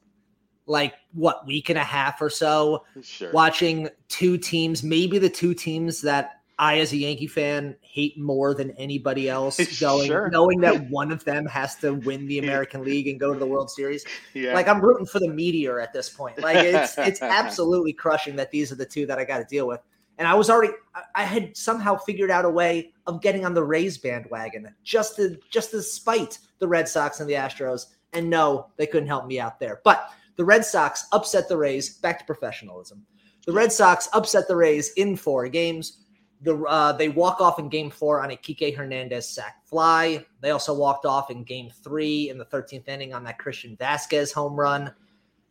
like, 0.67 0.95
what, 1.13 1.45
week 1.47 1.69
and 1.69 1.79
a 1.79 1.85
half 1.85 2.23
or 2.23 2.31
so, 2.31 2.85
Sure. 3.03 3.33
watching 3.33 3.89
two 4.09 4.39
teams, 4.39 4.83
maybe 4.85 5.19
the 5.19 5.29
two 5.31 5.53
teams 5.55 6.01
that 6.03 6.40
I, 6.61 6.79
as 6.79 6.93
a 6.93 6.97
Yankee 6.99 7.27
fan, 7.27 7.75
hate 7.81 8.19
more 8.19 8.55
than 8.55 8.71
anybody 8.73 9.29
else 9.31 9.57
going 9.81 10.07
Sure. 10.09 10.29
knowing 10.31 10.61
that 10.61 10.89
one 10.91 11.11
of 11.11 11.25
them 11.25 11.47
has 11.47 11.75
to 11.77 11.95
win 11.95 12.27
the 12.27 12.39
American 12.39 12.85
League 12.85 13.09
and 13.09 13.19
go 13.19 13.33
to 13.33 13.39
the 13.39 13.47
World 13.47 13.71
Series. 13.71 14.05
Yeah. 14.35 14.53
Like 14.55 14.69
I'm 14.69 14.81
rooting 14.81 15.07
for 15.07 15.19
the 15.21 15.29
meteor 15.29 15.81
at 15.81 15.93
this 15.93 16.11
point. 16.11 16.39
Like 16.39 16.57
it's 16.59 16.97
it's 16.99 17.23
absolutely 17.23 17.95
crushing 17.95 18.37
that 18.37 18.51
these 18.51 18.71
are 18.71 18.75
the 18.77 18.85
two 18.87 19.07
that 19.07 19.19
I 19.19 19.25
got 19.25 19.39
to 19.39 19.45
deal 19.45 19.67
with. 19.67 19.81
And 20.19 20.29
I 20.29 20.35
was 20.35 20.51
already 20.51 20.75
I- 21.15 21.25
had 21.25 21.57
somehow 21.57 21.97
figured 21.97 22.31
out 22.31 22.45
a 22.45 22.51
way 22.51 22.93
of 23.07 23.23
getting 23.23 23.47
on 23.47 23.55
the 23.55 23.65
Rays 23.65 23.97
bandwagon 23.97 24.73
just 24.85 25.17
to 25.17 25.39
just 25.49 25.71
to 25.71 25.81
spite 25.83 26.39
the 26.59 26.69
Red 26.69 26.87
Sox 26.89 27.21
and 27.21 27.29
the 27.31 27.35
Astros. 27.35 27.87
And 28.13 28.29
no, 28.29 28.67
they 28.77 28.87
couldn't 28.87 29.09
help 29.09 29.27
me 29.27 29.41
out 29.41 29.59
there. 29.59 29.81
But 29.83 30.11
the 30.37 30.45
Red 30.45 30.65
Sox 30.67 31.07
upset 31.13 31.49
the 31.49 31.57
Rays 31.57 31.99
back 32.01 32.19
to 32.19 32.25
professionalism. 32.27 33.07
The 33.47 33.53
Red 33.53 33.73
Sox 33.73 34.11
upset 34.13 34.47
the 34.47 34.57
Rays 34.57 34.93
in 34.95 35.17
four 35.17 35.49
games. 35.49 36.00
The 36.43 36.57
uh, 36.63 36.93
they 36.93 37.09
walk 37.09 37.41
off 37.41 37.59
in 37.59 37.69
Game 37.69 37.91
Four 37.91 38.23
on 38.23 38.31
a 38.31 38.37
Kike 38.37 38.75
Hernandez 38.75 39.29
sac 39.29 39.67
fly. 39.67 40.25
They 40.41 40.51
also 40.51 40.73
walked 40.75 41.05
off 41.05 41.31
in 41.31 41.45
Game 41.45 41.71
Three 41.83 42.31
in 42.31 42.39
the 42.39 42.47
13th 42.47 42.89
inning 42.89 43.13
on 43.13 43.25
that 43.25 43.39
Christian 43.39 43.77
Vazquez 43.77 44.33
home 44.33 44.59
run. 44.59 44.93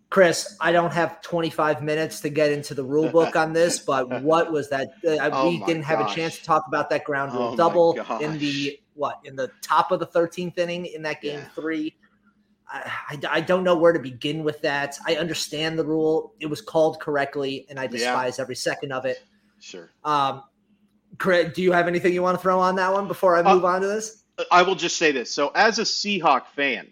Chris, 0.09 0.57
I 0.59 0.71
don't 0.71 0.91
have 0.91 1.21
25 1.21 1.83
minutes 1.83 2.19
to 2.21 2.29
get 2.29 2.51
into 2.51 2.73
the 2.73 2.83
rule 2.83 3.09
book 3.09 3.35
on 3.35 3.53
this, 3.53 3.77
but 3.87 4.09
what 4.09 4.51
was 4.51 4.67
that? 4.69 4.87
Uh, 5.07 5.29
Oh 5.31 5.49
we 5.49 5.63
didn't 5.65 5.83
have 5.83 5.99
a 5.99 6.11
chance 6.15 6.39
to 6.39 6.43
talk 6.43 6.63
about 6.67 6.89
that 6.89 7.03
ground 7.03 7.33
rule 7.33 7.51
Oh 7.53 7.55
double 7.55 7.95
in 8.19 8.39
the 8.39 8.79
what 8.95 9.19
in 9.23 9.35
the 9.35 9.51
top 9.61 9.91
of 9.91 9.99
the 9.99 10.07
13th 10.07 10.57
inning 10.57 10.87
in 10.87 11.03
that 11.03 11.21
game 11.21 11.41
Yeah. 11.41 11.47
three. 11.53 11.95
I, 12.67 12.91
I, 13.09 13.19
I 13.29 13.41
don't 13.41 13.63
know 13.63 13.77
where 13.77 13.93
to 13.93 13.99
begin 13.99 14.43
with 14.43 14.61
that. 14.61 14.97
I 15.05 15.15
understand 15.15 15.77
the 15.77 15.85
rule; 15.85 16.33
it 16.39 16.47
was 16.47 16.61
called 16.61 16.99
correctly, 16.99 17.67
and 17.69 17.79
I 17.79 17.83
Yeah. 17.83 17.89
despise 17.89 18.39
every 18.39 18.55
second 18.55 18.91
of 18.91 19.05
it. 19.05 19.17
sure. 19.59 19.91
Um, 20.03 20.43
Craig, 21.19 21.53
do 21.53 21.61
you 21.61 21.71
have 21.71 21.87
anything 21.87 22.13
you 22.13 22.23
want 22.23 22.37
to 22.37 22.41
throw 22.41 22.59
on 22.59 22.75
that 22.75 22.91
one 22.93 23.07
before 23.07 23.35
I 23.35 23.41
Uh, 23.41 23.55
move 23.55 23.65
on 23.65 23.81
to 23.81 23.87
this? 23.87 24.23
I 24.51 24.63
will 24.63 24.75
just 24.75 24.97
say 24.97 25.11
this. 25.11 25.29
So, 25.31 25.51
as 25.53 25.79
a 25.79 25.83
Seahawk 25.83 26.47
fan, 26.55 26.87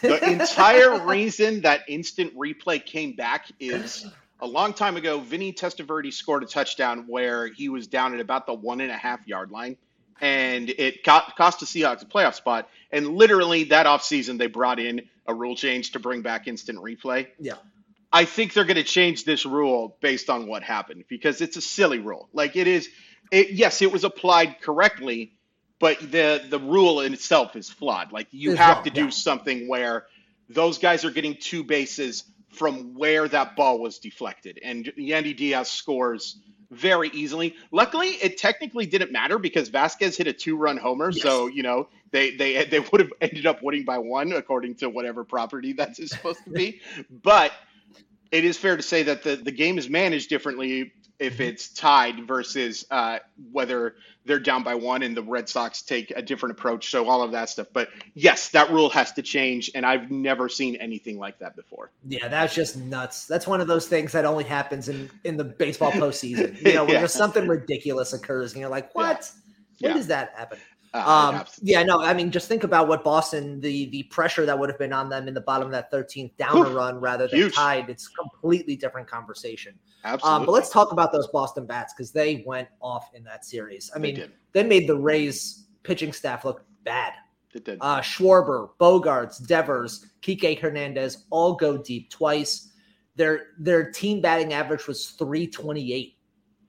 the 0.00 0.24
entire 0.30 1.04
reason 1.06 1.62
that 1.62 1.82
instant 1.88 2.36
replay 2.36 2.84
came 2.84 3.14
back 3.14 3.46
is 3.58 4.06
a 4.40 4.46
long 4.46 4.72
time 4.72 4.96
ago. 4.96 5.18
Vinny 5.18 5.52
Testaverde 5.52 6.12
scored 6.12 6.44
a 6.44 6.46
touchdown 6.46 7.04
where 7.08 7.48
he 7.48 7.68
was 7.68 7.88
down 7.88 8.14
at 8.14 8.20
about 8.20 8.46
the 8.46 8.54
one 8.54 8.80
and 8.80 8.92
a 8.92 8.96
half 8.96 9.26
yard 9.26 9.50
line, 9.50 9.76
and 10.20 10.70
it 10.70 11.02
got, 11.04 11.36
cost 11.36 11.58
the 11.60 11.66
Seahawks 11.66 12.02
a 12.02 12.06
playoff 12.06 12.34
spot. 12.34 12.68
And 12.92 13.08
literally 13.16 13.64
that 13.64 13.86
offseason, 13.86 14.38
they 14.38 14.46
brought 14.46 14.78
in 14.78 15.02
a 15.26 15.34
rule 15.34 15.56
change 15.56 15.92
to 15.92 15.98
bring 15.98 16.22
back 16.22 16.46
instant 16.46 16.78
replay. 16.78 17.26
Yeah. 17.40 17.54
I 18.10 18.24
think 18.24 18.54
they're 18.54 18.64
going 18.64 18.76
to 18.76 18.84
change 18.84 19.24
this 19.24 19.44
rule 19.44 19.98
based 20.00 20.30
on 20.30 20.46
what 20.46 20.62
happened 20.62 21.04
because 21.08 21.42
it's 21.42 21.58
a 21.58 21.60
silly 21.60 21.98
rule. 21.98 22.28
Like 22.32 22.56
it 22.56 22.66
is, 22.66 22.88
it, 23.30 23.50
yes, 23.50 23.82
it 23.82 23.92
was 23.92 24.04
applied 24.04 24.60
correctly, 24.60 25.32
but 25.78 25.98
the 26.00 26.44
the 26.48 26.58
rule 26.58 27.00
in 27.00 27.12
itself 27.12 27.56
is 27.56 27.68
flawed. 27.70 28.12
Like 28.12 28.28
you 28.30 28.52
It's 28.52 28.58
have 28.58 28.78
wrong, 28.78 28.84
to 28.84 28.90
do 28.90 29.04
yeah. 29.04 29.10
something 29.10 29.68
where 29.68 30.06
those 30.48 30.78
guys 30.78 31.04
are 31.04 31.10
getting 31.10 31.36
two 31.36 31.64
bases 31.64 32.24
from 32.50 32.94
where 32.94 33.28
that 33.28 33.56
ball 33.56 33.78
was 33.80 33.98
deflected, 33.98 34.58
and 34.62 34.86
Yandy 34.98 35.36
Diaz 35.36 35.70
scores 35.70 36.38
very 36.70 37.08
easily. 37.10 37.54
Luckily, 37.70 38.08
it 38.08 38.36
technically 38.38 38.86
didn't 38.86 39.12
matter 39.12 39.38
because 39.38 39.70
Vazquez 39.70 40.16
hit 40.16 40.26
a 40.26 40.32
two-run 40.32 40.76
homer, 40.76 41.12
so 41.12 41.46
you 41.46 41.62
know 41.62 41.88
they 42.10 42.30
they 42.36 42.64
they 42.64 42.80
would 42.80 43.00
have 43.00 43.12
ended 43.20 43.46
up 43.46 43.62
winning 43.62 43.84
by 43.84 43.98
one 43.98 44.32
according 44.32 44.76
to 44.76 44.88
whatever 44.88 45.24
property 45.24 45.74
that 45.74 45.98
is 45.98 46.10
supposed 46.10 46.42
to 46.44 46.50
be. 46.50 46.80
But 47.10 47.52
it 48.30 48.44
is 48.44 48.58
fair 48.58 48.76
to 48.76 48.82
say 48.82 49.04
that 49.04 49.22
the, 49.22 49.36
the 49.36 49.52
game 49.52 49.78
is 49.78 49.88
managed 49.88 50.28
differently 50.28 50.92
if 51.18 51.40
it's 51.40 51.68
tied 51.70 52.26
versus 52.26 52.84
uh, 52.90 53.18
whether 53.50 53.96
they're 54.24 54.38
down 54.38 54.62
by 54.62 54.74
one 54.74 55.02
and 55.02 55.16
the 55.16 55.22
Red 55.22 55.48
Sox 55.48 55.82
take 55.82 56.12
a 56.14 56.22
different 56.22 56.52
approach. 56.58 56.90
So 56.90 57.08
all 57.08 57.22
of 57.22 57.32
that 57.32 57.48
stuff. 57.48 57.66
But 57.72 57.88
yes, 58.14 58.50
that 58.50 58.70
rule 58.70 58.88
has 58.90 59.12
to 59.12 59.22
change, 59.22 59.70
and 59.74 59.84
I've 59.84 60.10
never 60.10 60.48
seen 60.48 60.76
anything 60.76 61.18
like 61.18 61.38
that 61.40 61.56
before. 61.56 61.90
Yeah, 62.06 62.28
that's 62.28 62.54
just 62.54 62.76
nuts. 62.76 63.26
That's 63.26 63.46
one 63.46 63.60
of 63.60 63.66
those 63.66 63.88
things 63.88 64.12
that 64.12 64.24
only 64.24 64.44
happens 64.44 64.88
in 64.88 65.10
in 65.24 65.36
the 65.36 65.44
baseball 65.44 65.92
postseason. 65.92 66.56
You 66.64 66.74
know, 66.74 66.84
when 66.84 66.94
Yeah. 66.94 67.00
just 67.02 67.16
something 67.16 67.46
ridiculous 67.46 68.12
occurs, 68.12 68.52
and 68.52 68.60
you're 68.60 68.70
like, 68.70 68.94
"What? 68.94 69.30
When 69.80 69.90
Yeah. 69.92 69.96
does 69.96 70.06
that 70.08 70.32
happen?" 70.36 70.58
Uh, 70.94 71.38
Um, 71.38 71.44
yeah, 71.62 71.82
no, 71.82 72.00
I 72.00 72.14
mean, 72.14 72.30
just 72.30 72.48
think 72.48 72.64
about 72.64 72.88
what 72.88 73.04
Boston, 73.04 73.60
the 73.60 73.86
the 73.90 74.04
pressure 74.04 74.46
that 74.46 74.58
would 74.58 74.68
have 74.68 74.78
been 74.78 74.92
on 74.92 75.08
them 75.08 75.28
in 75.28 75.34
the 75.34 75.40
bottom 75.40 75.66
of 75.66 75.72
that 75.72 75.92
13th 75.92 76.36
down 76.36 76.66
a 76.66 76.70
run 76.70 77.00
rather 77.00 77.28
than 77.28 77.38
huge. 77.38 77.54
tied. 77.54 77.90
It's 77.90 78.08
completely 78.08 78.76
different 78.76 79.08
conversation. 79.08 79.78
absolutely. 80.04 80.40
Um, 80.40 80.46
but 80.46 80.52
let's 80.52 80.70
talk 80.70 80.92
about 80.92 81.12
those 81.12 81.26
Boston 81.28 81.66
bats 81.66 81.94
because 81.94 82.12
they 82.12 82.42
went 82.46 82.68
off 82.80 83.10
in 83.14 83.24
that 83.24 83.44
series. 83.44 83.90
I 83.94 83.98
mean, 83.98 84.14
did. 84.14 84.32
they 84.52 84.62
made 84.62 84.88
the 84.88 84.96
Rays 84.96 85.66
pitching 85.82 86.12
staff 86.12 86.44
look 86.44 86.64
bad. 86.84 87.12
It 87.54 87.64
did. 87.64 87.78
Uh, 87.80 88.00
Schwarber, 88.00 88.70
Bogaerts, 88.80 89.46
Devers, 89.46 90.06
Kike 90.22 90.58
Hernandez 90.58 91.24
all 91.30 91.54
go 91.54 91.78
deep 91.78 92.10
twice. 92.10 92.72
Their 93.16 93.48
their 93.58 93.90
team 93.90 94.20
batting 94.20 94.52
average 94.52 94.86
was 94.86 95.10
328. 95.10 96.17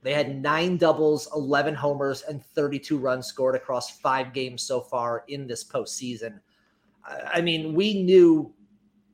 They 0.02 0.14
had 0.14 0.42
nine 0.42 0.78
doubles, 0.78 1.28
11 1.36 1.76
homers, 1.76 2.22
and 2.22 2.44
32 2.44 2.98
runs 2.98 3.28
scored 3.28 3.56
across 3.56 4.00
five 4.00 4.34
games 4.34 4.64
so 4.64 4.82
far 4.82 5.24
in 5.28 5.46
this 5.46 5.64
postseason. 5.64 6.40
I 7.04 7.42
mean, 7.42 7.74
we 7.74 8.04
knew 8.04 8.54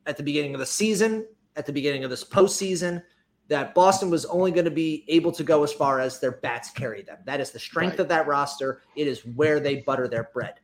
at 0.05 0.17
the 0.17 0.23
beginning 0.23 0.53
of 0.53 0.59
the 0.59 0.65
season, 0.65 1.25
at 1.55 1.65
the 1.65 1.73
beginning 1.73 2.03
of 2.03 2.09
this 2.09 2.23
postseason, 2.23 3.01
that 3.47 3.73
Boston 3.73 4.09
was 4.09 4.25
only 4.25 4.51
going 4.51 4.65
to 4.65 4.71
be 4.71 5.05
able 5.07 5.31
to 5.31 5.43
go 5.43 5.63
as 5.63 5.71
far 5.71 5.99
as 5.99 6.19
their 6.19 6.31
bats 6.33 6.71
carry 6.71 7.03
them. 7.03 7.17
That 7.25 7.39
is 7.39 7.51
the 7.51 7.59
strength 7.59 7.93
Right. 7.93 7.99
of 8.01 8.07
that 8.09 8.27
roster. 8.27 8.81
It 8.95 9.07
is 9.07 9.21
where 9.36 9.59
they 9.59 9.77
butter 9.77 10.07
their 10.07 10.29
bread. 10.33 10.55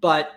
But 0.00 0.32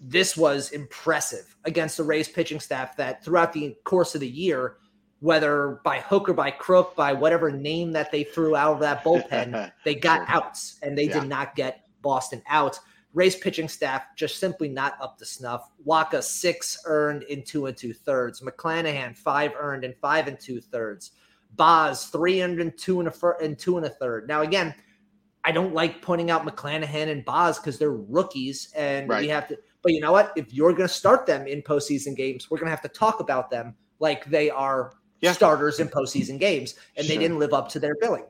this 0.00 0.36
was 0.36 0.72
impressive 0.72 1.56
against 1.64 1.96
the 1.96 2.02
Rays 2.02 2.28
pitching 2.28 2.58
staff 2.60 2.96
that 2.96 3.24
throughout 3.24 3.52
the 3.52 3.76
course 3.84 4.14
of 4.14 4.20
the 4.20 4.28
year, 4.28 4.78
whether 5.22 5.80
by 5.84 6.00
hook 6.00 6.28
or 6.28 6.34
by 6.34 6.50
crook, 6.50 6.96
by 6.96 7.12
whatever 7.12 7.48
name 7.50 7.92
that 7.92 8.10
they 8.10 8.24
threw 8.24 8.56
out 8.56 8.74
of 8.74 8.80
that 8.80 9.04
bullpen, 9.04 9.70
they 9.84 9.94
got 9.94 10.26
Sure. 10.26 10.36
outs 10.36 10.78
and 10.82 10.98
they 10.98 11.04
Yeah. 11.04 11.20
did 11.20 11.28
not 11.28 11.54
get 11.54 11.86
Boston 12.02 12.42
out. 12.48 12.78
Rays 13.14 13.36
pitching 13.36 13.68
staff 13.68 14.02
just 14.16 14.38
simply 14.40 14.68
not 14.68 14.94
up 15.00 15.16
to 15.18 15.24
snuff. 15.24 15.70
Wacha 15.86 16.22
six 16.24 16.82
earned 16.86 17.22
in 17.24 17.44
two 17.44 17.66
and 17.66 17.76
two 17.76 17.92
thirds. 17.94 18.40
McClanahan 18.40 19.16
five 19.16 19.52
earned 19.56 19.84
in 19.84 19.94
five 20.00 20.26
and 20.26 20.40
two 20.40 20.60
thirds. 20.60 21.12
Baz 21.52 22.06
three 22.06 22.42
earned 22.42 22.60
in 22.60 22.72
two 22.76 22.98
and 22.98 23.08
a 23.08 23.12
fir- 23.12 23.38
and 23.40 23.56
two 23.56 23.76
and 23.76 23.86
a 23.86 23.90
third. 23.90 24.26
Now 24.26 24.40
again, 24.42 24.74
I 25.44 25.52
don't 25.52 25.72
like 25.72 26.02
pointing 26.02 26.30
out 26.32 26.44
McClanahan 26.44 27.08
and 27.12 27.24
Baz 27.24 27.58
because 27.60 27.78
they're 27.78 27.92
rookies 27.92 28.72
and 28.74 29.08
we 29.08 29.28
have 29.28 29.46
to. 29.48 29.58
But 29.82 29.92
you 29.92 30.00
know 30.00 30.10
what? 30.12 30.32
If 30.34 30.52
you're 30.52 30.72
going 30.72 30.88
to 30.88 30.94
start 30.94 31.26
them 31.26 31.46
in 31.46 31.62
postseason 31.62 32.16
games, 32.16 32.50
we're 32.50 32.58
going 32.58 32.66
to 32.66 32.70
have 32.70 32.82
to 32.82 32.88
talk 32.88 33.20
about 33.20 33.50
them 33.50 33.74
like 34.00 34.24
they 34.26 34.48
are 34.50 34.92
Yeah. 35.22 35.32
starters 35.32 35.80
in 35.80 35.88
postseason 35.88 36.38
games, 36.38 36.74
and 36.96 37.06
they 37.06 37.16
didn't 37.16 37.38
live 37.38 37.54
up 37.54 37.68
to 37.70 37.78
their 37.78 37.94
billing. 38.00 38.24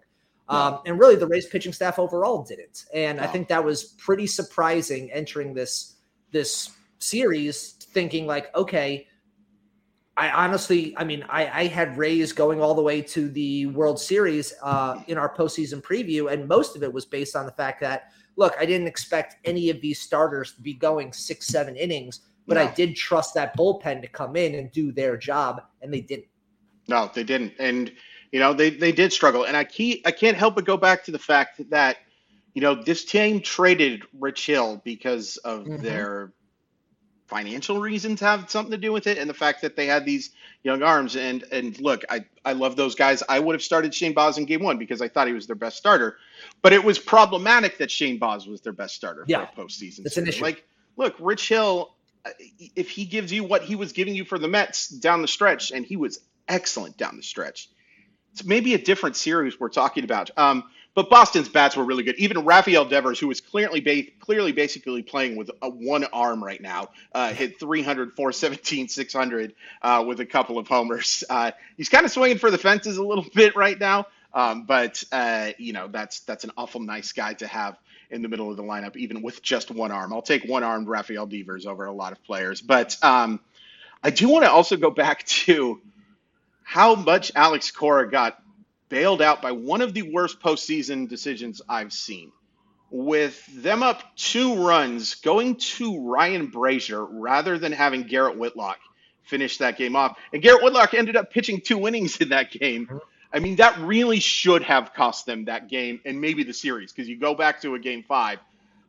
Um, 0.48 0.80
and 0.84 0.98
really, 0.98 1.16
the 1.16 1.26
Rays 1.26 1.46
pitching 1.46 1.72
staff 1.72 1.98
overall 1.98 2.44
didn't. 2.44 2.84
And 2.92 3.18
I 3.20 3.26
think 3.26 3.48
that 3.48 3.64
was 3.64 3.84
pretty 3.84 4.26
surprising 4.26 5.10
entering 5.10 5.54
this 5.54 5.96
this 6.30 6.70
series, 6.98 7.72
thinking 7.72 8.26
like, 8.26 8.54
okay, 8.54 9.06
I 10.16 10.30
honestly, 10.30 10.94
I 10.98 11.04
mean, 11.04 11.24
I, 11.28 11.62
I 11.62 11.66
had 11.66 11.96
Rays 11.96 12.32
going 12.32 12.60
all 12.60 12.74
the 12.74 12.82
way 12.82 13.00
to 13.00 13.28
the 13.30 13.66
World 13.66 13.98
Series 13.98 14.52
uh, 14.62 15.02
in 15.06 15.16
our 15.16 15.34
postseason 15.34 15.82
preview, 15.82 16.30
and 16.30 16.46
most 16.46 16.76
of 16.76 16.82
it 16.82 16.92
was 16.92 17.06
based 17.06 17.34
on 17.34 17.46
the 17.46 17.52
fact 17.52 17.80
that, 17.80 18.12
look, 18.36 18.54
I 18.60 18.66
didn't 18.66 18.86
expect 18.86 19.36
any 19.46 19.70
of 19.70 19.80
these 19.80 20.00
starters 20.00 20.52
to 20.52 20.60
be 20.60 20.74
going 20.74 21.12
six, 21.14 21.46
seven 21.46 21.76
innings, 21.76 22.20
but 22.46 22.58
I 22.58 22.66
did 22.74 22.96
trust 22.96 23.32
that 23.34 23.56
bullpen 23.56 24.02
to 24.02 24.08
come 24.08 24.36
in 24.36 24.56
and 24.56 24.70
do 24.72 24.92
their 24.92 25.16
job, 25.16 25.62
and 25.80 25.92
they 25.92 26.02
didn't. 26.02 26.26
No, 26.88 27.10
they 27.14 27.24
didn't, 27.24 27.54
and 27.58 27.92
you 28.32 28.40
know 28.40 28.52
they 28.54 28.70
they 28.70 28.92
did 28.92 29.12
struggle. 29.12 29.44
And 29.44 29.56
I 29.56 29.64
key 29.64 30.02
I 30.04 30.10
can't 30.10 30.36
help 30.36 30.54
but 30.56 30.64
go 30.64 30.76
back 30.76 31.04
to 31.04 31.12
the 31.12 31.18
fact 31.18 31.60
that 31.70 31.96
you 32.54 32.60
know 32.62 32.74
this 32.74 33.04
team 33.04 33.40
traded 33.40 34.02
Rich 34.18 34.46
Hill 34.46 34.80
because 34.84 35.36
of 35.38 35.68
Mhm. 35.68 35.80
their 35.80 36.32
financial 37.28 37.80
reasons 37.80 38.20
have 38.20 38.50
something 38.50 38.72
to 38.72 38.78
do 38.78 38.92
with 38.92 39.06
it, 39.06 39.16
and 39.18 39.28
the 39.30 39.34
fact 39.34 39.62
that 39.62 39.76
they 39.76 39.86
had 39.86 40.04
these 40.04 40.30
young 40.62 40.82
arms. 40.82 41.16
And 41.16 41.44
and 41.52 41.78
look, 41.80 42.04
I 42.10 42.26
I 42.44 42.52
love 42.52 42.76
those 42.76 42.94
guys. 42.94 43.22
I 43.28 43.38
would 43.38 43.54
have 43.54 43.62
started 43.62 43.94
Shane 43.94 44.12
Baz 44.12 44.38
in 44.38 44.44
Game 44.44 44.62
One 44.62 44.78
because 44.78 45.00
I 45.00 45.08
thought 45.08 45.28
he 45.28 45.32
was 45.32 45.46
their 45.46 45.56
best 45.56 45.76
starter, 45.78 46.18
but 46.62 46.72
it 46.72 46.84
was 46.84 46.98
problematic 46.98 47.78
that 47.78 47.90
Shane 47.90 48.18
Baz 48.18 48.46
was 48.46 48.60
their 48.60 48.72
best 48.72 48.94
starter 48.94 49.24
Yeah, 49.26 49.46
for 49.46 49.62
a 49.62 49.64
postseason. 49.66 50.04
it's 50.04 50.16
an 50.16 50.26
issue. 50.26 50.42
Like, 50.42 50.64
look, 50.96 51.14
Rich 51.20 51.48
Hill. 51.48 51.94
uh, 52.26 52.30
If 52.76 52.90
he 52.90 53.04
gives 53.06 53.32
you 53.32 53.44
what 53.44 53.62
he 53.62 53.76
was 53.76 53.92
giving 53.92 54.14
you 54.14 54.24
for 54.24 54.38
the 54.38 54.48
Mets 54.48 54.88
down 54.88 55.22
the 55.22 55.28
stretch, 55.28 55.70
and 55.70 55.86
he 55.86 55.96
was 55.96 56.18
excellent 56.48 56.96
down 56.96 57.16
the 57.16 57.22
stretch. 57.22 57.68
It's 58.32 58.44
maybe 58.44 58.74
a 58.74 58.78
different 58.78 59.16
series 59.16 59.60
we're 59.60 59.68
talking 59.68 60.04
about. 60.04 60.30
Um, 60.36 60.64
but 60.94 61.08
Boston's 61.08 61.48
bats 61.48 61.76
were 61.76 61.84
really 61.84 62.02
good. 62.02 62.16
Even 62.16 62.44
Rafael 62.44 62.84
Devers, 62.84 63.18
who 63.18 63.30
is 63.30 63.40
clearly 63.40 63.80
ba- 63.80 64.10
clearly 64.20 64.52
basically 64.52 65.02
playing 65.02 65.36
with 65.36 65.50
a 65.62 65.68
one 65.68 66.04
arm 66.04 66.44
right 66.44 66.60
now, 66.60 66.88
uh, 67.14 67.32
hit 67.32 67.58
300, 67.58 68.12
417, 68.12 68.88
600 68.88 69.54
uh, 69.80 70.04
with 70.06 70.20
a 70.20 70.26
couple 70.26 70.58
of 70.58 70.68
homers. 70.68 71.24
Uh, 71.28 71.52
he's 71.76 71.88
kind 71.88 72.04
of 72.04 72.12
swinging 72.12 72.38
for 72.38 72.50
the 72.50 72.58
fences 72.58 72.98
a 72.98 73.04
little 73.04 73.24
bit 73.34 73.56
right 73.56 73.78
now. 73.78 74.06
Um, 74.34 74.64
but 74.64 75.02
uh, 75.12 75.50
you 75.58 75.72
know, 75.72 75.88
that's 75.88 76.20
that's 76.20 76.44
an 76.44 76.52
awful 76.56 76.80
nice 76.80 77.12
guy 77.12 77.34
to 77.34 77.46
have 77.46 77.78
in 78.10 78.22
the 78.22 78.28
middle 78.28 78.50
of 78.50 78.56
the 78.56 78.62
lineup, 78.62 78.96
even 78.96 79.22
with 79.22 79.42
just 79.42 79.70
one 79.70 79.90
arm. 79.90 80.12
I'll 80.12 80.22
take 80.22 80.44
one 80.44 80.62
armed 80.62 80.88
Rafael 80.88 81.26
Devers 81.26 81.66
over 81.66 81.86
a 81.86 81.92
lot 81.92 82.12
of 82.12 82.22
players. 82.24 82.60
But 82.60 82.96
um, 83.02 83.40
I 84.02 84.10
do 84.10 84.28
want 84.28 84.44
to 84.44 84.50
also 84.50 84.76
go 84.76 84.90
back 84.90 85.24
to 85.26 85.80
how 86.72 86.94
much 86.94 87.30
Alex 87.34 87.70
Cora 87.70 88.10
got 88.10 88.42
bailed 88.88 89.20
out 89.20 89.42
by 89.42 89.52
one 89.52 89.82
of 89.82 89.92
the 89.92 90.10
worst 90.10 90.40
postseason 90.40 91.06
decisions 91.06 91.60
I've 91.68 91.92
seen. 91.92 92.32
With 92.90 93.44
them 93.62 93.82
up 93.82 94.16
two 94.16 94.54
runs, 94.66 95.16
going 95.16 95.56
to 95.56 96.00
Ryan 96.00 96.50
Brasier 96.50 97.06
rather 97.10 97.58
than 97.58 97.72
having 97.72 98.04
Garrett 98.04 98.38
Whitlock 98.38 98.78
finish 99.24 99.58
that 99.58 99.76
game 99.76 99.96
off. 99.96 100.16
And 100.32 100.40
Garrett 100.40 100.62
Whitlock 100.62 100.94
ended 100.94 101.14
up 101.14 101.30
pitching 101.30 101.60
two 101.60 101.86
innings 101.86 102.16
in 102.22 102.30
that 102.30 102.50
game. 102.50 102.86
Mm-hmm. 102.86 102.98
I 103.34 103.40
mean, 103.40 103.56
that 103.56 103.78
really 103.80 104.20
should 104.20 104.62
have 104.62 104.94
cost 104.94 105.26
them 105.26 105.44
that 105.44 105.68
game 105.68 106.00
and 106.06 106.22
maybe 106.22 106.42
the 106.42 106.54
series 106.54 106.90
because 106.90 107.06
you 107.06 107.18
go 107.18 107.34
back 107.34 107.60
to 107.62 107.74
a 107.74 107.78
game 107.78 108.02
five. 108.02 108.38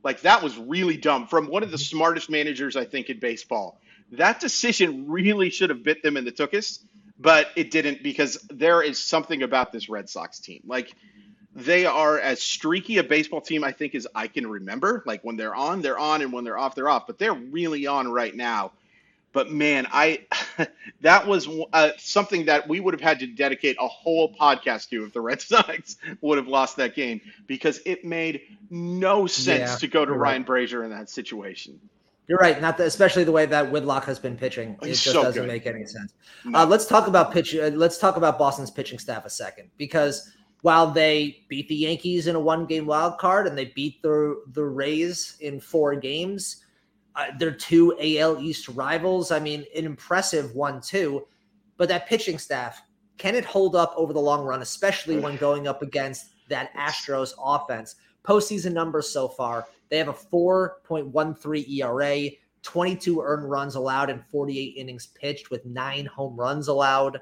Like, 0.06 0.22
that 0.22 0.42
was 0.42 0.58
really 0.58 0.96
dumb 0.96 1.28
from 1.28 1.48
one 1.48 1.64
of 1.64 1.72
the 1.72 1.78
smartest 1.78 2.30
managers, 2.30 2.78
I 2.78 2.86
think, 2.86 3.10
in 3.10 3.20
baseball. 3.20 3.82
That 4.14 4.40
decision 4.40 5.10
really 5.10 5.50
should 5.50 5.70
have 5.70 5.84
bit 5.84 6.02
them 6.02 6.16
in 6.16 6.24
the 6.24 6.32
tuchus, 6.32 6.80
but 7.24 7.48
it 7.56 7.72
didn't 7.72 8.04
because 8.04 8.38
there 8.50 8.84
is 8.84 9.00
something 9.00 9.42
about 9.42 9.72
this 9.72 9.90
Red 9.90 10.10
Sox 10.10 10.40
team. 10.40 10.62
Like, 10.68 10.94
they 11.56 11.86
are 11.86 12.20
as 12.20 12.42
streaky 12.42 12.98
a 12.98 13.04
baseball 13.04 13.42
team, 13.42 13.64
I 13.64 13.72
think, 13.72 13.96
as 13.96 14.06
I 14.14 14.28
can 14.28 14.46
remember. 14.46 15.04
Like, 15.06 15.24
when 15.24 15.38
they're 15.38 15.56
on, 15.56 15.82
they're 15.82 15.98
on, 15.98 16.22
and 16.22 16.32
when 16.32 16.44
they're 16.44 16.58
off, 16.58 16.76
they're 16.76 16.90
off. 16.90 17.08
But 17.08 17.18
they're 17.18 17.34
really 17.34 17.88
on 17.88 18.12
right 18.12 18.36
now 18.36 18.74
but 19.34 19.52
man, 19.52 19.88
I 19.92 20.22
that 21.02 21.28
was 21.28 21.50
uh, 21.74 21.90
something 21.98 22.46
that 22.46 22.70
we 22.70 22.80
would 22.80 22.94
have 22.94 23.02
had 23.02 23.20
to 23.20 23.28
dedicate 23.28 23.76
a 23.80 23.88
whole 23.88 24.34
podcast 24.34 24.90
to 24.90 25.04
if 25.04 25.12
the 25.12 25.22
Red 25.22 25.42
Sox 25.42 25.98
would 26.22 26.38
have 26.38 26.48
lost 26.48 26.78
that 26.78 26.96
game 26.96 27.20
because 27.48 27.82
it 27.86 28.06
made 28.06 28.42
no 28.70 29.28
sense 29.28 29.72
yeah, 29.72 29.76
to 29.78 29.88
go 29.88 30.06
to 30.06 30.14
Ryan 30.14 30.44
right. 30.44 30.70
Brasier 30.70 30.84
in 30.84 30.92
that 30.92 31.10
situation. 31.10 31.80
You're 32.28 32.40
right. 32.40 32.62
Not 32.62 32.78
the, 32.78 32.86
especially 32.86 33.24
the 33.24 33.32
way 33.32 33.46
that 33.46 33.70
Whitlock 33.70 34.06
has 34.06 34.18
been 34.18 34.38
pitching. 34.38 34.78
It 34.82 34.88
just 34.88 35.04
so 35.04 35.24
doesn't 35.24 35.42
good. 35.42 35.48
make 35.48 35.68
any 35.68 35.86
sense. 35.86 36.14
No. 36.46 36.60
Uh, 36.60 36.66
let's 36.66 36.86
talk 36.86 37.08
about 37.08 37.32
pitch. 37.34 37.56
Uh, 37.56 37.72
let's 37.74 37.98
talk 37.98 38.16
about 38.16 38.40
Boston's 38.40 38.72
pitching 38.72 38.98
staff 38.98 39.26
a 39.26 39.30
second 39.30 39.70
because 39.78 40.32
while 40.62 40.90
they 40.90 41.44
beat 41.50 41.68
the 41.68 41.76
Yankees 41.76 42.28
in 42.28 42.36
a 42.36 42.40
one-game 42.40 42.86
wild 42.86 43.18
card 43.18 43.48
and 43.48 43.58
they 43.58 43.66
beat 43.76 44.02
the 44.02 44.42
the 44.54 44.64
Rays 44.64 45.36
in 45.42 45.60
four 45.60 45.96
games, 45.96 46.64
uh, 47.16 47.26
they're 47.38 47.52
two 47.52 47.94
AL 48.00 48.40
East 48.40 48.70
rivals. 48.70 49.32
I 49.32 49.40
mean, 49.40 49.66
an 49.76 49.86
impressive 49.86 50.56
one, 50.56 50.82
too. 50.82 51.26
But 51.76 51.90
that 51.90 52.08
pitching 52.08 52.38
staff, 52.38 52.82
can 53.18 53.36
it 53.36 53.44
hold 53.44 53.76
up 53.76 53.94
over 53.98 54.14
the 54.14 54.22
long 54.22 54.46
run, 54.46 54.62
especially 54.62 55.20
when 55.20 55.36
going 55.38 55.68
up 55.68 55.82
against 55.82 56.28
that 56.48 56.74
Astros 56.76 57.34
offense? 57.44 57.96
Postseason 58.24 58.72
numbers 58.72 59.10
so 59.10 59.28
far, 59.28 59.68
they 59.94 60.00
have 60.00 60.08
a 60.08 60.14
4.13 60.14 61.70
ERA, 61.70 62.30
22 62.64 63.22
earned 63.22 63.48
runs 63.48 63.76
allowed, 63.76 64.10
and 64.10 64.26
48 64.32 64.74
innings 64.76 65.06
pitched 65.06 65.52
with 65.52 65.64
nine 65.68 66.08
home 66.08 66.36
runs 66.36 66.68
allowed. 66.68 67.22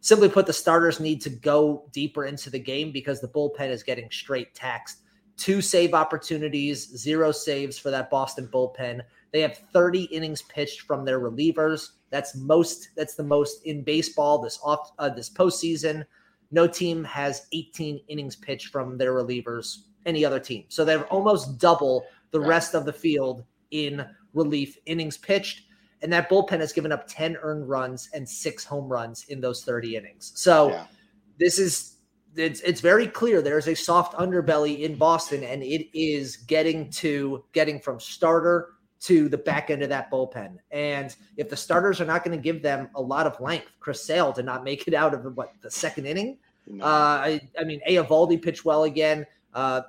Simply 0.00 0.28
put, 0.28 0.44
the 0.44 0.52
starters 0.52 0.98
need 0.98 1.20
to 1.20 1.30
go 1.30 1.88
deeper 1.92 2.24
into 2.24 2.50
the 2.50 2.58
game 2.58 2.90
because 2.90 3.20
the 3.20 3.28
bullpen 3.28 3.70
is 3.70 3.84
getting 3.84 4.10
straight 4.10 4.52
taxed. 4.56 5.02
Two 5.36 5.62
save 5.62 5.94
opportunities, 5.94 6.88
zero 6.96 7.30
saves 7.30 7.78
for 7.78 7.92
that 7.92 8.10
Boston 8.10 8.48
bullpen. 8.52 9.02
They 9.30 9.40
have 9.42 9.58
30 9.72 10.02
innings 10.06 10.42
pitched 10.42 10.80
from 10.80 11.04
their 11.04 11.20
relievers. 11.20 11.90
That's 12.10 12.34
most. 12.34 12.88
That's 12.96 13.14
the 13.14 13.22
most 13.22 13.64
in 13.66 13.84
baseball 13.84 14.42
this 14.42 14.58
off 14.64 14.90
uh, 14.98 15.10
this 15.10 15.30
postseason. 15.30 16.04
No 16.50 16.66
team 16.66 17.04
has 17.04 17.46
18 17.52 18.00
innings 18.08 18.34
pitched 18.34 18.72
from 18.72 18.98
their 18.98 19.12
relievers. 19.12 19.84
Any 20.06 20.24
other 20.24 20.40
team, 20.40 20.64
so 20.68 20.84
they're 20.84 21.04
almost 21.06 21.58
double 21.58 22.04
the 22.30 22.40
rest 22.40 22.74
of 22.74 22.84
the 22.84 22.92
field 22.92 23.44
in 23.70 24.04
relief 24.34 24.78
innings 24.86 25.16
pitched. 25.16 25.62
And 26.02 26.12
that 26.12 26.30
bullpen 26.30 26.60
has 26.60 26.72
given 26.72 26.92
up 26.92 27.06
10 27.06 27.36
earned 27.42 27.68
runs 27.68 28.08
and 28.14 28.26
six 28.26 28.64
home 28.64 28.88
runs 28.88 29.26
in 29.28 29.40
those 29.40 29.64
30 29.64 29.96
innings. 29.96 30.32
So 30.34 30.70
yeah. 30.70 30.86
this 31.38 31.58
is 31.58 31.96
it's 32.36 32.60
it's 32.60 32.80
very 32.80 33.06
clear 33.06 33.42
there's 33.42 33.68
a 33.68 33.74
soft 33.74 34.14
underbelly 34.14 34.80
in 34.80 34.94
Boston, 34.94 35.42
and 35.42 35.62
it 35.62 35.88
is 35.98 36.36
getting 36.36 36.90
to 36.90 37.44
getting 37.52 37.80
from 37.80 37.98
starter 37.98 38.74
to 39.00 39.28
the 39.28 39.38
back 39.38 39.70
end 39.70 39.82
of 39.82 39.88
that 39.88 40.10
bullpen. 40.10 40.58
And 40.70 41.14
if 41.36 41.48
the 41.48 41.56
starters 41.56 42.00
are 42.00 42.04
not 42.04 42.22
going 42.22 42.36
to 42.36 42.42
give 42.42 42.62
them 42.62 42.90
a 42.94 43.00
lot 43.00 43.26
of 43.26 43.40
length, 43.40 43.68
Chris 43.80 44.04
Sale 44.04 44.32
did 44.32 44.44
not 44.44 44.62
make 44.62 44.86
it 44.86 44.94
out 44.94 45.14
of 45.14 45.36
what 45.36 45.54
the 45.60 45.70
second 45.70 46.06
inning. 46.06 46.38
No. 46.66 46.84
Uh, 46.84 46.88
I, 46.88 47.40
I 47.58 47.64
mean, 47.64 47.80
Eovaldi 47.88 48.40
pitched 48.40 48.64
well 48.64 48.84
again. 48.84 49.26
Uh, 49.54 49.82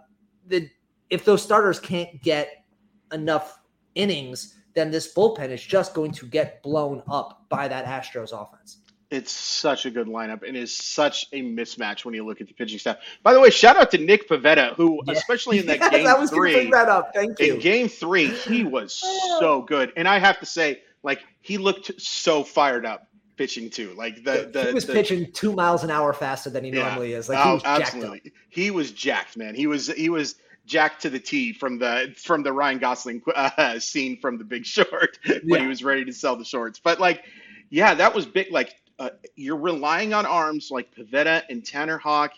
the 0.47 0.69
if 1.09 1.25
those 1.25 1.43
starters 1.43 1.79
can't 1.79 2.21
get 2.21 2.63
enough 3.11 3.59
innings, 3.95 4.57
then 4.73 4.91
this 4.91 5.13
bullpen 5.13 5.49
is 5.49 5.61
just 5.61 5.93
going 5.93 6.11
to 6.11 6.25
get 6.25 6.63
blown 6.63 7.03
up 7.09 7.45
by 7.49 7.67
that 7.67 7.85
Astros 7.85 8.31
offense. 8.31 8.77
It's 9.09 9.33
such 9.33 9.85
a 9.85 9.91
good 9.91 10.07
lineup 10.07 10.47
and 10.47 10.55
is 10.55 10.73
such 10.73 11.27
a 11.33 11.41
mismatch 11.41 12.05
when 12.05 12.13
you 12.13 12.25
look 12.25 12.39
at 12.39 12.47
the 12.47 12.53
pitching 12.53 12.79
staff. 12.79 12.95
By 13.23 13.33
the 13.33 13.41
way, 13.41 13.49
shout 13.49 13.75
out 13.75 13.91
to 13.91 13.97
Nick 13.97 14.29
Pivetta, 14.29 14.73
who, 14.75 15.01
yeah. 15.05 15.13
especially 15.13 15.59
in 15.59 15.65
that 15.65 15.79
yes, 15.79 15.91
game 15.91 16.07
I 16.07 16.13
was 16.13 16.29
three, 16.29 16.53
bring 16.53 16.71
that 16.71 16.87
up. 16.87 17.11
Thank 17.13 17.37
you. 17.41 17.55
In 17.55 17.59
game 17.59 17.89
three, 17.89 18.27
he 18.27 18.63
was 18.63 18.93
so 19.39 19.63
good, 19.63 19.91
and 19.97 20.07
I 20.07 20.17
have 20.19 20.39
to 20.39 20.45
say, 20.45 20.81
like 21.03 21.19
he 21.41 21.57
looked 21.57 21.99
so 22.01 22.43
fired 22.43 22.85
up 22.85 23.10
pitching 23.37 23.69
too. 23.69 23.93
Like 23.95 24.23
the, 24.23 24.49
the 24.51 24.65
he 24.65 24.73
was 24.73 24.85
the, 24.85 24.93
pitching 24.93 25.31
two 25.31 25.53
miles 25.53 25.83
an 25.83 25.91
hour 25.91 26.13
faster 26.13 26.49
than 26.49 26.63
he 26.63 26.71
yeah. 26.71 26.87
normally 26.87 27.13
is. 27.13 27.29
Like 27.29 27.39
oh, 27.39 27.49
he 27.49 27.53
was 27.53 27.63
absolutely. 27.65 28.33
He 28.49 28.71
was 28.71 28.91
jacked, 28.91 29.37
man. 29.37 29.55
He 29.55 29.67
was 29.67 29.87
he 29.87 30.09
was 30.09 30.35
jacked 30.65 31.01
to 31.01 31.09
the 31.09 31.19
T 31.19 31.53
from 31.53 31.79
the 31.79 32.13
from 32.17 32.43
the 32.43 32.53
Ryan 32.53 32.79
Gosling 32.79 33.21
uh, 33.35 33.79
scene 33.79 34.19
from 34.19 34.37
The 34.37 34.43
Big 34.43 34.65
Short 34.65 35.19
when 35.25 35.41
yeah. 35.45 35.59
he 35.59 35.67
was 35.67 35.83
ready 35.83 36.05
to 36.05 36.13
sell 36.13 36.35
the 36.35 36.45
shorts. 36.45 36.79
But 36.79 36.99
like, 36.99 37.23
yeah, 37.69 37.93
that 37.95 38.13
was 38.13 38.25
big. 38.25 38.51
Like 38.51 38.75
uh, 38.99 39.09
you're 39.35 39.57
relying 39.57 40.13
on 40.13 40.25
arms 40.25 40.69
like 40.71 40.93
Pivetta 40.95 41.43
and 41.49 41.65
Tanner 41.65 41.97
Houck 41.97 42.33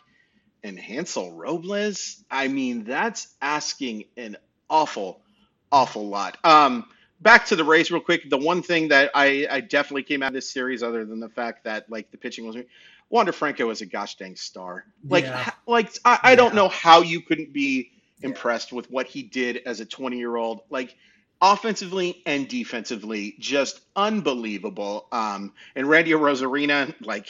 and 0.64 0.80
Hansel 0.80 1.34
Robles. 1.34 2.24
I 2.32 2.48
mean, 2.48 2.86
that's 2.86 3.36
asking 3.42 4.06
an 4.18 4.38
awful, 4.70 5.22
awful 5.72 6.08
lot. 6.08 6.38
Um, 6.44 6.86
back 7.24 7.48
to 7.48 7.56
the 7.56 7.64
race 7.64 7.90
real 7.90 8.02
quick. 8.02 8.30
The 8.30 8.38
one 8.38 8.62
thing 8.62 8.90
that 8.90 9.12
I, 9.16 9.48
I 9.50 9.62
definitely 9.62 10.04
came 10.04 10.22
out 10.22 10.28
of 10.28 10.34
this 10.34 10.50
series, 10.50 10.84
other 10.84 11.06
than 11.06 11.20
the 11.20 11.30
fact 11.30 11.64
that 11.64 11.90
like 11.90 12.12
the 12.12 12.18
pitching 12.18 12.46
was, 12.46 12.58
Wander 13.10 13.32
Franco 13.32 13.70
is 13.70 13.82
a 13.82 13.86
gosh 13.86 14.16
dang 14.16 14.36
star. 14.36 14.86
Like, 15.08 15.26
yeah. 15.26 15.50
like 15.66 15.90
I, 16.06 16.20
I 16.22 16.30
yeah. 16.32 16.36
don't 16.36 16.56
know 16.56 16.68
how 16.68 17.02
you 17.02 17.22
couldn't 17.22 17.54
be 17.54 17.92
impressed 18.22 18.72
yeah. 18.72 18.78
with 18.78 18.92
what 18.92 19.08
he 19.08 19.24
did 19.24 19.58
as 19.66 19.80
a 19.80 19.86
20 19.86 20.18
year 20.18 20.36
old. 20.36 20.62
Like 20.70 20.96
offensively 21.42 22.22
and 22.26 22.48
defensively, 22.48 23.36
just 23.40 23.82
unbelievable. 23.96 25.08
Um, 25.12 25.54
and 25.76 25.88
Randy 25.88 26.12
Arozarena, 26.12 26.94
like 27.02 27.28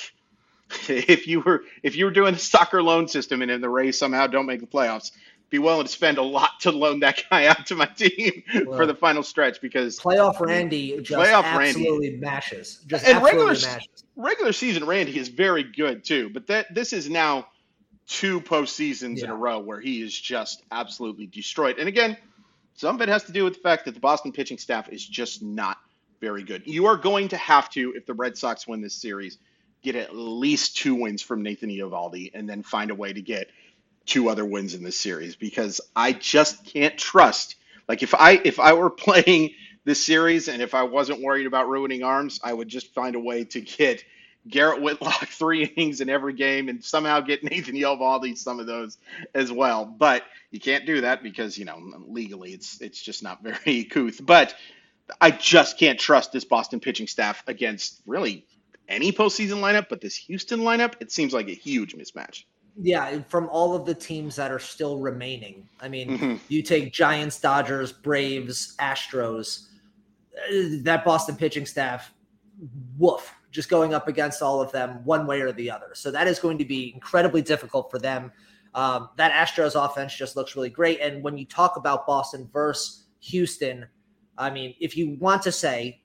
if 0.89 1.27
you 1.27 1.41
were 1.41 1.63
if 1.81 1.95
you 1.95 2.05
were 2.05 2.11
doing 2.11 2.35
a 2.35 2.39
soccer 2.39 2.81
loan 2.81 3.07
system 3.07 3.41
and 3.41 3.51
in 3.51 3.61
the 3.61 3.69
Rays 3.69 3.97
somehow 3.97 4.27
don't 4.27 4.45
make 4.45 4.61
the 4.61 4.67
playoffs, 4.67 5.11
be 5.53 5.59
willing 5.59 5.85
to 5.85 5.91
spend 5.91 6.17
a 6.17 6.23
lot 6.23 6.59
to 6.61 6.71
loan 6.71 7.01
that 7.01 7.21
guy 7.29 7.45
out 7.45 7.67
to 7.67 7.75
my 7.75 7.85
team 7.85 8.41
well, 8.65 8.75
for 8.75 8.87
the 8.87 8.95
final 8.95 9.21
stretch 9.21 9.61
because 9.61 9.99
playoff 9.99 10.39
Randy 10.39 10.99
just 10.99 11.11
playoff 11.11 11.43
absolutely 11.43 12.09
Randy. 12.09 12.25
mashes. 12.25 12.79
Just 12.87 13.05
and 13.05 13.23
regular 13.23 13.53
mashes. 13.53 14.03
regular 14.15 14.51
season 14.51 14.83
Randy 14.83 15.15
is 15.15 15.27
very 15.27 15.61
good 15.61 16.03
too, 16.03 16.31
but 16.31 16.47
that 16.47 16.73
this 16.73 16.91
is 16.91 17.07
now 17.07 17.47
two 18.07 18.41
postseasons 18.41 19.19
yeah. 19.19 19.25
in 19.25 19.29
a 19.29 19.35
row 19.35 19.59
where 19.59 19.79
he 19.79 20.01
is 20.01 20.19
just 20.19 20.63
absolutely 20.71 21.27
destroyed. 21.27 21.77
And 21.77 21.87
again, 21.87 22.17
some 22.73 22.95
of 22.95 23.01
it 23.03 23.09
has 23.09 23.23
to 23.25 23.31
do 23.31 23.43
with 23.43 23.53
the 23.53 23.59
fact 23.59 23.85
that 23.85 23.93
the 23.93 23.99
Boston 23.99 24.31
pitching 24.31 24.57
staff 24.57 24.89
is 24.89 25.05
just 25.05 25.43
not 25.43 25.77
very 26.19 26.41
good. 26.41 26.63
You 26.65 26.87
are 26.87 26.97
going 26.97 27.27
to 27.27 27.37
have 27.37 27.69
to, 27.71 27.93
if 27.95 28.07
the 28.07 28.15
Red 28.15 28.39
Sox 28.39 28.67
win 28.67 28.81
this 28.81 28.95
series, 28.95 29.37
get 29.83 29.95
at 29.95 30.15
least 30.15 30.77
two 30.77 30.95
wins 30.95 31.21
from 31.21 31.43
Nathan 31.43 31.69
Eovaldi 31.69 32.31
and 32.33 32.49
then 32.49 32.63
find 32.63 32.89
a 32.89 32.95
way 32.95 33.13
to 33.13 33.21
get 33.21 33.49
two 34.05 34.29
other 34.29 34.45
wins 34.45 34.73
in 34.73 34.83
this 34.83 34.99
series 34.99 35.35
because 35.35 35.81
I 35.95 36.13
just 36.13 36.65
can't 36.65 36.97
trust. 36.97 37.55
Like 37.87 38.03
if 38.03 38.13
I 38.13 38.41
if 38.43 38.59
I 38.59 38.73
were 38.73 38.89
playing 38.89 39.51
this 39.85 40.05
series 40.05 40.47
and 40.47 40.61
if 40.61 40.73
I 40.73 40.83
wasn't 40.83 41.21
worried 41.21 41.47
about 41.47 41.69
ruining 41.69 42.03
arms, 42.03 42.39
I 42.43 42.53
would 42.53 42.67
just 42.67 42.93
find 42.93 43.15
a 43.15 43.19
way 43.19 43.43
to 43.45 43.61
get 43.61 44.03
Garrett 44.47 44.81
Whitlock 44.81 45.27
three 45.27 45.65
innings 45.65 46.01
in 46.01 46.09
every 46.09 46.33
game 46.33 46.69
and 46.69 46.83
somehow 46.83 47.21
get 47.21 47.43
Nathan 47.49 47.75
Eovaldi 47.75 48.37
some 48.37 48.59
of 48.59 48.65
those 48.65 48.97
as 49.33 49.51
well. 49.51 49.85
But 49.85 50.23
you 50.51 50.59
can't 50.59 50.85
do 50.85 51.01
that 51.01 51.23
because 51.23 51.57
you 51.57 51.65
know 51.65 51.79
legally 52.07 52.51
it's 52.51 52.81
it's 52.81 53.01
just 53.01 53.23
not 53.23 53.43
very 53.43 53.83
couth. 53.85 54.23
But 54.23 54.55
I 55.19 55.31
just 55.31 55.77
can't 55.77 55.99
trust 55.99 56.31
this 56.31 56.45
Boston 56.45 56.79
pitching 56.79 57.07
staff 57.07 57.43
against 57.47 58.01
really 58.05 58.45
any 58.87 59.11
postseason 59.11 59.61
lineup. 59.61 59.87
But 59.89 60.01
this 60.01 60.15
Houston 60.15 60.61
lineup, 60.61 60.95
it 60.99 61.11
seems 61.11 61.33
like 61.33 61.47
a 61.47 61.53
huge 61.53 61.95
mismatch. 61.95 62.43
Yeah, 62.81 63.21
from 63.27 63.49
all 63.49 63.75
of 63.75 63.85
the 63.85 63.93
teams 63.93 64.35
that 64.35 64.51
are 64.51 64.59
still 64.59 64.99
remaining, 64.99 65.67
I 65.79 65.87
mean, 65.87 66.09
mm-hmm. 66.09 66.35
you 66.47 66.63
take 66.63 66.91
Giants, 66.91 67.39
Dodgers, 67.39 67.91
Braves, 67.91 68.75
Astros. 68.77 69.67
Uh, 70.35 70.81
that 70.81 71.05
Boston 71.05 71.35
pitching 71.35 71.67
staff, 71.67 72.11
woof 72.97 73.31
just 73.51 73.69
going 73.69 73.93
up 73.93 74.07
against 74.07 74.41
all 74.41 74.61
of 74.61 74.71
them 74.71 74.99
one 75.05 75.27
way 75.27 75.41
or 75.41 75.51
the 75.51 75.69
other. 75.69 75.91
So 75.93 76.09
that 76.09 76.27
is 76.27 76.39
going 76.39 76.57
to 76.57 76.65
be 76.65 76.91
incredibly 76.93 77.43
difficult 77.43 77.91
for 77.91 77.99
them. 77.99 78.31
Um, 78.73 79.09
that 79.17 79.31
Astros 79.31 79.75
offense 79.75 80.15
just 80.15 80.35
looks 80.35 80.55
really 80.55 80.71
great. 80.71 80.99
And 80.99 81.23
when 81.23 81.37
you 81.37 81.45
talk 81.45 81.77
about 81.77 82.07
Boston 82.07 82.49
versus 82.51 83.05
Houston, 83.21 83.85
I 84.37 84.49
mean, 84.49 84.73
if 84.79 84.97
you 84.97 85.15
want 85.19 85.43
to 85.43 85.51
say 85.51 86.01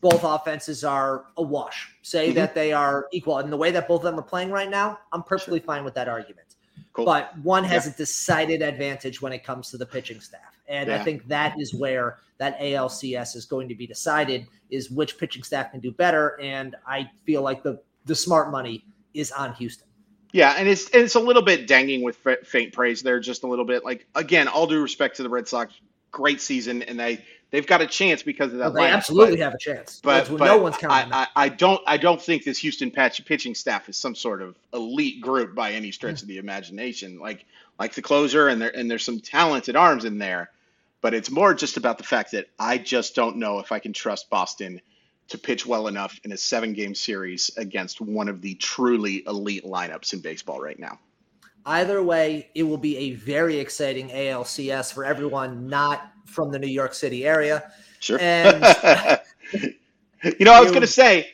both 0.00 0.24
offenses 0.24 0.84
are 0.84 1.26
a 1.36 1.42
wash, 1.42 1.94
say 2.02 2.28
mm-hmm. 2.28 2.36
that 2.36 2.54
they 2.54 2.72
are 2.72 3.06
equal, 3.12 3.38
and 3.38 3.52
the 3.52 3.56
way 3.56 3.70
that 3.70 3.86
both 3.86 4.00
of 4.00 4.04
them 4.04 4.18
are 4.18 4.22
playing 4.22 4.50
right 4.50 4.70
now, 4.70 4.98
I'm 5.12 5.22
perfectly 5.22 5.60
fine 5.60 5.84
with 5.84 5.94
that 5.94 6.08
argument. 6.08 6.56
Cool. 6.92 7.04
But 7.04 7.36
one 7.38 7.64
has 7.64 7.86
yeah. 7.86 7.92
a 7.92 7.96
decided 7.96 8.62
advantage 8.62 9.22
when 9.22 9.32
it 9.32 9.44
comes 9.44 9.70
to 9.70 9.76
the 9.76 9.86
pitching 9.86 10.20
staff. 10.20 10.58
And 10.66 10.88
yeah. 10.88 10.96
I 10.96 11.04
think 11.04 11.26
that 11.28 11.54
is 11.58 11.74
where 11.74 12.18
that 12.38 12.58
ALCS 12.58 13.36
is 13.36 13.44
going 13.44 13.68
to 13.68 13.74
be 13.74 13.86
decided 13.86 14.46
is 14.70 14.90
which 14.90 15.18
pitching 15.18 15.42
staff 15.42 15.70
can 15.70 15.80
do 15.80 15.92
better. 15.92 16.40
And 16.40 16.76
I 16.86 17.10
feel 17.24 17.42
like 17.42 17.62
the 17.62 17.80
the 18.06 18.14
smart 18.14 18.50
money 18.50 18.84
is 19.14 19.30
on 19.30 19.52
Houston. 19.54 19.86
Yeah, 20.32 20.54
and 20.56 20.68
it's 20.68 20.88
it's 20.94 21.16
a 21.16 21.20
little 21.20 21.42
bit 21.42 21.66
danging 21.66 22.02
with 22.02 22.16
faint 22.44 22.72
praise 22.72 23.02
there, 23.02 23.20
just 23.20 23.42
a 23.42 23.46
little 23.46 23.64
bit. 23.64 23.84
Like 23.84 24.06
again, 24.14 24.48
all 24.48 24.66
due 24.66 24.80
respect 24.80 25.16
to 25.16 25.22
the 25.22 25.28
Red 25.28 25.48
Sox, 25.48 25.74
great 26.12 26.40
season, 26.40 26.82
and 26.82 26.98
they 26.98 27.24
they've 27.50 27.66
got 27.66 27.82
a 27.82 27.86
chance 27.86 28.22
because 28.22 28.52
of 28.52 28.58
that. 28.58 28.72
Well, 28.72 28.82
they 28.82 28.90
absolutely 28.90 29.36
but, 29.36 29.44
have 29.44 29.54
a 29.54 29.58
chance. 29.58 30.00
But, 30.02 30.28
but 30.28 30.44
no 30.44 30.58
one's 30.58 30.76
counting. 30.76 31.12
I, 31.12 31.22
I, 31.22 31.26
I, 31.36 31.48
don't 31.48 31.80
I 31.86 31.96
don't 31.96 32.20
think 32.20 32.44
this 32.44 32.58
Houston 32.58 32.90
patch 32.90 33.24
pitching 33.24 33.54
staff 33.54 33.88
is 33.88 33.96
some 33.96 34.14
sort 34.14 34.42
of 34.42 34.56
elite 34.72 35.20
group 35.20 35.54
by 35.54 35.72
any 35.72 35.90
stretch 35.90 36.16
mm-hmm. 36.16 36.24
of 36.24 36.28
the 36.28 36.38
imagination. 36.38 37.18
Like 37.18 37.44
like 37.78 37.94
the 37.94 38.02
closer, 38.02 38.48
and 38.48 38.60
there 38.60 38.74
and 38.74 38.90
there's 38.90 39.04
some 39.04 39.20
talented 39.20 39.76
arms 39.76 40.04
in 40.04 40.18
there, 40.18 40.50
but 41.00 41.14
it's 41.14 41.30
more 41.30 41.54
just 41.54 41.76
about 41.76 41.98
the 41.98 42.04
fact 42.04 42.32
that 42.32 42.46
I 42.58 42.78
just 42.78 43.14
don't 43.14 43.36
know 43.36 43.58
if 43.58 43.72
I 43.72 43.78
can 43.78 43.92
trust 43.92 44.30
Boston 44.30 44.80
to 45.28 45.38
pitch 45.38 45.64
well 45.64 45.86
enough 45.86 46.18
in 46.24 46.32
a 46.32 46.36
seven 46.36 46.72
game 46.72 46.94
series 46.94 47.50
against 47.56 48.00
one 48.00 48.28
of 48.28 48.40
the 48.42 48.54
truly 48.54 49.22
elite 49.26 49.64
lineups 49.64 50.12
in 50.12 50.20
baseball 50.20 50.60
right 50.60 50.78
now. 50.78 50.98
Either 51.66 52.02
way, 52.02 52.48
it 52.54 52.62
will 52.62 52.78
be 52.78 52.96
a 52.96 53.12
very 53.12 53.58
exciting 53.58 54.08
ALCS 54.08 54.92
for 54.92 55.04
everyone 55.04 55.68
not 55.68 56.12
from 56.24 56.50
the 56.50 56.58
New 56.58 56.68
York 56.68 56.94
City 56.94 57.26
area. 57.26 57.70
Sure. 57.98 58.18
And 58.20 58.62
you 60.38 60.44
know, 60.44 60.52
I 60.52 60.60
was 60.60 60.70
going 60.70 60.82
to 60.82 60.86
say, 60.86 61.30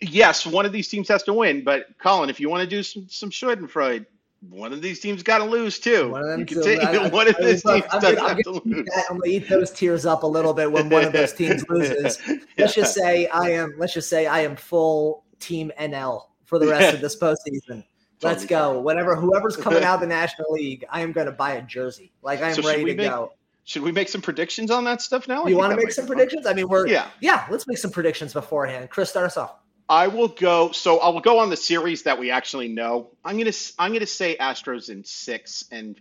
yes, 0.00 0.46
one 0.46 0.66
of 0.66 0.72
these 0.72 0.88
teams 0.88 1.08
has 1.08 1.22
to 1.24 1.32
win, 1.32 1.64
but 1.64 1.86
Colin, 1.98 2.30
if 2.30 2.40
you 2.40 2.48
want 2.48 2.62
to 2.62 2.68
do 2.68 2.82
some 2.82 3.06
some 3.08 3.30
Schadenfreude, 3.30 4.06
one 4.50 4.72
of 4.72 4.82
these 4.82 5.00
teams 5.00 5.22
got 5.22 5.38
to 5.38 5.44
lose 5.44 5.78
too. 5.78 6.10
One 6.10 6.22
of 6.22 6.28
them. 6.28 6.46
Too, 6.46 6.78
I, 6.82 7.08
one 7.10 7.28
of 7.28 7.36
these 7.38 7.62
teams 7.62 7.84
I'm 7.90 8.00
does 8.00 8.18
have 8.18 8.38
to 8.38 8.50
lose. 8.50 8.88
I'm 9.08 9.18
gonna 9.18 9.30
eat 9.30 9.48
those 9.48 9.70
tears 9.70 10.04
up 10.04 10.24
a 10.24 10.26
little 10.26 10.52
bit 10.52 10.70
when 10.70 10.88
one 10.88 11.04
of 11.04 11.12
those 11.12 11.32
teams 11.32 11.64
loses. 11.68 12.18
Let's 12.58 12.74
just 12.74 12.94
say 12.94 13.28
I 13.28 13.50
am. 13.50 13.74
Let's 13.78 13.94
just 13.94 14.08
say 14.08 14.26
I 14.26 14.40
am 14.40 14.56
full 14.56 15.24
team 15.38 15.70
NL 15.78 16.26
for 16.44 16.58
the 16.58 16.66
rest 16.66 16.94
of 16.94 17.00
this 17.00 17.18
postseason. 17.18 17.84
Let's 18.22 18.46
go. 18.46 18.80
Whatever, 18.80 19.16
whoever's 19.16 19.56
coming 19.56 19.82
out 19.82 19.94
of 19.94 20.00
the 20.00 20.06
National 20.06 20.52
League, 20.52 20.84
I 20.88 21.00
am 21.00 21.12
going 21.12 21.26
to 21.26 21.32
buy 21.32 21.54
a 21.54 21.62
jersey. 21.62 22.12
Like 22.22 22.40
I 22.40 22.50
am 22.50 22.54
so 22.54 22.68
ready 22.68 22.84
to 22.84 22.94
make, 22.94 23.08
go. 23.08 23.32
Should 23.64 23.82
we 23.82 23.92
make 23.92 24.08
some 24.08 24.20
predictions 24.20 24.70
on 24.70 24.84
that 24.84 25.00
stuff 25.00 25.28
now? 25.28 25.46
You 25.46 25.56
want 25.56 25.70
to 25.70 25.76
make 25.76 25.92
some 25.92 26.06
predictions? 26.06 26.46
I 26.46 26.54
mean, 26.54 26.68
we're 26.68 26.86
yeah, 26.86 27.08
yeah. 27.20 27.46
Let's 27.50 27.66
make 27.66 27.78
some 27.78 27.90
predictions 27.90 28.32
beforehand. 28.32 28.90
Chris, 28.90 29.10
start 29.10 29.26
us 29.26 29.36
off. 29.36 29.54
I 29.88 30.08
will 30.08 30.28
go. 30.28 30.72
So 30.72 30.98
I 30.98 31.10
will 31.10 31.20
go 31.20 31.38
on 31.38 31.50
the 31.50 31.56
series 31.56 32.04
that 32.04 32.18
we 32.18 32.30
actually 32.30 32.68
know. 32.68 33.10
I'm 33.24 33.38
gonna 33.38 33.52
I'm 33.78 33.92
gonna 33.92 34.06
say 34.06 34.36
Astros 34.36 34.88
in 34.88 35.04
six, 35.04 35.64
and 35.70 36.00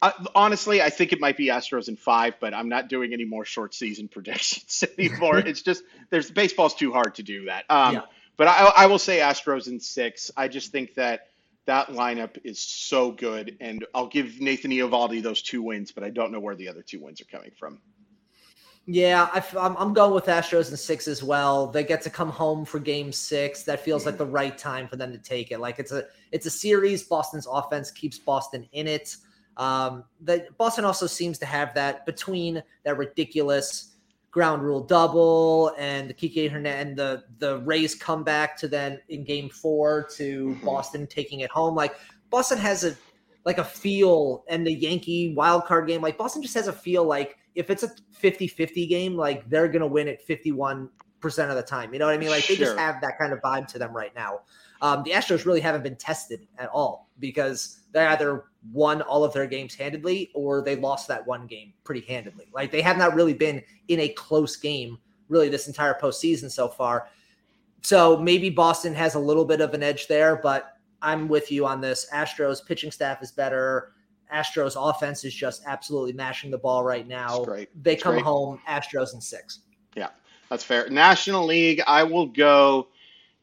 uh, 0.00 0.12
honestly, 0.34 0.80
I 0.80 0.90
think 0.90 1.12
it 1.12 1.20
might 1.20 1.36
be 1.36 1.46
Astros 1.46 1.88
in 1.88 1.96
five. 1.96 2.34
But 2.38 2.54
I'm 2.54 2.68
not 2.68 2.88
doing 2.88 3.12
any 3.12 3.24
more 3.24 3.44
short 3.44 3.74
season 3.74 4.06
predictions 4.12 4.84
anymore. 4.96 5.38
it's 5.46 5.62
just 5.62 5.82
there's 6.10 6.30
baseball's 6.30 6.74
too 6.74 6.92
hard 6.92 7.16
to 7.16 7.24
do 7.24 7.46
that. 7.46 7.64
Um, 7.68 7.94
yeah. 7.94 8.02
But 8.36 8.48
I, 8.48 8.72
I 8.76 8.86
will 8.86 8.98
say 8.98 9.18
Astros 9.18 9.66
in 9.66 9.80
six. 9.80 10.30
I 10.36 10.48
just 10.48 10.70
think 10.70 10.94
that 10.94 11.28
that 11.66 11.88
lineup 11.88 12.38
is 12.44 12.60
so 12.60 13.12
good, 13.12 13.56
and 13.60 13.84
I'll 13.94 14.08
give 14.08 14.40
Nathan 14.40 14.70
Eovaldi 14.70 15.22
those 15.22 15.42
two 15.42 15.62
wins, 15.62 15.92
but 15.92 16.02
I 16.02 16.10
don't 16.10 16.32
know 16.32 16.40
where 16.40 16.56
the 16.56 16.68
other 16.68 16.82
two 16.82 17.00
wins 17.00 17.20
are 17.20 17.26
coming 17.26 17.52
from. 17.58 17.80
Yeah, 18.86 19.28
I, 19.32 19.74
am 19.80 19.94
going 19.94 20.12
with 20.12 20.26
Astros 20.26 20.70
in 20.70 20.76
six 20.76 21.06
as 21.06 21.22
well. 21.22 21.68
They 21.68 21.84
get 21.84 22.02
to 22.02 22.10
come 22.10 22.30
home 22.30 22.64
for 22.64 22.80
Game 22.80 23.12
Six. 23.12 23.62
That 23.62 23.78
feels 23.78 24.04
like 24.04 24.18
the 24.18 24.26
right 24.26 24.58
time 24.58 24.88
for 24.88 24.96
them 24.96 25.12
to 25.12 25.18
take 25.18 25.52
it. 25.52 25.60
Like 25.60 25.78
it's 25.78 25.92
a 25.92 26.06
it's 26.32 26.46
a 26.46 26.50
series. 26.50 27.04
Boston's 27.04 27.46
offense 27.48 27.92
keeps 27.92 28.18
Boston 28.18 28.68
in 28.72 28.88
it. 28.88 29.16
Um, 29.56 30.02
that 30.22 30.56
Boston 30.58 30.84
also 30.84 31.06
seems 31.06 31.38
to 31.38 31.46
have 31.46 31.72
that 31.74 32.04
between 32.06 32.60
that 32.84 32.98
ridiculous 32.98 33.91
ground 34.32 34.62
rule 34.62 34.80
double 34.80 35.74
and 35.78 36.08
the 36.10 36.14
Kike 36.14 36.50
Hernandez 36.50 36.86
and 36.88 36.96
the 36.96 37.24
the 37.38 37.58
Rays 37.60 37.94
come 37.94 38.24
back 38.24 38.56
to 38.58 38.66
then 38.66 38.98
in 39.10 39.24
Game 39.24 39.48
Four 39.48 40.08
to 40.16 40.48
mm-hmm. 40.48 40.66
Boston 40.66 41.06
taking 41.06 41.40
it 41.40 41.50
home. 41.50 41.76
Like 41.76 41.94
Boston 42.30 42.58
has 42.58 42.82
a 42.82 42.96
like 43.44 43.58
a 43.58 43.64
feel 43.64 44.44
and 44.48 44.66
the 44.66 44.72
Yankee 44.72 45.34
wild 45.36 45.66
card 45.66 45.86
game. 45.86 46.00
Like 46.00 46.16
Boston 46.16 46.42
just 46.42 46.54
has 46.54 46.66
a 46.66 46.72
feel 46.72 47.04
like 47.04 47.36
if 47.54 47.68
it's 47.68 47.82
a 47.82 47.90
50-50 48.20 48.88
game, 48.88 49.16
like 49.16 49.48
they're 49.50 49.68
gonna 49.68 49.86
win 49.86 50.08
it 50.08 50.26
51% 50.26 50.88
of 51.28 51.56
the 51.56 51.62
time. 51.62 51.92
You 51.92 51.98
know 51.98 52.06
what 52.06 52.14
I 52.14 52.18
mean? 52.18 52.30
Like 52.30 52.46
they 52.46 52.56
just 52.56 52.76
have 52.76 53.00
that 53.00 53.18
kind 53.18 53.32
of 53.32 53.40
vibe 53.40 53.66
to 53.68 53.78
them 53.78 53.94
right 53.94 54.14
now. 54.14 54.40
Um, 54.80 55.02
the 55.04 55.12
Astros 55.12 55.46
really 55.46 55.60
haven't 55.60 55.82
been 55.82 55.96
tested 55.96 56.46
at 56.58 56.68
all 56.68 57.08
because 57.20 57.80
they 57.92 58.04
either 58.04 58.46
won 58.72 59.00
all 59.02 59.24
of 59.24 59.32
their 59.32 59.46
games 59.46 59.74
handedly 59.74 60.30
or 60.34 60.60
they 60.60 60.74
lost 60.76 61.06
that 61.08 61.24
one 61.24 61.46
game 61.46 61.72
pretty 61.84 62.00
handedly. 62.02 62.46
Like 62.52 62.72
they 62.72 62.82
have 62.82 62.98
not 62.98 63.14
really 63.14 63.34
been 63.34 63.62
in 63.88 64.00
a 64.00 64.08
close 64.08 64.56
game 64.56 64.98
really 65.28 65.48
this 65.48 65.68
entire 65.68 65.94
postseason 65.94 66.50
so 66.50 66.68
far. 66.68 67.08
So 67.82 68.16
maybe 68.16 68.50
Boston 68.50 68.94
has 68.94 69.14
a 69.14 69.18
little 69.18 69.44
bit 69.44 69.60
of 69.60 69.74
an 69.74 69.82
edge 69.82 70.06
there, 70.08 70.36
but 70.36 70.76
I'm 71.00 71.28
with 71.28 71.50
you 71.50 71.66
on 71.66 71.80
this. 71.80 72.06
Astros 72.12 72.64
pitching 72.64 72.90
staff 72.90 73.22
is 73.22 73.32
better. 73.32 73.92
Astros 74.32 74.74
offense 74.76 75.24
is 75.24 75.34
just 75.34 75.62
absolutely 75.66 76.12
mashing 76.12 76.50
the 76.50 76.58
ball 76.58 76.84
right 76.84 77.06
now. 77.06 77.44
They 77.82 77.96
come 77.96 78.14
great. 78.14 78.24
home 78.24 78.60
Astros 78.68 79.14
in 79.14 79.20
six. 79.20 79.60
Yeah, 79.94 80.08
that's 80.52 80.64
fair. 80.64 80.86
National 80.90 81.46
League, 81.46 81.80
I 81.86 82.02
will 82.02 82.26
go. 82.26 82.88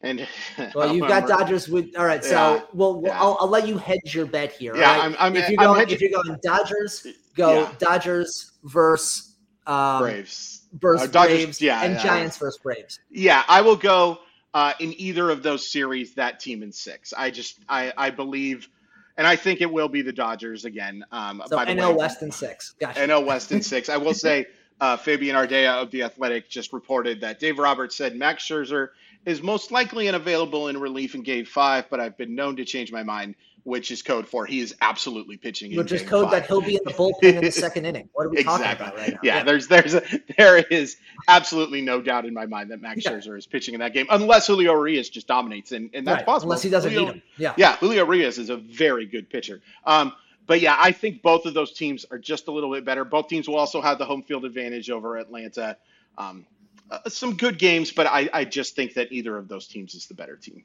And 0.00 0.26
well, 0.76 0.94
you've 0.94 1.08
got 1.08 1.26
Dodgers 1.26 1.68
with 1.68 1.90
all 1.98 2.04
right. 2.04 2.24
So 2.24 2.54
yeah, 2.54 2.62
well, 2.72 3.02
yeah. 3.04 3.20
I'll, 3.20 3.36
I'll, 3.40 3.48
let 3.48 3.66
you 3.66 3.76
hedge 3.76 4.14
your 4.14 4.26
bet 4.26 4.52
here. 4.52 4.76
Yeah, 4.76 4.96
right? 4.96 5.04
I'm, 5.04 5.16
I'm, 5.18 5.36
if 5.36 5.48
you're 5.48 5.58
going 5.58 5.90
if 5.90 6.00
you're 6.00 6.22
going 6.22 6.38
Dodgers, 6.42 7.06
go 7.34 7.62
yeah. 7.62 7.72
Dodgers 7.78 8.52
versus 8.62 9.34
um, 9.66 10.02
Braves 10.02 10.68
versus 10.74 11.08
uh, 11.08 11.10
Dodgers, 11.10 11.36
Braves, 11.36 11.60
yeah, 11.60 11.82
and 11.82 11.98
Giants 11.98 12.38
versus 12.38 12.60
Braves. 12.62 13.00
Yeah, 13.10 13.42
I 13.48 13.60
will 13.60 13.76
go 13.76 14.20
uh, 14.54 14.74
in 14.78 14.94
either 14.96 15.30
of 15.30 15.42
those 15.42 15.66
series. 15.66 16.14
That 16.14 16.38
team 16.38 16.62
in 16.62 16.70
six. 16.70 17.12
I 17.12 17.30
just 17.32 17.58
I 17.68 17.92
I 17.96 18.10
believe 18.10 18.68
and 19.16 19.26
I 19.26 19.34
think 19.34 19.60
it 19.60 19.70
will 19.70 19.88
be 19.88 20.00
the 20.00 20.12
Dodgers 20.12 20.64
again. 20.64 21.04
Um, 21.10 21.42
so 21.46 21.56
by 21.56 21.64
the 21.64 21.72
NL 21.72 21.90
way, 21.90 21.94
West 21.96 22.22
in 22.22 22.30
six. 22.30 22.76
Gotcha. 22.80 23.00
NL 23.00 23.26
West 23.26 23.50
in 23.50 23.62
six. 23.62 23.88
I 23.88 23.96
will 23.96 24.14
say 24.28 24.46
uh, 24.80 24.96
Fabian 24.96 25.36
Ardaya 25.36 25.82
of 25.82 25.90
the 25.90 26.02
Athletic 26.02 26.48
just 26.48 26.72
reported 26.72 27.20
that 27.20 27.38
Dave 27.38 27.58
Roberts 27.58 27.96
said 27.96 28.16
Max 28.16 28.44
Scherzer 28.44 28.88
is 29.26 29.42
most 29.42 29.70
likely 29.70 30.08
unavailable 30.08 30.68
in 30.68 30.78
relief 30.78 31.14
in 31.14 31.22
Game 31.22 31.44
Five, 31.44 31.90
but 31.90 32.00
I've 32.00 32.16
been 32.16 32.34
known 32.34 32.56
to 32.56 32.64
change 32.64 32.90
my 32.90 33.02
mind 33.02 33.34
which 33.64 33.90
is 33.90 34.02
code 34.02 34.26
for 34.26 34.46
he 34.46 34.60
is 34.60 34.74
absolutely 34.80 35.36
pitching. 35.36 35.76
Which 35.76 35.92
is 35.92 36.02
code 36.02 36.24
five. 36.24 36.32
that 36.32 36.46
he'll 36.46 36.60
be 36.60 36.76
in 36.76 36.80
the 36.84 36.92
bullpen 36.92 37.36
in 37.36 37.44
the 37.44 37.50
second 37.50 37.86
inning. 37.86 38.08
What 38.12 38.26
are 38.26 38.30
we 38.30 38.38
exactly. 38.38 38.64
talking 38.64 38.80
about 38.80 38.96
right 38.96 39.12
now? 39.12 39.20
Yeah, 39.22 39.36
yeah, 39.36 39.44
there's 39.44 39.68
there's 39.68 39.94
a, 39.94 40.02
there 40.36 40.58
is 40.58 40.96
absolutely 41.28 41.80
no 41.80 42.00
doubt 42.00 42.24
in 42.24 42.34
my 42.34 42.46
mind 42.46 42.70
that 42.70 42.80
Max 42.80 43.04
yeah. 43.04 43.12
Scherzer 43.12 43.36
is 43.36 43.46
pitching 43.46 43.74
in 43.74 43.80
that 43.80 43.92
game, 43.92 44.06
unless 44.10 44.46
Julio 44.46 44.72
Urias 44.72 45.08
just 45.08 45.26
dominates, 45.26 45.72
and, 45.72 45.90
and 45.94 46.06
that's 46.06 46.18
right. 46.18 46.26
possible. 46.26 46.52
Unless 46.52 46.62
he 46.62 46.70
doesn't 46.70 46.90
Julio, 46.90 47.12
beat 47.12 47.14
him. 47.14 47.22
Yeah, 47.36 47.54
yeah, 47.56 47.76
Julio 47.76 48.04
Urias 48.04 48.38
is 48.38 48.50
a 48.50 48.56
very 48.56 49.06
good 49.06 49.28
pitcher. 49.28 49.60
Um, 49.84 50.12
but 50.50 50.60
yeah, 50.60 50.74
I 50.76 50.90
think 50.90 51.22
both 51.22 51.46
of 51.46 51.54
those 51.54 51.72
teams 51.72 52.04
are 52.10 52.18
just 52.18 52.48
a 52.48 52.50
little 52.50 52.72
bit 52.72 52.84
better. 52.84 53.04
Both 53.04 53.28
teams 53.28 53.46
will 53.46 53.54
also 53.54 53.80
have 53.80 53.98
the 53.98 54.04
home 54.04 54.24
field 54.24 54.44
advantage 54.44 54.90
over 54.90 55.16
Atlanta. 55.16 55.76
Um, 56.18 56.44
uh, 56.90 57.08
some 57.08 57.36
good 57.36 57.56
games, 57.56 57.92
but 57.92 58.08
I, 58.08 58.28
I 58.32 58.44
just 58.44 58.74
think 58.74 58.94
that 58.94 59.12
either 59.12 59.38
of 59.38 59.46
those 59.46 59.68
teams 59.68 59.94
is 59.94 60.08
the 60.08 60.14
better 60.14 60.34
team. 60.34 60.64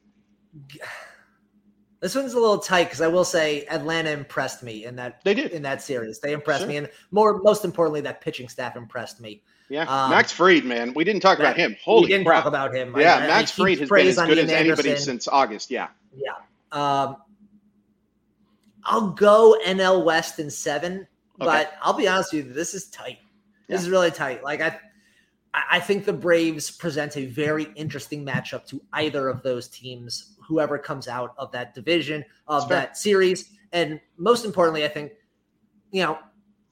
This 2.00 2.16
one's 2.16 2.34
a 2.34 2.40
little 2.40 2.58
tight 2.58 2.86
because 2.86 3.00
I 3.00 3.08
will 3.08 3.24
say 3.24 3.68
Atlanta 3.68 4.10
impressed 4.10 4.64
me 4.64 4.86
in 4.86 4.96
that 4.96 5.24
they 5.24 5.36
did 5.36 5.52
in 5.52 5.62
that 5.62 5.84
series. 5.84 6.20
They 6.20 6.34
impressed 6.34 6.62
sure. 6.62 6.70
me, 6.70 6.78
and 6.78 6.90
more 7.12 7.40
most 7.44 7.64
importantly, 7.64 8.02
that 8.02 8.22
pitching 8.22 8.50
staff 8.50 8.76
impressed 8.76 9.22
me. 9.22 9.44
Yeah, 9.70 9.84
um, 9.84 10.10
Max 10.10 10.32
Fried, 10.32 10.66
man, 10.66 10.96
we 10.96 11.04
didn't 11.04 11.22
talk 11.22 11.38
about 11.38 11.58
him. 11.58 11.78
Holy 11.84 12.02
we 12.02 12.08
didn't 12.08 12.26
crap. 12.26 12.42
talk 12.42 12.48
about 12.48 12.74
him. 12.74 12.96
Yeah, 12.98 13.18
I, 13.18 13.28
Max 13.28 13.52
I 13.52 13.56
Fried 13.56 13.78
has 13.78 13.90
been 13.90 14.08
as 14.08 14.16
good 14.16 14.40
as 14.40 14.50
anybody 14.50 14.90
Anderson. 14.90 14.98
since 14.98 15.28
August. 15.28 15.70
Yeah, 15.70 15.90
yeah. 16.16 16.32
Um, 16.72 17.18
I'll 18.86 19.10
go 19.10 19.58
NL 19.66 20.06
West 20.06 20.40
in 20.40 20.50
seven, 20.50 21.00
okay. 21.00 21.08
but 21.38 21.74
I'll 21.82 21.94
be 21.94 22.08
honest 22.08 22.34
with 22.34 22.48
you, 22.48 22.54
this 22.54 22.74
is 22.74 22.88
tight. 22.90 23.18
This 23.68 23.82
yeah. 23.82 23.86
is 23.86 23.90
really 23.90 24.12
tight. 24.12 24.44
Like 24.44 24.62
I, 24.62 24.78
I 25.72 25.80
think 25.80 26.06
the 26.06 26.14
Braves 26.14 26.70
present 26.70 27.18
a 27.18 27.26
very 27.26 27.68
interesting 27.76 28.26
matchup 28.26 28.66
to 28.68 28.82
either 28.94 29.28
of 29.30 29.42
those 29.42 29.68
teams 29.68 30.36
whoever 30.48 30.78
comes 30.78 31.08
out 31.08 31.34
of 31.38 31.52
that 31.54 31.74
division 31.74 32.24
of 32.48 32.70
that 32.70 32.98
series. 32.98 33.50
And 33.72 34.00
most 34.18 34.46
importantly, 34.46 34.86
I 34.86 34.88
think, 34.88 35.14
you 35.92 36.04
know, 36.04 36.20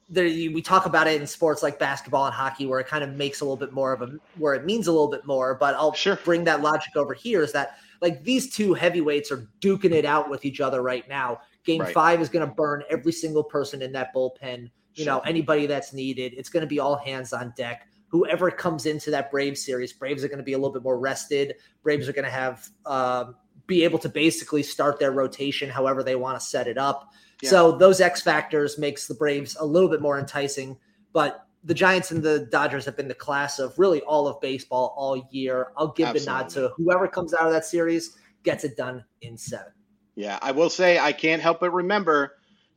there, 0.08 0.24
we 0.24 0.60
talk 0.62 0.86
about 0.86 1.06
it 1.06 1.20
in 1.20 1.26
sports 1.26 1.62
like 1.62 1.78
basketball 1.78 2.26
and 2.26 2.34
hockey 2.34 2.66
where 2.66 2.78
it 2.78 2.86
kind 2.86 3.02
of 3.02 3.14
makes 3.14 3.40
a 3.40 3.44
little 3.44 3.56
bit 3.56 3.72
more 3.72 3.92
of 3.92 4.02
a 4.02 4.18
where 4.36 4.54
it 4.54 4.64
means 4.64 4.86
a 4.86 4.92
little 4.92 5.10
bit 5.10 5.24
more 5.24 5.54
but 5.54 5.74
i'll 5.76 5.94
Sure. 5.94 6.18
bring 6.24 6.44
that 6.44 6.60
logic 6.60 6.94
over 6.94 7.14
here 7.14 7.42
is 7.42 7.52
that 7.52 7.78
like 8.02 8.22
these 8.22 8.54
two 8.54 8.74
heavyweights 8.74 9.32
are 9.32 9.48
duking 9.60 9.92
it 9.92 10.04
out 10.04 10.28
with 10.28 10.44
each 10.44 10.60
other 10.60 10.82
right 10.82 11.08
now 11.08 11.40
game 11.64 11.80
Right. 11.80 11.94
five 11.94 12.20
is 12.20 12.28
going 12.28 12.46
to 12.46 12.54
burn 12.54 12.82
every 12.90 13.12
single 13.12 13.42
person 13.44 13.82
in 13.82 13.92
that 13.92 14.14
bullpen 14.14 14.70
you 14.94 15.04
know 15.04 15.18
anybody 15.20 15.66
that's 15.66 15.92
needed 15.92 16.34
it's 16.36 16.48
going 16.48 16.60
to 16.60 16.66
be 16.66 16.78
all 16.78 16.96
hands 16.96 17.32
on 17.32 17.52
deck 17.56 17.88
whoever 18.08 18.50
comes 18.50 18.86
into 18.86 19.10
that 19.10 19.30
braves 19.30 19.64
series 19.64 19.92
braves 19.92 20.22
are 20.22 20.28
going 20.28 20.38
to 20.38 20.44
be 20.44 20.52
a 20.52 20.58
little 20.58 20.72
bit 20.72 20.82
more 20.82 20.98
rested 20.98 21.54
braves 21.82 22.08
are 22.08 22.12
going 22.12 22.24
to 22.24 22.30
have 22.30 22.68
um, 22.86 23.34
be 23.66 23.82
able 23.82 23.98
to 23.98 24.08
basically 24.08 24.62
start 24.62 24.98
their 25.00 25.10
rotation 25.12 25.68
however 25.68 26.02
they 26.02 26.14
want 26.16 26.38
to 26.38 26.44
set 26.46 26.68
it 26.68 26.78
up 26.78 27.10
Yeah. 27.42 27.50
so 27.50 27.72
those 27.72 28.00
X 28.00 28.20
factors 28.22 28.78
makes 28.78 29.06
the 29.08 29.14
Braves 29.14 29.56
a 29.58 29.64
little 29.66 29.88
bit 29.88 30.00
more 30.00 30.18
enticing. 30.18 30.78
But 31.12 31.46
the 31.64 31.74
Giants 31.74 32.10
and 32.12 32.22
the 32.22 32.46
Dodgers 32.50 32.84
have 32.84 32.96
been 32.96 33.08
the 33.08 33.14
class 33.14 33.58
of 33.58 33.76
really 33.78 34.00
all 34.02 34.28
of 34.28 34.40
baseball 34.40 34.94
all 34.96 35.26
year. 35.32 35.72
I'll 35.76 35.92
give 35.92 36.12
the 36.14 36.24
nod 36.24 36.48
to 36.50 36.70
whoever 36.76 37.08
comes 37.08 37.34
out 37.34 37.46
of 37.46 37.52
that 37.52 37.64
series 37.64 38.16
gets 38.44 38.64
it 38.64 38.76
done 38.76 39.04
in 39.22 39.36
seven. 39.36 39.72
Yeah, 40.14 40.38
I 40.40 40.52
will 40.52 40.70
say 40.70 40.98
I 40.98 41.12
can't 41.12 41.42
help 41.42 41.60
but 41.60 41.70
remember, 41.70 42.34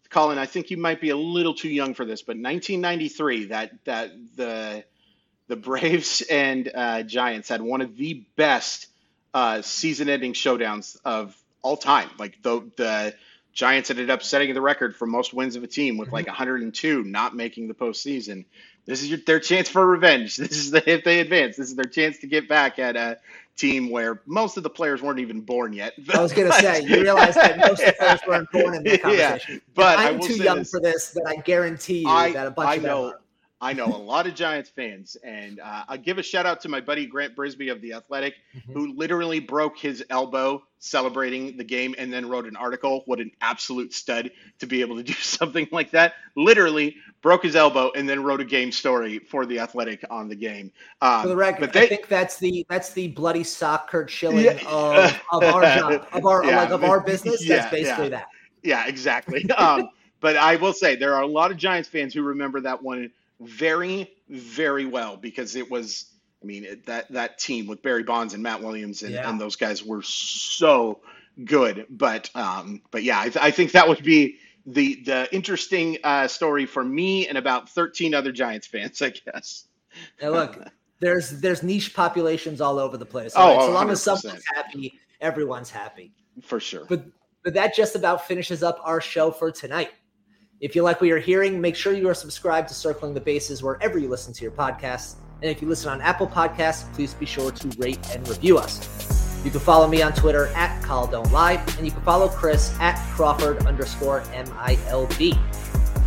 Colin. 0.10 0.38
I 0.38 0.46
think 0.46 0.72
you 0.72 0.78
might 0.78 1.02
be 1.02 1.10
a 1.10 1.18
little 1.18 1.54
too 1.54 1.70
young 1.70 1.94
for 1.94 2.06
this, 2.06 2.22
but 2.22 2.38
1993, 2.38 3.46
that 3.46 3.72
that 3.86 4.12
the 4.36 4.84
the 5.48 5.56
Braves 5.56 6.22
and 6.30 6.70
uh, 6.74 7.04
Giants 7.04 7.50
had 7.50 7.62
one 7.62 7.82
of 7.82 7.96
the 7.96 8.26
best 8.36 8.88
uh, 9.34 9.62
season-ending 9.62 10.34
showdowns 10.34 10.98
of 11.06 11.36
all 11.62 11.78
time. 11.78 12.10
Like 12.18 12.42
the 12.42 12.70
the 12.76 13.16
Giants 13.54 13.90
ended 13.90 14.12
up 14.12 14.22
setting 14.22 14.54
the 14.54 14.62
record 14.62 14.96
for 14.96 15.08
most 15.08 15.34
wins 15.34 15.56
of 15.56 15.64
a 15.64 15.68
team 15.68 15.98
with 15.98 16.12
like 16.12 16.28
102, 16.28 17.04
not 17.04 17.36
making 17.36 17.68
the 17.68 17.74
postseason. 17.74 18.46
This 18.86 19.02
is 19.02 19.10
your, 19.10 19.20
their 19.26 19.40
chance 19.40 19.68
for 19.68 19.86
revenge. 19.86 20.36
This 20.38 20.52
is 20.52 20.72
the, 20.72 20.88
if 20.90 21.04
they 21.04 21.20
advance. 21.20 21.58
This 21.58 21.70
is 21.70 21.76
their 21.76 21.86
chance 21.86 22.20
to 22.20 22.28
get 22.28 22.48
back 22.48 22.78
at 22.78 22.96
a 22.96 23.18
team 23.58 23.90
where 23.90 24.22
most 24.26 24.56
of 24.58 24.64
the 24.64 24.70
players 24.70 25.02
weren't 25.02 25.20
even 25.20 25.42
born 25.42 25.74
yet. 25.74 25.94
I 26.14 26.22
was 26.22 26.32
going 26.32 26.48
to 26.52 26.54
say, 26.60 26.82
you 26.84 27.02
realize 27.02 27.36
that 27.36 27.58
most 27.58 27.82
of 27.82 27.88
the 27.88 27.94
players 27.94 28.20
weren't 28.28 28.52
born 28.52 28.76
in 28.76 28.84
that 28.84 28.92
Yeah, 29.14 29.30
conversation. 29.32 29.62
but 29.74 29.98
I 30.00 30.10
I'm 30.10 30.20
too 30.20 30.36
young 30.36 30.60
this. 30.60 30.72
for 30.72 30.80
this 30.80 31.10
that 31.10 31.26
I 31.28 31.36
guarantee 31.38 32.00
you 32.02 32.08
I- 32.10 32.32
that 32.34 32.48
a 32.48 32.52
bunch 32.52 32.70
I 32.70 32.76
of 32.76 32.82
them 32.84 32.92
know- 32.92 33.06
are. 33.10 33.22
I 33.60 33.74
know 33.74 33.88
a 33.88 33.98
lot 33.98 34.28
of 34.28 34.36
Giants 34.36 34.70
fans, 34.70 35.18
and 35.24 35.60
uh, 35.60 35.84
I 35.88 35.98
give 35.98 36.20
a 36.20 36.24
shout 36.24 36.46
out 36.46 36.62
to 36.62 36.70
my 36.70 36.80
buddy 36.80 37.08
Grant 37.08 37.36
Brisbee 37.36 37.70
of 37.70 37.82
the 37.82 37.94
Athletic, 37.94 38.36
Mhm. 38.56 38.74
who 38.74 38.94
literally 38.94 39.40
broke 39.40 39.78
his 39.80 40.04
elbow 40.12 40.64
celebrating 40.78 41.58
the 41.58 41.64
game, 41.64 41.96
and 41.98 42.14
then 42.14 42.30
wrote 42.30 42.46
an 42.46 42.56
article. 42.56 43.02
What 43.08 43.20
an 43.20 43.32
absolute 43.42 43.94
stud 43.94 44.30
to 44.60 44.68
be 44.68 44.82
able 44.82 44.96
to 44.98 45.04
do 45.04 45.14
something 45.22 45.68
like 45.72 45.90
that! 45.92 46.14
Literally 46.36 46.98
broke 47.24 47.42
his 47.42 47.56
elbow, 47.56 47.92
and 47.96 48.08
then 48.08 48.24
wrote 48.24 48.42
a 48.42 48.46
game 48.46 48.72
story 48.72 49.18
for 49.18 49.48
the 49.48 49.58
Athletic 49.60 50.06
on 50.12 50.30
the 50.30 50.36
game. 50.36 50.72
Um, 51.02 51.24
For 51.24 51.28
the 51.30 51.36
record, 51.36 51.72
but 51.72 51.76
I 51.76 51.88
think 51.88 52.08
that's 52.08 52.38
the 52.38 52.64
that's 52.70 52.94
the 52.94 53.08
bloody 53.08 53.44
sock 53.44 53.90
Curt 53.90 54.10
Schilling 54.12 54.46
Yeah. 54.46 54.60
of, 54.68 55.20
of 55.32 55.44
our 55.44 55.62
job 55.78 56.08
of 56.14 56.26
our 56.28 56.46
Yeah. 56.46 56.58
like 56.62 56.70
of 56.70 56.84
our 56.84 57.00
business. 57.00 57.44
Yeah, 57.44 57.58
that's 57.58 57.72
basically 57.72 58.10
that. 58.10 58.28
Yeah, 58.62 58.86
exactly. 58.86 59.50
um, 59.58 59.90
but 60.20 60.38
I 60.38 60.58
will 60.58 60.74
say 60.74 60.96
there 60.96 61.16
are 61.16 61.24
a 61.24 61.28
lot 61.28 61.50
of 61.50 61.58
Giants 61.58 61.90
fans 61.90 62.14
who 62.14 62.22
remember 62.22 62.62
that 62.62 62.84
one 62.84 63.10
very, 63.40 64.12
very 64.30 64.86
well 64.86 65.18
because 65.18 65.56
it 65.56 65.70
was. 65.70 66.14
I 66.42 66.46
mean, 66.46 66.66
it, 66.66 66.86
that 66.86 67.12
that 67.12 67.40
team 67.40 67.66
with 67.66 67.82
Barry 67.82 68.04
Bonds 68.04 68.36
and 68.36 68.44
Matt 68.44 68.62
Williams 68.62 69.02
and, 69.02 69.12
Yeah. 69.12 69.28
and 69.28 69.42
those 69.42 69.56
guys 69.56 69.84
were 69.84 70.04
so 70.04 71.02
good. 71.46 71.88
But 71.90 72.30
um, 72.36 72.82
but 72.92 73.02
yeah, 73.04 73.20
I, 73.20 73.24
th- 73.30 73.38
I 73.44 73.50
think 73.50 73.72
that 73.72 73.88
would 73.88 74.04
be 74.04 74.38
the 74.68 75.02
the 75.04 75.28
interesting 75.34 75.98
uh, 76.04 76.28
story 76.28 76.66
for 76.68 76.84
me 76.84 77.28
and 77.28 77.38
about 77.40 77.70
13 77.70 78.14
other 78.14 78.32
Giants 78.32 78.68
fans, 78.68 79.02
I 79.02 79.10
guess. 79.10 79.66
Now 80.22 80.30
look, 80.30 80.60
there's 81.00 81.42
there's 81.42 81.64
niche 81.64 81.96
populations 81.96 82.62
all 82.62 82.78
over 82.78 82.98
the 82.98 83.06
place. 83.06 83.34
Oh, 83.36 83.48
right? 83.48 83.58
oh, 83.60 83.68
so 83.68 83.74
long 83.74 83.90
as 83.90 84.00
100%. 84.00 84.04
someone's 84.04 84.44
happy, 84.54 85.00
everyone's 85.22 85.72
happy. 85.72 86.14
For 86.44 86.60
sure. 86.60 86.86
But 86.88 87.06
but 87.44 87.56
that 87.56 87.74
just 87.74 87.96
about 87.96 88.28
finishes 88.28 88.62
up 88.62 88.80
our 88.84 89.02
show 89.02 89.32
for 89.32 89.52
tonight. 89.52 89.90
If 90.60 90.76
you 90.76 90.82
like 90.82 91.00
what 91.00 91.08
you're 91.08 91.20
hearing, 91.20 91.62
make 91.62 91.76
sure 91.76 91.94
you 91.94 92.10
are 92.10 92.16
subscribed 92.16 92.68
to 92.70 92.74
Circling 92.74 93.14
the 93.14 93.22
Bases 93.22 93.62
wherever 93.62 94.00
you 94.00 94.10
listen 94.10 94.34
to 94.34 94.42
your 94.42 94.52
podcasts. 94.52 95.18
And 95.44 95.52
if 95.52 95.62
you 95.62 95.68
listen 95.68 95.92
on 95.92 96.02
Apple 96.02 96.26
Podcasts, 96.26 96.92
please 96.96 97.14
be 97.14 97.28
sure 97.28 97.52
to 97.52 97.68
rate 97.78 98.00
and 98.10 98.28
review 98.28 98.58
us. 98.58 99.46
You 99.46 99.52
can 99.52 99.60
follow 99.60 99.88
me 99.88 100.02
on 100.02 100.14
Twitter 100.14 100.48
at 100.56 100.82
Call 100.82 101.06
Don't 101.06 101.32
Lie, 101.32 101.64
and 101.78 101.86
you 101.86 101.92
can 101.92 102.02
follow 102.02 102.28
Chris 102.28 102.76
at 102.80 102.98
Crawford 103.12 103.68
underscore 103.68 104.22
MILB. 104.34 105.38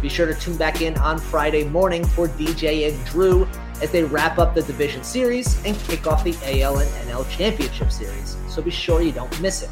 Be 0.03 0.09
sure 0.09 0.26
to 0.26 0.34
tune 0.34 0.57
back 0.57 0.82
in 0.82 0.98
on 0.98 1.20
Friday 1.20 1.62
morning 1.62 2.05
for 2.05 2.26
DJ 2.26 2.92
and 2.92 3.07
Drew 3.07 3.46
as 3.80 3.92
they 3.92 4.03
wrap 4.03 4.40
up 4.40 4.57
the 4.57 4.62
division 4.62 5.05
series 5.05 5.64
and 5.64 5.78
kick 5.78 6.09
off 6.09 6.24
the 6.24 6.34
AL 6.42 6.78
and 6.78 6.90
NL 7.09 7.30
championship 7.30 7.92
series. 7.92 8.36
So 8.48 8.62
be 8.62 8.72
sure 8.72 9.01
you 9.01 9.12
don't 9.12 9.40
miss 9.40 9.62
it. 9.62 9.70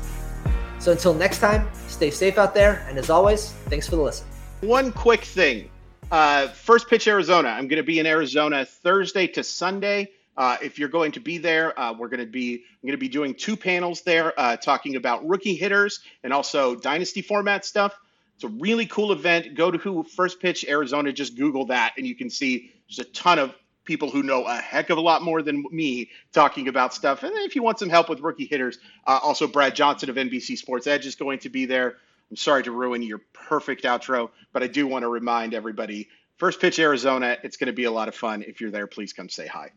So 0.78 0.92
until 0.92 1.14
next 1.14 1.40
time, 1.40 1.68
stay 1.88 2.12
safe 2.12 2.38
out 2.38 2.54
there, 2.54 2.86
and 2.88 2.96
as 2.96 3.10
always, 3.10 3.50
thanks 3.66 3.88
for 3.88 3.96
the 3.96 4.02
listen. 4.02 4.28
One 4.60 4.90
quick 4.90 5.22
thing. 5.22 5.70
Uh, 6.10 6.48
first 6.48 6.88
pitch 6.88 7.06
Arizona. 7.06 7.48
I'm 7.48 7.68
going 7.68 7.76
to 7.76 7.84
be 7.84 8.00
in 8.00 8.06
Arizona 8.06 8.64
Thursday 8.64 9.28
to 9.28 9.44
Sunday. 9.44 10.10
Uh, 10.36 10.56
if 10.60 10.80
you're 10.80 10.88
going 10.88 11.12
to 11.12 11.20
be 11.20 11.38
there, 11.38 11.78
uh, 11.78 11.92
we're 11.92 12.08
going 12.08 12.18
to 12.18 12.26
be 12.26 12.54
I'm 12.54 12.86
going 12.86 12.92
to 12.92 12.98
be 12.98 13.08
doing 13.08 13.34
two 13.34 13.56
panels 13.56 14.02
there, 14.02 14.32
uh, 14.38 14.56
talking 14.56 14.96
about 14.96 15.24
rookie 15.28 15.54
hitters 15.54 16.00
and 16.24 16.32
also 16.32 16.74
dynasty 16.74 17.22
format 17.22 17.64
stuff. 17.64 17.96
It's 18.34 18.42
a 18.42 18.48
really 18.48 18.86
cool 18.86 19.12
event. 19.12 19.54
Go 19.54 19.70
to 19.70 19.78
who 19.78 20.02
First 20.02 20.40
Pitch 20.40 20.64
Arizona. 20.68 21.12
Just 21.12 21.36
Google 21.36 21.66
that, 21.66 21.92
and 21.96 22.04
you 22.04 22.16
can 22.16 22.28
see 22.28 22.72
there's 22.88 22.98
a 22.98 23.10
ton 23.12 23.38
of 23.38 23.54
people 23.84 24.10
who 24.10 24.24
know 24.24 24.44
a 24.44 24.56
heck 24.56 24.90
of 24.90 24.98
a 24.98 25.00
lot 25.00 25.22
more 25.22 25.40
than 25.40 25.64
me 25.70 26.10
talking 26.32 26.66
about 26.66 26.92
stuff. 26.92 27.22
And 27.22 27.32
if 27.36 27.54
you 27.54 27.62
want 27.62 27.78
some 27.78 27.88
help 27.88 28.08
with 28.08 28.20
rookie 28.20 28.46
hitters, 28.46 28.78
uh, 29.06 29.20
also 29.22 29.46
Brad 29.46 29.76
Johnson 29.76 30.10
of 30.10 30.16
NBC 30.16 30.58
Sports 30.58 30.88
Edge 30.88 31.06
is 31.06 31.14
going 31.14 31.38
to 31.40 31.48
be 31.48 31.64
there. 31.64 31.96
I'm 32.30 32.36
sorry 32.36 32.62
to 32.64 32.72
ruin 32.72 33.02
your 33.02 33.20
perfect 33.32 33.84
outro, 33.84 34.30
but 34.52 34.62
I 34.62 34.66
do 34.66 34.86
want 34.86 35.02
to 35.02 35.08
remind 35.08 35.54
everybody 35.54 36.08
First 36.38 36.60
Pitch 36.60 36.78
Arizona, 36.78 37.36
it's 37.42 37.56
going 37.56 37.66
to 37.66 37.72
be 37.72 37.84
a 37.84 37.90
lot 37.90 38.06
of 38.06 38.14
fun. 38.14 38.44
If 38.46 38.60
you're 38.60 38.70
there, 38.70 38.86
please 38.86 39.12
come 39.12 39.28
say 39.28 39.48
hi. 39.48 39.72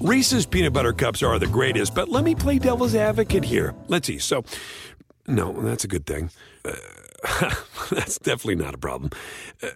Reese's 0.00 0.44
peanut 0.44 0.72
butter 0.72 0.92
cups 0.92 1.22
are 1.22 1.38
the 1.38 1.46
greatest, 1.46 1.94
but 1.94 2.08
let 2.08 2.24
me 2.24 2.34
play 2.34 2.58
devil's 2.58 2.94
advocate 2.94 3.44
here. 3.44 3.74
Let's 3.86 4.06
see. 4.06 4.18
So, 4.18 4.44
no, 5.28 5.52
that's 5.52 5.84
a 5.84 5.88
good 5.88 6.04
thing. 6.04 6.30
Uh, 6.64 6.72
that's 7.90 8.18
definitely 8.18 8.56
not 8.56 8.74
a 8.74 8.78
problem. 8.78 9.10
Uh, 9.62 9.68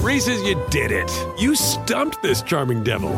Reese's, 0.00 0.42
you 0.42 0.60
did 0.70 0.92
it. 0.92 1.10
You 1.38 1.54
stumped 1.56 2.22
this 2.22 2.42
charming 2.42 2.84
devil. 2.84 3.12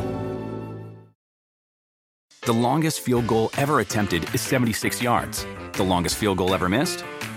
The 2.43 2.53
longest 2.53 3.01
field 3.01 3.27
goal 3.27 3.51
ever 3.57 3.81
attempted 3.81 4.35
is 4.35 4.41
76 4.41 5.01
yards. 5.03 5.47
The 5.75 5.85
longest 5.85 6.16
field 6.16 6.39
goal 6.39 6.55
ever 6.55 6.68
missed? 6.68 7.05